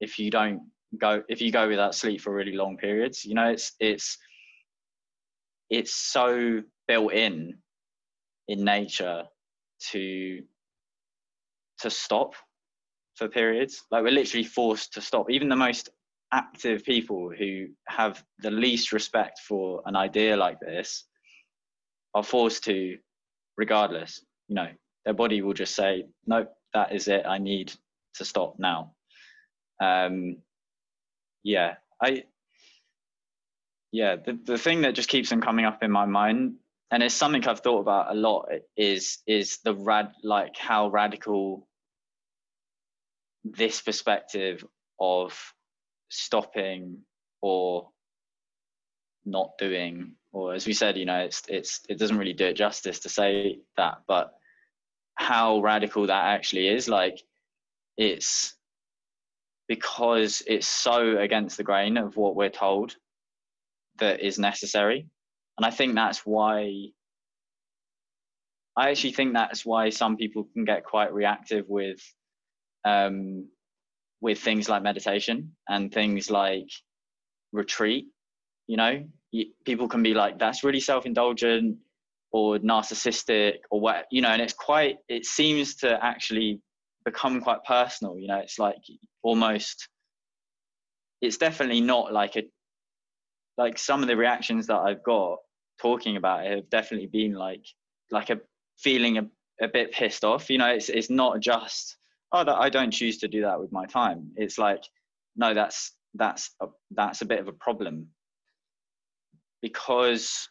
if 0.00 0.18
you 0.18 0.30
don't 0.30 0.60
go 1.00 1.22
if 1.28 1.40
you 1.40 1.50
go 1.50 1.68
without 1.68 1.94
sleep 1.94 2.20
for 2.20 2.32
really 2.32 2.54
long 2.54 2.76
periods. 2.76 3.24
You 3.24 3.34
know 3.34 3.48
it's 3.48 3.72
it's 3.80 4.18
it's 5.70 5.94
so 5.94 6.62
built 6.86 7.12
in 7.12 7.54
in 8.48 8.64
nature 8.64 9.24
to 9.90 10.40
to 11.80 11.90
stop 11.90 12.34
for 13.16 13.28
periods. 13.28 13.82
Like 13.90 14.02
we're 14.02 14.12
literally 14.12 14.44
forced 14.44 14.92
to 14.94 15.00
stop. 15.00 15.30
Even 15.30 15.48
the 15.48 15.56
most 15.56 15.90
active 16.32 16.84
people 16.84 17.30
who 17.36 17.66
have 17.88 18.22
the 18.40 18.50
least 18.50 18.92
respect 18.92 19.40
for 19.40 19.82
an 19.86 19.96
idea 19.96 20.36
like 20.36 20.60
this 20.60 21.04
are 22.14 22.22
forced 22.22 22.64
to 22.64 22.98
regardless 23.56 24.22
you 24.48 24.54
know 24.54 24.68
their 25.04 25.14
body 25.14 25.42
will 25.42 25.54
just 25.54 25.74
say 25.74 26.04
nope 26.26 26.52
that 26.74 26.94
is 26.94 27.08
it. 27.08 27.24
I 27.26 27.38
need 27.38 27.72
to 28.14 28.24
stop 28.24 28.58
now. 28.58 28.92
Um 29.80 30.36
yeah 31.48 31.74
i 32.02 32.24
yeah 33.92 34.16
the, 34.16 34.38
the 34.44 34.58
thing 34.58 34.82
that 34.82 34.94
just 34.94 35.08
keeps 35.08 35.32
on 35.32 35.40
coming 35.40 35.64
up 35.64 35.82
in 35.82 35.90
my 35.90 36.04
mind 36.04 36.54
and 36.90 37.02
it's 37.02 37.14
something 37.14 37.46
i've 37.46 37.60
thought 37.60 37.80
about 37.80 38.10
a 38.10 38.14
lot 38.14 38.48
is 38.76 39.18
is 39.26 39.58
the 39.64 39.74
rad 39.74 40.12
like 40.22 40.56
how 40.56 40.88
radical 40.88 41.66
this 43.44 43.80
perspective 43.80 44.64
of 45.00 45.38
stopping 46.10 46.98
or 47.40 47.88
not 49.24 49.52
doing 49.58 50.12
or 50.32 50.54
as 50.54 50.66
we 50.66 50.72
said 50.72 50.96
you 50.96 51.04
know 51.04 51.20
it's 51.20 51.42
it's 51.48 51.80
it 51.88 51.98
doesn't 51.98 52.18
really 52.18 52.32
do 52.32 52.46
it 52.46 52.54
justice 52.54 53.00
to 53.00 53.08
say 53.08 53.58
that 53.76 53.98
but 54.06 54.37
how 55.18 55.60
radical 55.60 56.06
that 56.06 56.24
actually 56.26 56.68
is 56.68 56.88
like 56.88 57.20
it's 57.96 58.54
because 59.66 60.42
it's 60.46 60.66
so 60.66 61.18
against 61.18 61.56
the 61.56 61.64
grain 61.64 61.96
of 61.96 62.16
what 62.16 62.36
we're 62.36 62.48
told 62.48 62.96
that 63.98 64.20
is 64.20 64.38
necessary. 64.38 65.06
And 65.58 65.66
i 65.66 65.70
think 65.70 65.94
that's 65.94 66.20
why 66.24 66.86
i 68.76 68.90
actually 68.90 69.12
think 69.12 69.34
that's 69.34 69.66
why 69.66 69.90
some 69.90 70.16
people 70.16 70.48
can 70.54 70.64
get 70.64 70.84
quite 70.84 71.12
reactive 71.12 71.64
with 71.68 72.00
um 72.84 73.48
with 74.20 74.38
things 74.38 74.68
like 74.68 74.82
meditation 74.84 75.52
and 75.68 75.92
things 75.92 76.30
like 76.30 76.70
retreat 77.52 78.06
you 78.68 78.76
know? 78.76 79.04
People 79.64 79.88
can 79.88 80.02
be 80.02 80.14
like 80.14 80.38
that's 80.38 80.64
really 80.64 80.80
self-indulgent 80.80 81.76
or 82.32 82.58
narcissistic 82.58 83.54
or 83.70 83.80
what 83.80 84.06
you 84.10 84.20
know 84.20 84.28
and 84.28 84.42
it's 84.42 84.52
quite 84.52 84.96
it 85.08 85.24
seems 85.24 85.74
to 85.76 86.04
actually 86.04 86.60
become 87.04 87.40
quite 87.40 87.62
personal 87.64 88.18
you 88.18 88.28
know 88.28 88.38
it's 88.38 88.58
like 88.58 88.76
almost 89.22 89.88
it's 91.20 91.38
definitely 91.38 91.80
not 91.80 92.12
like 92.12 92.36
a 92.36 92.42
like 93.56 93.78
some 93.78 94.02
of 94.02 94.08
the 94.08 94.16
reactions 94.16 94.66
that 94.66 94.78
i've 94.78 95.02
got 95.02 95.38
talking 95.80 96.16
about 96.16 96.44
it 96.44 96.56
have 96.56 96.70
definitely 96.70 97.06
been 97.06 97.32
like 97.32 97.64
like 98.10 98.30
a 98.30 98.38
feeling 98.78 99.18
a, 99.18 99.26
a 99.62 99.68
bit 99.68 99.92
pissed 99.92 100.24
off 100.24 100.50
you 100.50 100.58
know 100.58 100.68
it's 100.68 100.88
it's 100.88 101.10
not 101.10 101.40
just 101.40 101.96
oh 102.32 102.44
that 102.44 102.56
i 102.56 102.68
don't 102.68 102.90
choose 102.90 103.18
to 103.18 103.28
do 103.28 103.42
that 103.42 103.58
with 103.58 103.72
my 103.72 103.86
time. 103.86 104.30
It's 104.36 104.58
like 104.58 104.82
no 105.36 105.54
that's 105.54 105.92
that's 106.14 106.50
a, 106.60 106.66
that's 106.90 107.22
a 107.22 107.26
bit 107.26 107.40
of 107.40 107.48
a 107.48 107.52
problem. 107.52 108.08
Because 109.62 110.48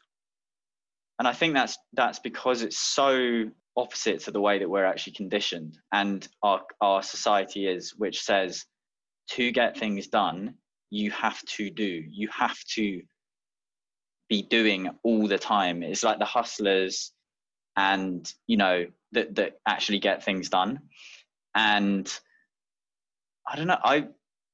and 1.20 1.28
i 1.28 1.34
think 1.34 1.54
that's 1.54 1.78
that's 1.94 2.20
because 2.20 2.62
it's 2.62 2.80
so 2.80 3.46
opposite 3.76 4.20
to 4.20 4.32
the 4.32 4.42
way 4.42 4.58
that 4.58 4.70
we're 4.70 4.86
actually 4.86 5.14
conditioned 5.14 5.78
and 5.92 6.28
our 6.44 6.62
our 6.82 7.04
society 7.04 7.68
is 7.68 7.94
which 7.98 8.22
says 8.22 8.66
to 9.30 9.52
get 9.52 9.78
things 9.78 10.08
done 10.08 10.56
you 10.90 11.12
have 11.12 11.42
to 11.44 11.70
do. 11.70 12.04
You 12.10 12.30
have 12.30 12.58
to 12.76 13.02
be 14.30 14.42
doing 14.42 14.90
all 15.04 15.28
the 15.28 15.38
time. 15.38 15.84
It's 15.84 16.04
like 16.04 16.20
the 16.20 16.26
hustlers 16.26 17.12
and 17.76 18.32
you 18.48 18.58
know 18.58 18.88
that 19.12 19.36
that 19.36 19.60
actually 19.68 20.00
get 20.00 20.24
things 20.24 20.50
done. 20.50 20.80
And 21.56 22.12
i 23.50 23.56
don't 23.56 23.68
know 23.68 23.80
i 23.82 24.08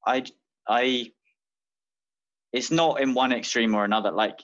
i 0.06 0.24
i 0.68 1.12
it's 2.54 2.70
not 2.70 3.02
in 3.02 3.14
one 3.14 3.32
extreme 3.34 3.74
or 3.76 3.84
another. 3.84 4.12
Like 4.12 4.40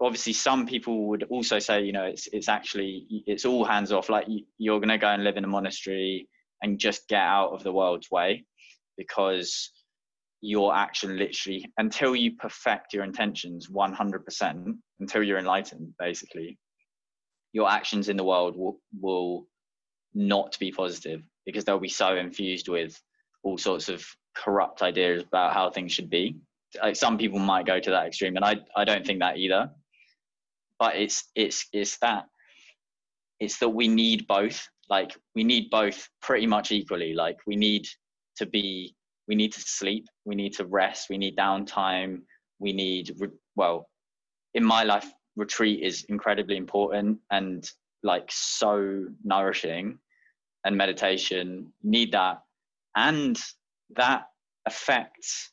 obviously 0.00 0.32
some 0.32 0.66
people 0.66 1.08
would 1.08 1.24
also 1.24 1.58
say 1.58 1.82
you 1.82 1.92
know 1.92 2.04
it's 2.04 2.26
it's 2.32 2.48
actually 2.48 3.06
it's 3.26 3.44
all 3.44 3.64
hands 3.64 3.92
off. 3.92 4.08
Like 4.08 4.26
you're 4.58 4.80
going 4.80 4.88
to 4.88 4.98
go 4.98 5.08
and 5.08 5.24
live 5.24 5.36
in 5.36 5.44
a 5.44 5.48
monastery 5.48 6.28
and 6.62 6.78
just 6.78 7.08
get 7.08 7.22
out 7.22 7.50
of 7.52 7.62
the 7.62 7.72
world's 7.72 8.10
way 8.10 8.44
because 8.96 9.70
your 10.42 10.74
action 10.74 11.18
literally 11.18 11.70
until 11.76 12.16
you 12.16 12.34
perfect 12.36 12.94
your 12.94 13.04
intentions 13.04 13.68
100% 13.68 14.74
until 15.00 15.22
you're 15.22 15.38
enlightened 15.38 15.92
basically 15.98 16.58
your 17.52 17.68
actions 17.68 18.08
in 18.08 18.16
the 18.16 18.24
world 18.24 18.56
will, 18.56 18.80
will 19.00 19.46
not 20.14 20.56
be 20.58 20.72
positive 20.72 21.22
because 21.44 21.64
they'll 21.64 21.78
be 21.78 21.88
so 21.88 22.16
infused 22.16 22.68
with 22.68 22.98
all 23.42 23.58
sorts 23.58 23.90
of 23.90 24.02
corrupt 24.34 24.80
ideas 24.82 25.22
about 25.24 25.52
how 25.52 25.68
things 25.68 25.92
should 25.92 26.08
be. 26.08 26.36
Like 26.82 26.96
some 26.96 27.18
people 27.18 27.38
might 27.38 27.66
go 27.66 27.80
to 27.80 27.90
that 27.90 28.06
extreme 28.06 28.36
and 28.36 28.44
i 28.44 28.56
i 28.76 28.84
don't 28.84 29.04
think 29.04 29.18
that 29.18 29.36
either 29.36 29.70
but 30.80 30.96
it's 30.96 31.30
it's 31.36 31.66
it's 31.72 31.98
that 31.98 32.24
it's 33.38 33.58
that 33.58 33.68
we 33.68 33.86
need 33.86 34.26
both 34.26 34.68
like 34.88 35.16
we 35.36 35.44
need 35.44 35.70
both 35.70 36.08
pretty 36.20 36.46
much 36.46 36.72
equally. 36.72 37.14
Like 37.14 37.36
we 37.46 37.54
need 37.54 37.86
to 38.38 38.46
be 38.46 38.96
we 39.28 39.36
need 39.36 39.52
to 39.52 39.60
sleep 39.60 40.06
we 40.24 40.34
need 40.34 40.52
to 40.54 40.64
rest 40.64 41.08
we 41.08 41.16
need 41.16 41.36
downtime 41.36 42.22
we 42.58 42.72
need 42.72 43.14
well 43.54 43.88
in 44.54 44.64
my 44.64 44.82
life 44.82 45.08
retreat 45.36 45.82
is 45.82 46.04
incredibly 46.08 46.56
important 46.56 47.18
and 47.30 47.70
like 48.02 48.28
so 48.30 49.06
nourishing. 49.24 49.98
And 50.64 50.76
meditation 50.76 51.72
need 51.82 52.12
that. 52.12 52.42
And 52.94 53.40
that 53.96 54.24
affects 54.66 55.52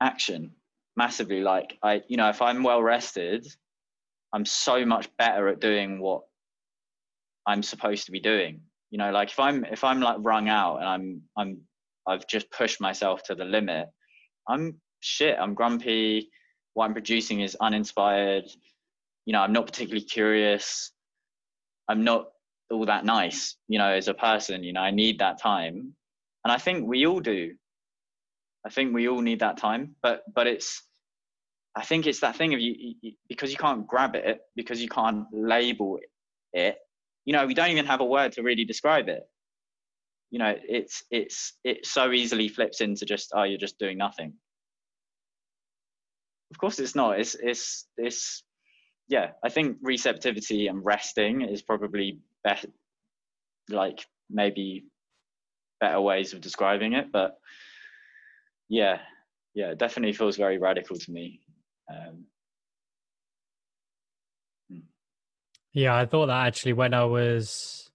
action 0.00 0.52
massively. 0.96 1.40
Like 1.40 1.78
I, 1.82 2.02
you 2.08 2.16
know, 2.16 2.28
if 2.28 2.42
I'm 2.42 2.62
well 2.62 2.82
rested, 2.82 3.46
I'm 4.32 4.44
so 4.44 4.84
much 4.84 5.08
better 5.16 5.48
at 5.48 5.60
doing 5.60 6.00
what 6.00 6.22
I'm 7.46 7.62
supposed 7.62 8.06
to 8.06 8.12
be 8.12 8.20
doing. 8.20 8.60
You 8.90 8.98
know, 8.98 9.10
like 9.10 9.30
if 9.30 9.38
I'm 9.38 9.64
if 9.64 9.84
I'm 9.84 10.00
like 10.00 10.18
wrung 10.20 10.48
out 10.48 10.78
and 10.78 10.88
I'm 10.88 11.22
I'm 11.36 11.58
I've 12.06 12.26
just 12.26 12.50
pushed 12.50 12.80
myself 12.80 13.22
to 13.24 13.34
the 13.34 13.44
limit, 13.44 13.88
I'm 14.48 14.80
shit. 15.00 15.36
I'm 15.38 15.54
grumpy. 15.54 16.30
What 16.74 16.86
I'm 16.86 16.92
producing 16.92 17.40
is 17.40 17.56
uninspired. 17.60 18.44
You 19.24 19.32
know, 19.32 19.40
I'm 19.40 19.52
not 19.52 19.66
particularly 19.66 20.04
curious. 20.04 20.92
I'm 21.88 22.04
not 22.04 22.28
all 22.70 22.86
that 22.86 23.04
nice, 23.04 23.56
you 23.68 23.78
know, 23.78 23.90
as 23.90 24.08
a 24.08 24.14
person. 24.14 24.64
You 24.64 24.72
know, 24.72 24.80
I 24.80 24.90
need 24.90 25.20
that 25.20 25.40
time, 25.40 25.94
and 26.44 26.52
I 26.52 26.58
think 26.58 26.86
we 26.86 27.06
all 27.06 27.20
do. 27.20 27.54
I 28.64 28.70
think 28.70 28.94
we 28.94 29.08
all 29.08 29.20
need 29.20 29.40
that 29.40 29.56
time, 29.56 29.94
but 30.02 30.22
but 30.34 30.46
it's 30.46 30.82
I 31.76 31.84
think 31.84 32.06
it's 32.06 32.20
that 32.20 32.36
thing 32.36 32.54
of 32.54 32.60
you, 32.60 32.94
you, 33.02 33.12
because 33.28 33.50
you 33.50 33.58
can't 33.58 33.86
grab 33.86 34.14
it 34.14 34.40
because 34.56 34.80
you 34.80 34.88
can't 34.88 35.26
label 35.32 35.98
it. 36.52 36.76
You 37.26 37.34
know, 37.34 37.46
we 37.46 37.54
don't 37.54 37.70
even 37.70 37.86
have 37.86 38.00
a 38.00 38.04
word 38.04 38.32
to 38.32 38.42
really 38.42 38.64
describe 38.64 39.08
it. 39.08 39.22
You 40.30 40.38
know, 40.38 40.54
it's 40.68 41.04
it's 41.10 41.52
it 41.64 41.86
so 41.86 42.12
easily 42.12 42.48
flips 42.48 42.80
into 42.80 43.04
just 43.04 43.32
oh 43.34 43.42
you're 43.42 43.58
just 43.58 43.78
doing 43.78 43.98
nothing. 43.98 44.32
Of 46.50 46.58
course, 46.58 46.78
it's 46.78 46.94
not. 46.94 47.20
It's 47.20 47.34
it's 47.34 47.86
it's 47.98 48.42
yeah. 49.08 49.32
I 49.44 49.50
think 49.50 49.76
receptivity 49.82 50.68
and 50.68 50.84
resting 50.84 51.42
is 51.42 51.62
probably 51.62 52.20
better, 52.42 52.68
like 53.68 54.04
maybe 54.30 54.86
better 55.80 56.00
ways 56.00 56.32
of 56.32 56.40
describing 56.40 56.94
it, 56.94 57.12
but 57.12 57.36
yeah, 58.68 58.98
yeah, 59.54 59.70
it 59.70 59.78
definitely 59.78 60.12
feels 60.12 60.36
very 60.36 60.58
radical 60.58 60.96
to 60.96 61.10
me. 61.10 61.40
Um, 61.88 62.24
hmm. 64.70 64.78
yeah, 65.72 65.96
I 65.96 66.06
thought 66.06 66.26
that 66.26 66.46
actually 66.46 66.72
when 66.72 66.94
I 66.94 67.04
was 67.04 67.90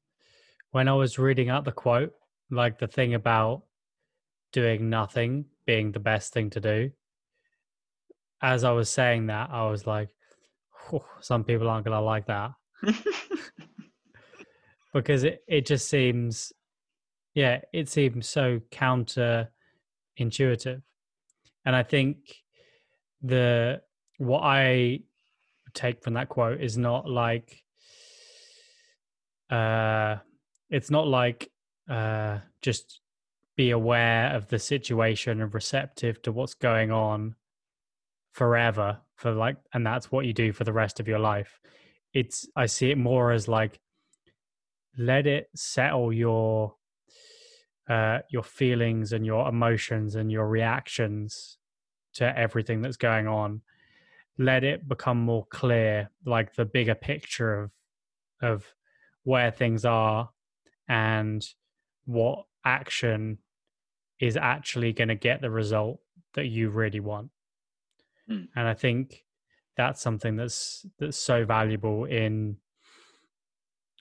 when 0.71 0.87
I 0.87 0.93
was 0.93 1.19
reading 1.19 1.49
out 1.49 1.65
the 1.65 1.71
quote, 1.71 2.13
like 2.49 2.79
the 2.79 2.87
thing 2.87 3.13
about 3.13 3.63
doing 4.53 4.89
nothing 4.89 5.45
being 5.65 5.91
the 5.91 5.99
best 5.99 6.33
thing 6.33 6.49
to 6.51 6.59
do. 6.59 6.91
As 8.41 8.63
I 8.63 8.71
was 8.71 8.89
saying 8.89 9.27
that, 9.27 9.49
I 9.51 9.69
was 9.69 9.85
like, 9.85 10.09
some 11.19 11.43
people 11.43 11.69
aren't 11.69 11.85
gonna 11.85 12.01
like 12.01 12.25
that. 12.27 12.51
because 14.93 15.23
it, 15.23 15.43
it 15.47 15.65
just 15.65 15.89
seems 15.89 16.51
yeah, 17.33 17.61
it 17.73 17.87
seems 17.89 18.27
so 18.27 18.59
counter 18.71 19.51
intuitive. 20.17 20.81
And 21.65 21.75
I 21.75 21.83
think 21.83 22.17
the 23.21 23.81
what 24.17 24.41
I 24.41 25.01
take 25.73 26.03
from 26.03 26.13
that 26.15 26.29
quote 26.29 26.61
is 26.61 26.77
not 26.77 27.09
like 27.09 27.63
uh 29.49 30.17
it's 30.69 30.91
not 30.91 31.07
like 31.07 31.49
uh 31.89 32.39
just 32.61 32.99
be 33.55 33.71
aware 33.71 34.33
of 34.35 34.47
the 34.47 34.59
situation 34.59 35.41
and 35.41 35.53
receptive 35.53 36.21
to 36.21 36.31
what's 36.31 36.53
going 36.53 36.91
on 36.91 37.35
forever 38.31 38.99
for 39.15 39.31
like 39.31 39.57
and 39.73 39.85
that's 39.85 40.11
what 40.11 40.25
you 40.25 40.33
do 40.33 40.53
for 40.53 40.63
the 40.63 40.73
rest 40.73 40.99
of 40.99 41.07
your 41.07 41.19
life. 41.19 41.59
It's 42.13 42.47
i 42.55 42.65
see 42.65 42.91
it 42.91 42.97
more 42.97 43.31
as 43.31 43.47
like 43.47 43.79
let 44.97 45.27
it 45.27 45.49
settle 45.55 46.11
your 46.11 46.75
uh, 47.89 48.19
your 48.29 48.43
feelings 48.43 49.11
and 49.11 49.25
your 49.25 49.49
emotions 49.49 50.15
and 50.15 50.31
your 50.31 50.47
reactions 50.47 51.57
to 52.13 52.37
everything 52.37 52.81
that's 52.81 52.97
going 52.97 53.27
on 53.27 53.61
let 54.37 54.63
it 54.63 54.87
become 54.87 55.19
more 55.19 55.45
clear 55.47 56.09
like 56.25 56.55
the 56.55 56.65
bigger 56.65 56.95
picture 56.95 57.63
of 57.63 57.71
of 58.41 58.73
where 59.23 59.51
things 59.51 59.85
are 59.85 60.29
and 60.87 61.45
what 62.05 62.45
action 62.65 63.37
is 64.19 64.35
actually 64.35 64.93
going 64.93 65.07
to 65.07 65.15
get 65.15 65.41
the 65.41 65.49
result 65.49 65.99
that 66.33 66.45
you 66.45 66.69
really 66.69 66.99
want 66.99 67.29
mm. 68.29 68.47
and 68.55 68.67
i 68.67 68.73
think 68.73 69.23
that's 69.77 70.01
something 70.01 70.35
that's 70.35 70.85
that's 70.99 71.17
so 71.17 71.45
valuable 71.45 72.05
in 72.05 72.57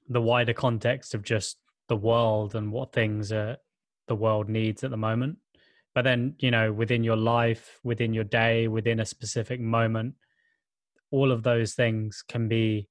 the 0.08 0.20
wider 0.20 0.52
context 0.52 1.14
of 1.14 1.22
just 1.22 1.58
the 1.88 1.96
world 1.96 2.54
and 2.54 2.72
what 2.72 2.92
things 2.92 3.30
are 3.32 3.56
the 4.08 4.14
world 4.14 4.48
needs 4.48 4.82
at 4.82 4.90
the 4.90 4.96
moment 4.96 5.36
but 5.94 6.02
then 6.02 6.34
you 6.38 6.50
know 6.50 6.72
within 6.72 7.04
your 7.04 7.16
life 7.16 7.80
within 7.82 8.12
your 8.14 8.24
day 8.24 8.68
within 8.68 9.00
a 9.00 9.06
specific 9.06 9.60
moment 9.60 10.14
all 11.10 11.32
of 11.32 11.42
those 11.42 11.74
things 11.74 12.22
can 12.28 12.48
be 12.48 12.88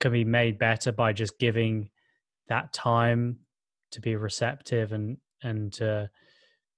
can 0.00 0.12
be 0.12 0.24
made 0.24 0.58
better 0.58 0.92
by 0.92 1.12
just 1.12 1.38
giving 1.38 1.90
that 2.48 2.72
time 2.72 3.38
to 3.90 4.00
be 4.00 4.16
receptive 4.16 4.92
and 4.92 5.16
and 5.42 5.80
uh, 5.82 6.06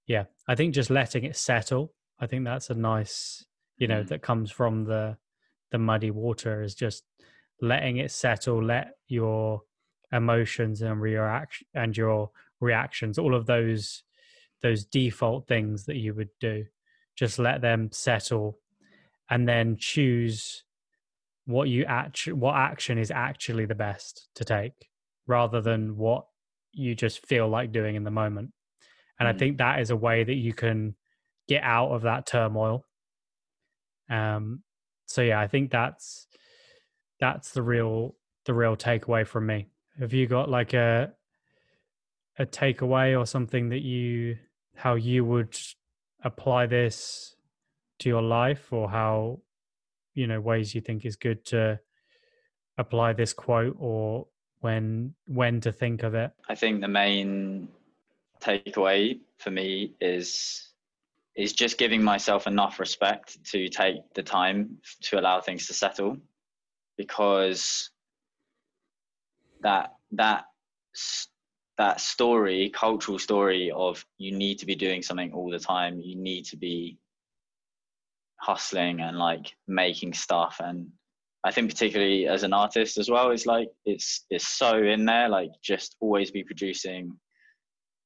yeah 0.07 0.25
i 0.49 0.55
think 0.55 0.75
just 0.75 0.91
letting 0.91 1.25
it 1.25 1.37
settle 1.37 1.93
i 2.21 2.27
think 2.27 2.45
that's 2.45 2.71
a 2.71 2.75
nice 2.75 3.45
you 3.79 3.89
know 3.89 4.03
mm. 4.03 4.09
that 4.09 4.23
comes 4.23 4.51
from 4.51 4.85
the 4.85 5.17
the 5.71 5.79
muddy 5.79 6.11
water 6.11 6.63
is 6.63 6.75
just 6.75 7.05
letting 7.61 7.99
it 7.99 8.11
settle 8.11 8.63
let 8.63 8.93
your 9.09 9.63
emotions 10.13 10.83
and 10.83 11.01
reaction 11.01 11.67
and 11.75 11.97
your 11.97 12.31
reactions 12.61 13.19
all 13.19 13.35
of 13.35 13.47
those 13.47 14.03
those 14.63 14.85
default 14.85 15.47
things 15.49 15.87
that 15.87 15.97
you 15.97 16.15
would 16.15 16.31
do. 16.41 16.65
Just 17.17 17.39
let 17.39 17.61
them 17.61 17.91
settle 17.93 18.59
and 19.29 19.49
then 19.49 19.77
choose 19.79 20.65
what 21.47 21.69
you 21.69 21.85
act 21.85 22.27
what 22.29 22.55
action 22.55 22.99
is 22.99 23.11
actually 23.11 23.65
the 23.65 23.75
best 23.75 24.29
to 24.35 24.45
take 24.45 24.89
rather 25.27 25.61
than 25.61 25.97
what 25.97 26.27
you 26.73 26.95
just 26.95 27.27
feel 27.27 27.49
like 27.49 27.73
doing 27.73 27.97
in 27.97 28.05
the 28.05 28.11
moment. 28.11 28.53
And 29.19 29.29
mm. 29.29 29.35
i 29.35 29.39
think 29.39 29.59
that 29.59 29.81
is 29.81 29.91
a 29.91 29.97
way 29.97 30.23
that 30.25 30.35
you 30.35 30.53
can 30.53 30.95
get 31.49 31.63
out 31.63 31.91
of 31.91 32.03
that 32.03 32.27
turmoil. 32.27 32.85
Um 34.09 34.63
so 35.07 35.23
yeah 35.23 35.41
i 35.41 35.49
think 35.49 35.71
that's 35.71 36.29
that's 37.19 37.51
the 37.51 37.63
real 37.63 38.15
the 38.47 38.55
real 38.55 38.77
takeaway 38.77 39.27
from 39.27 39.47
me. 39.47 39.69
Have 39.99 40.13
you 40.13 40.27
got 40.27 40.49
like 40.49 40.73
a 40.75 41.13
a 42.39 42.47
takeaway 42.47 43.19
or 43.19 43.27
something 43.27 43.69
that 43.69 43.83
you 43.83 44.37
how 44.81 44.95
you 44.95 45.24
would 45.24 45.57
apply 46.24 46.66
this 46.66 47.37
to 47.99 48.09
your 48.09 48.22
life 48.22 48.72
or 48.72 48.89
how 48.91 49.41
you 50.14 50.26
know 50.26 50.41
ways 50.41 50.74
you 50.74 50.81
think 50.81 51.05
is 51.05 51.16
good 51.16 51.45
to 51.45 51.78
apply 52.78 53.12
this 53.12 53.33
quote 53.35 53.76
or 53.78 54.26
when 54.61 55.14
when 55.26 55.61
to 55.61 55.70
think 55.70 56.03
of 56.03 56.14
it? 56.14 56.31
I 56.49 56.55
think 56.55 56.81
the 56.81 56.89
main 56.89 57.68
takeaway 58.41 59.20
for 59.39 59.51
me 59.51 59.93
is 60.01 60.68
is 61.37 61.53
just 61.53 61.78
giving 61.78 62.03
myself 62.03 62.47
enough 62.47 62.81
respect 62.81 63.43
to 63.45 63.68
take 63.68 63.99
the 64.14 64.22
time 64.22 64.78
to 65.03 65.20
allow 65.20 65.41
things 65.41 65.66
to 65.66 65.74
settle 65.74 66.16
because 66.97 67.91
that 69.61 69.95
that 70.12 70.45
that 71.81 72.01
story 72.01 72.70
cultural 72.70 73.18
story 73.18 73.70
of 73.74 74.05
you 74.18 74.33
need 74.33 74.59
to 74.59 74.66
be 74.66 74.74
doing 74.74 75.03
something 75.03 75.33
all 75.33 75.51
the 75.51 75.59
time. 75.59 75.99
You 75.99 76.16
need 76.16 76.45
to 76.47 76.57
be 76.57 76.99
hustling 78.41 79.01
and 79.01 79.18
like 79.18 79.53
making 79.66 80.14
stuff. 80.14 80.61
And 80.61 80.89
i 81.43 81.51
think 81.51 81.70
particularly 81.70 82.26
as 82.28 82.43
an 82.43 82.53
artist 82.53 82.99
as 82.99 83.09
well 83.09 83.31
it's 83.31 83.47
like 83.47 83.70
it's 83.87 84.26
it's 84.28 84.47
so 84.47 84.76
in 84.95 85.07
there 85.07 85.26
like 85.26 85.51
just 85.62 85.97
always 85.99 86.31
be 86.31 86.45
producing 86.45 87.16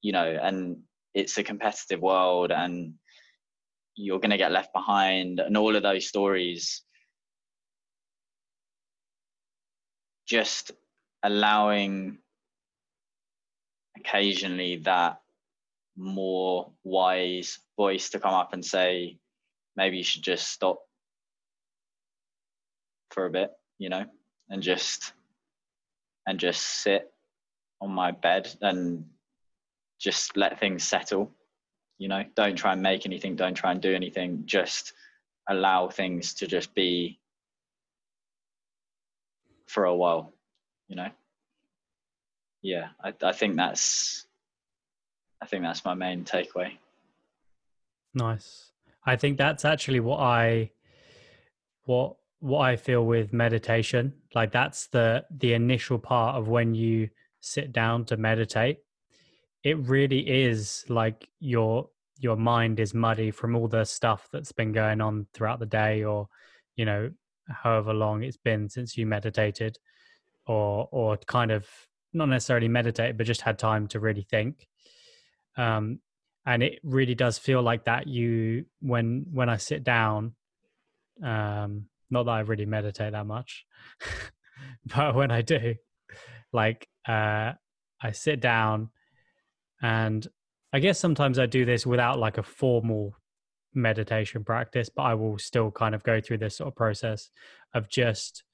you 0.02 0.12
know 0.12 0.38
and 0.40 0.76
it's 1.14 1.36
a 1.38 1.42
competitive 1.42 2.00
world 2.00 2.52
and 2.52 2.94
you're 3.96 4.18
to 4.30 4.36
get 4.36 4.52
left 4.52 4.72
behind. 4.72 5.40
And 5.40 5.56
all 5.56 5.76
of 5.76 5.82
those 5.82 6.06
stories 6.06 6.82
just 10.26 10.72
allowing 11.22 12.18
occasionally 14.04 14.76
that 14.76 15.20
more 15.96 16.70
wise 16.82 17.58
voice 17.76 18.10
to 18.10 18.20
come 18.20 18.34
up 18.34 18.52
and 18.52 18.64
say 18.64 19.16
maybe 19.76 19.96
you 19.96 20.02
should 20.04 20.22
just 20.22 20.48
stop 20.48 20.78
for 23.10 23.26
a 23.26 23.30
bit 23.30 23.50
you 23.78 23.88
know 23.88 24.04
and 24.50 24.62
just 24.62 25.12
and 26.26 26.38
just 26.38 26.60
sit 26.60 27.12
on 27.80 27.90
my 27.90 28.10
bed 28.10 28.48
and 28.60 29.04
just 30.00 30.36
let 30.36 30.58
things 30.60 30.82
settle 30.82 31.30
you 31.96 32.08
know? 32.08 32.24
Don't 32.34 32.56
try 32.56 32.72
and 32.72 32.82
make 32.82 33.06
anything 33.06 33.36
don't 33.36 33.54
try 33.54 33.70
and 33.70 33.80
do 33.80 33.94
anything 33.94 34.42
just 34.44 34.92
allow 35.48 35.88
things 35.88 36.34
to 36.34 36.46
just 36.46 36.74
be 36.74 37.18
for 39.66 39.84
a 39.84 39.94
while 39.94 40.32
you 40.88 40.96
know 40.96 41.08
yeah 42.64 42.88
I, 43.02 43.12
I 43.22 43.32
think 43.32 43.54
that's 43.54 44.26
i 45.40 45.46
think 45.46 45.62
that's 45.62 45.84
my 45.84 45.94
main 45.94 46.24
takeaway 46.24 46.72
nice 48.14 48.72
I 49.06 49.16
think 49.16 49.38
that's 49.38 49.64
actually 49.64 50.00
what 50.00 50.20
I 50.20 50.70
what 51.84 52.16
what 52.40 52.60
I 52.60 52.76
feel 52.76 53.04
with 53.04 53.32
meditation. 53.32 54.14
Like 54.34 54.52
that's 54.52 54.86
the 54.88 55.24
the 55.30 55.54
initial 55.54 55.98
part 55.98 56.36
of 56.36 56.48
when 56.48 56.74
you 56.74 57.10
sit 57.40 57.72
down 57.72 58.04
to 58.06 58.16
meditate. 58.16 58.78
It 59.62 59.78
really 59.78 60.20
is 60.20 60.84
like 60.88 61.28
your 61.40 61.88
your 62.18 62.36
mind 62.36 62.80
is 62.80 62.94
muddy 62.94 63.30
from 63.30 63.56
all 63.56 63.68
the 63.68 63.84
stuff 63.84 64.28
that's 64.32 64.52
been 64.52 64.72
going 64.72 65.00
on 65.00 65.26
throughout 65.34 65.58
the 65.58 65.66
day 65.66 66.04
or 66.04 66.28
you 66.76 66.84
know 66.84 67.10
however 67.48 67.92
long 67.92 68.22
it's 68.22 68.36
been 68.38 68.68
since 68.68 68.96
you 68.96 69.04
meditated 69.06 69.76
or 70.46 70.88
or 70.92 71.16
kind 71.26 71.50
of 71.50 71.66
not 72.14 72.28
necessarily 72.28 72.68
meditate 72.68 73.16
but 73.16 73.26
just 73.26 73.42
had 73.42 73.58
time 73.58 73.88
to 73.88 74.00
really 74.00 74.26
think. 74.30 74.66
Um 75.56 76.00
and 76.46 76.62
it 76.62 76.78
really 76.82 77.14
does 77.14 77.38
feel 77.38 77.62
like 77.62 77.84
that 77.84 78.06
you 78.06 78.64
when 78.80 79.26
when 79.32 79.48
i 79.48 79.56
sit 79.56 79.82
down 79.84 80.34
um 81.22 81.86
not 82.10 82.24
that 82.24 82.32
i 82.32 82.40
really 82.40 82.66
meditate 82.66 83.12
that 83.12 83.26
much 83.26 83.64
but 84.94 85.14
when 85.14 85.30
i 85.30 85.42
do 85.42 85.74
like 86.52 86.88
uh 87.08 87.52
i 88.02 88.10
sit 88.12 88.40
down 88.40 88.90
and 89.82 90.28
i 90.72 90.78
guess 90.78 90.98
sometimes 90.98 91.38
i 91.38 91.46
do 91.46 91.64
this 91.64 91.86
without 91.86 92.18
like 92.18 92.38
a 92.38 92.42
formal 92.42 93.14
meditation 93.74 94.44
practice 94.44 94.88
but 94.88 95.02
i 95.02 95.14
will 95.14 95.38
still 95.38 95.70
kind 95.70 95.94
of 95.94 96.02
go 96.04 96.20
through 96.20 96.38
this 96.38 96.58
sort 96.58 96.68
of 96.68 96.76
process 96.76 97.30
of 97.74 97.88
just 97.88 98.44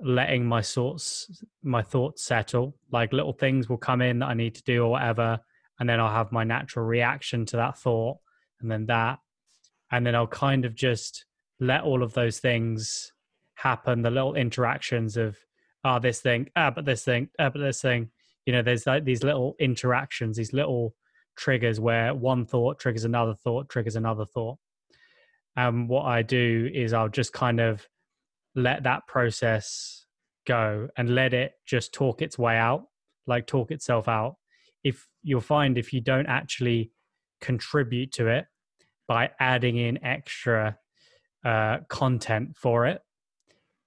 letting 0.00 0.46
my 0.46 0.62
thoughts 0.62 1.42
my 1.62 1.82
thoughts 1.82 2.22
settle 2.22 2.76
like 2.92 3.12
little 3.12 3.32
things 3.32 3.68
will 3.68 3.76
come 3.76 4.00
in 4.00 4.20
that 4.20 4.26
i 4.26 4.34
need 4.34 4.54
to 4.54 4.62
do 4.62 4.84
or 4.84 4.90
whatever 4.92 5.40
and 5.78 5.88
then 5.88 6.00
I'll 6.00 6.12
have 6.12 6.32
my 6.32 6.44
natural 6.44 6.84
reaction 6.84 7.46
to 7.46 7.56
that 7.56 7.78
thought, 7.78 8.18
and 8.60 8.70
then 8.70 8.86
that, 8.86 9.18
and 9.90 10.06
then 10.06 10.14
I'll 10.14 10.26
kind 10.26 10.64
of 10.64 10.74
just 10.74 11.24
let 11.60 11.82
all 11.82 12.02
of 12.02 12.14
those 12.14 12.40
things 12.40 13.12
happen. 13.54 14.02
The 14.02 14.10
little 14.10 14.34
interactions 14.34 15.16
of 15.16 15.38
ah 15.84 15.96
oh, 15.96 15.98
this 16.00 16.20
thing, 16.20 16.48
ah 16.56 16.70
but 16.70 16.84
this 16.84 17.04
thing, 17.04 17.28
ah 17.38 17.50
but 17.50 17.60
this 17.60 17.80
thing. 17.80 18.10
You 18.44 18.52
know, 18.54 18.62
there's 18.62 18.86
like 18.86 19.04
these 19.04 19.22
little 19.22 19.54
interactions, 19.60 20.36
these 20.36 20.52
little 20.52 20.94
triggers 21.36 21.78
where 21.78 22.14
one 22.14 22.46
thought 22.46 22.80
triggers 22.80 23.04
another 23.04 23.34
thought, 23.34 23.68
triggers 23.68 23.94
another 23.94 24.24
thought. 24.24 24.58
And 25.54 25.88
what 25.88 26.06
I 26.06 26.22
do 26.22 26.70
is 26.72 26.92
I'll 26.92 27.08
just 27.08 27.32
kind 27.32 27.60
of 27.60 27.86
let 28.58 28.82
that 28.84 29.06
process 29.06 30.06
go 30.46 30.88
and 30.96 31.14
let 31.14 31.34
it 31.34 31.52
just 31.66 31.92
talk 31.92 32.22
its 32.22 32.38
way 32.38 32.56
out, 32.56 32.84
like 33.26 33.46
talk 33.46 33.70
itself 33.70 34.08
out 34.08 34.36
if 34.84 35.06
you'll 35.22 35.40
find 35.40 35.78
if 35.78 35.92
you 35.92 36.00
don't 36.00 36.26
actually 36.26 36.90
contribute 37.40 38.12
to 38.12 38.28
it 38.28 38.46
by 39.06 39.30
adding 39.40 39.76
in 39.76 40.02
extra 40.04 40.76
uh, 41.44 41.78
content 41.88 42.56
for 42.56 42.86
it, 42.86 43.00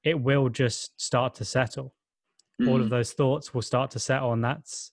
it 0.04 0.20
will 0.20 0.50
just 0.50 1.00
start 1.00 1.36
to 1.36 1.46
settle. 1.46 1.94
Mm. 2.62 2.70
All 2.70 2.82
of 2.82 2.88
mm. 2.88 2.92
those 2.92 3.14
thoughts 3.14 3.54
will 3.54 3.62
start 3.62 3.92
to 3.92 4.00
settle, 4.00 4.34
and 4.34 4.44
that's 4.44 4.92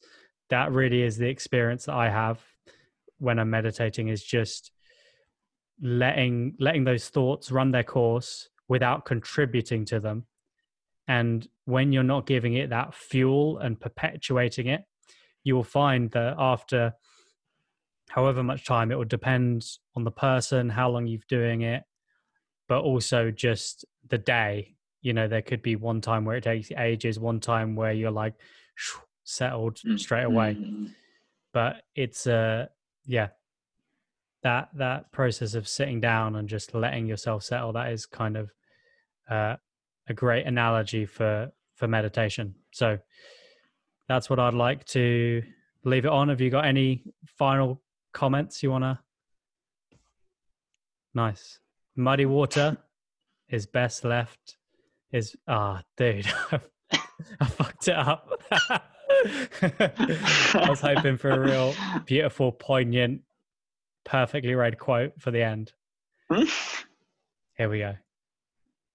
that 0.50 0.72
really 0.72 1.02
is 1.02 1.16
the 1.16 1.28
experience 1.28 1.86
that 1.86 1.94
I 1.94 2.08
have 2.08 2.40
when 3.18 3.38
I'm 3.38 3.50
meditating. 3.50 4.08
Is 4.08 4.22
just 4.22 4.70
letting 5.80 6.54
letting 6.58 6.84
those 6.84 7.08
thoughts 7.08 7.50
run 7.50 7.70
their 7.70 7.84
course 7.84 8.48
without 8.68 9.04
contributing 9.04 9.84
to 9.86 10.00
them. 10.00 10.26
And 11.06 11.46
when 11.64 11.92
you're 11.92 12.02
not 12.02 12.26
giving 12.26 12.54
it 12.54 12.70
that 12.70 12.94
fuel 12.94 13.58
and 13.58 13.80
perpetuating 13.80 14.66
it, 14.66 14.82
you 15.42 15.54
will 15.56 15.64
find 15.64 16.10
that 16.10 16.34
after 16.38 16.92
however 18.10 18.42
much 18.42 18.64
time, 18.66 18.90
it 18.90 18.96
will 18.96 19.04
depend 19.04 19.64
on 19.94 20.04
the 20.04 20.10
person, 20.10 20.68
how 20.68 20.90
long 20.90 21.06
you've 21.06 21.26
doing 21.26 21.62
it, 21.62 21.82
but 22.68 22.80
also 22.80 23.30
just 23.30 23.84
the 24.08 24.18
day. 24.18 24.74
You 25.00 25.12
know, 25.12 25.28
there 25.28 25.42
could 25.42 25.62
be 25.62 25.76
one 25.76 26.00
time 26.00 26.24
where 26.24 26.36
it 26.36 26.44
takes 26.44 26.70
ages, 26.72 27.18
one 27.18 27.40
time 27.40 27.76
where 27.76 27.92
you're 27.92 28.10
like 28.10 28.34
settled 29.24 29.76
mm-hmm. 29.76 29.96
straight 29.96 30.24
away. 30.24 30.58
But 31.52 31.82
it's 31.94 32.26
a 32.26 32.34
uh, 32.34 32.66
yeah, 33.06 33.28
that 34.42 34.68
that 34.74 35.12
process 35.12 35.54
of 35.54 35.66
sitting 35.66 36.00
down 36.00 36.36
and 36.36 36.48
just 36.48 36.74
letting 36.74 37.06
yourself 37.06 37.42
settle. 37.42 37.72
That 37.72 37.92
is 37.92 38.06
kind 38.06 38.36
of 38.36 38.50
uh, 39.30 39.56
a 40.08 40.14
great 40.14 40.46
analogy 40.46 41.06
for 41.06 41.50
for 41.76 41.86
meditation. 41.86 42.54
So 42.72 42.98
that's 44.08 44.28
what 44.28 44.38
I'd 44.38 44.54
like 44.54 44.84
to 44.86 45.42
leave 45.84 46.04
it 46.04 46.10
on. 46.10 46.28
Have 46.28 46.40
you 46.40 46.50
got 46.50 46.64
any 46.64 47.04
final 47.26 47.82
comments 48.12 48.62
you 48.62 48.70
want 48.70 48.84
to? 48.84 48.98
Nice. 51.14 51.58
Muddy 51.96 52.26
water 52.26 52.76
is 53.48 53.66
best 53.66 54.04
left. 54.04 54.56
Is 55.12 55.36
ah, 55.46 55.80
oh, 55.80 55.84
dude, 55.96 56.26
I 57.40 57.46
fucked 57.46 57.88
it 57.88 57.96
up. 57.96 58.30
I 58.50 60.66
was 60.68 60.80
hoping 60.80 61.16
for 61.16 61.30
a 61.30 61.40
real 61.40 61.74
beautiful, 62.04 62.52
poignant, 62.52 63.22
perfectly 64.04 64.54
read 64.54 64.78
quote 64.78 65.12
for 65.18 65.30
the 65.30 65.42
end. 65.42 65.72
Here 67.56 67.68
we 67.68 67.80
go. 67.80 67.96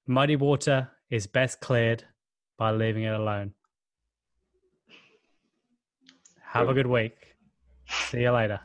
Muddy 0.05 0.35
water 0.35 0.91
is 1.09 1.27
best 1.27 1.61
cleared 1.61 2.03
by 2.57 2.71
leaving 2.71 3.03
it 3.03 3.13
alone. 3.13 3.53
Have 6.41 6.69
a 6.69 6.73
good 6.73 6.87
week. 6.87 7.35
See 7.89 8.21
you 8.21 8.31
later. 8.31 8.59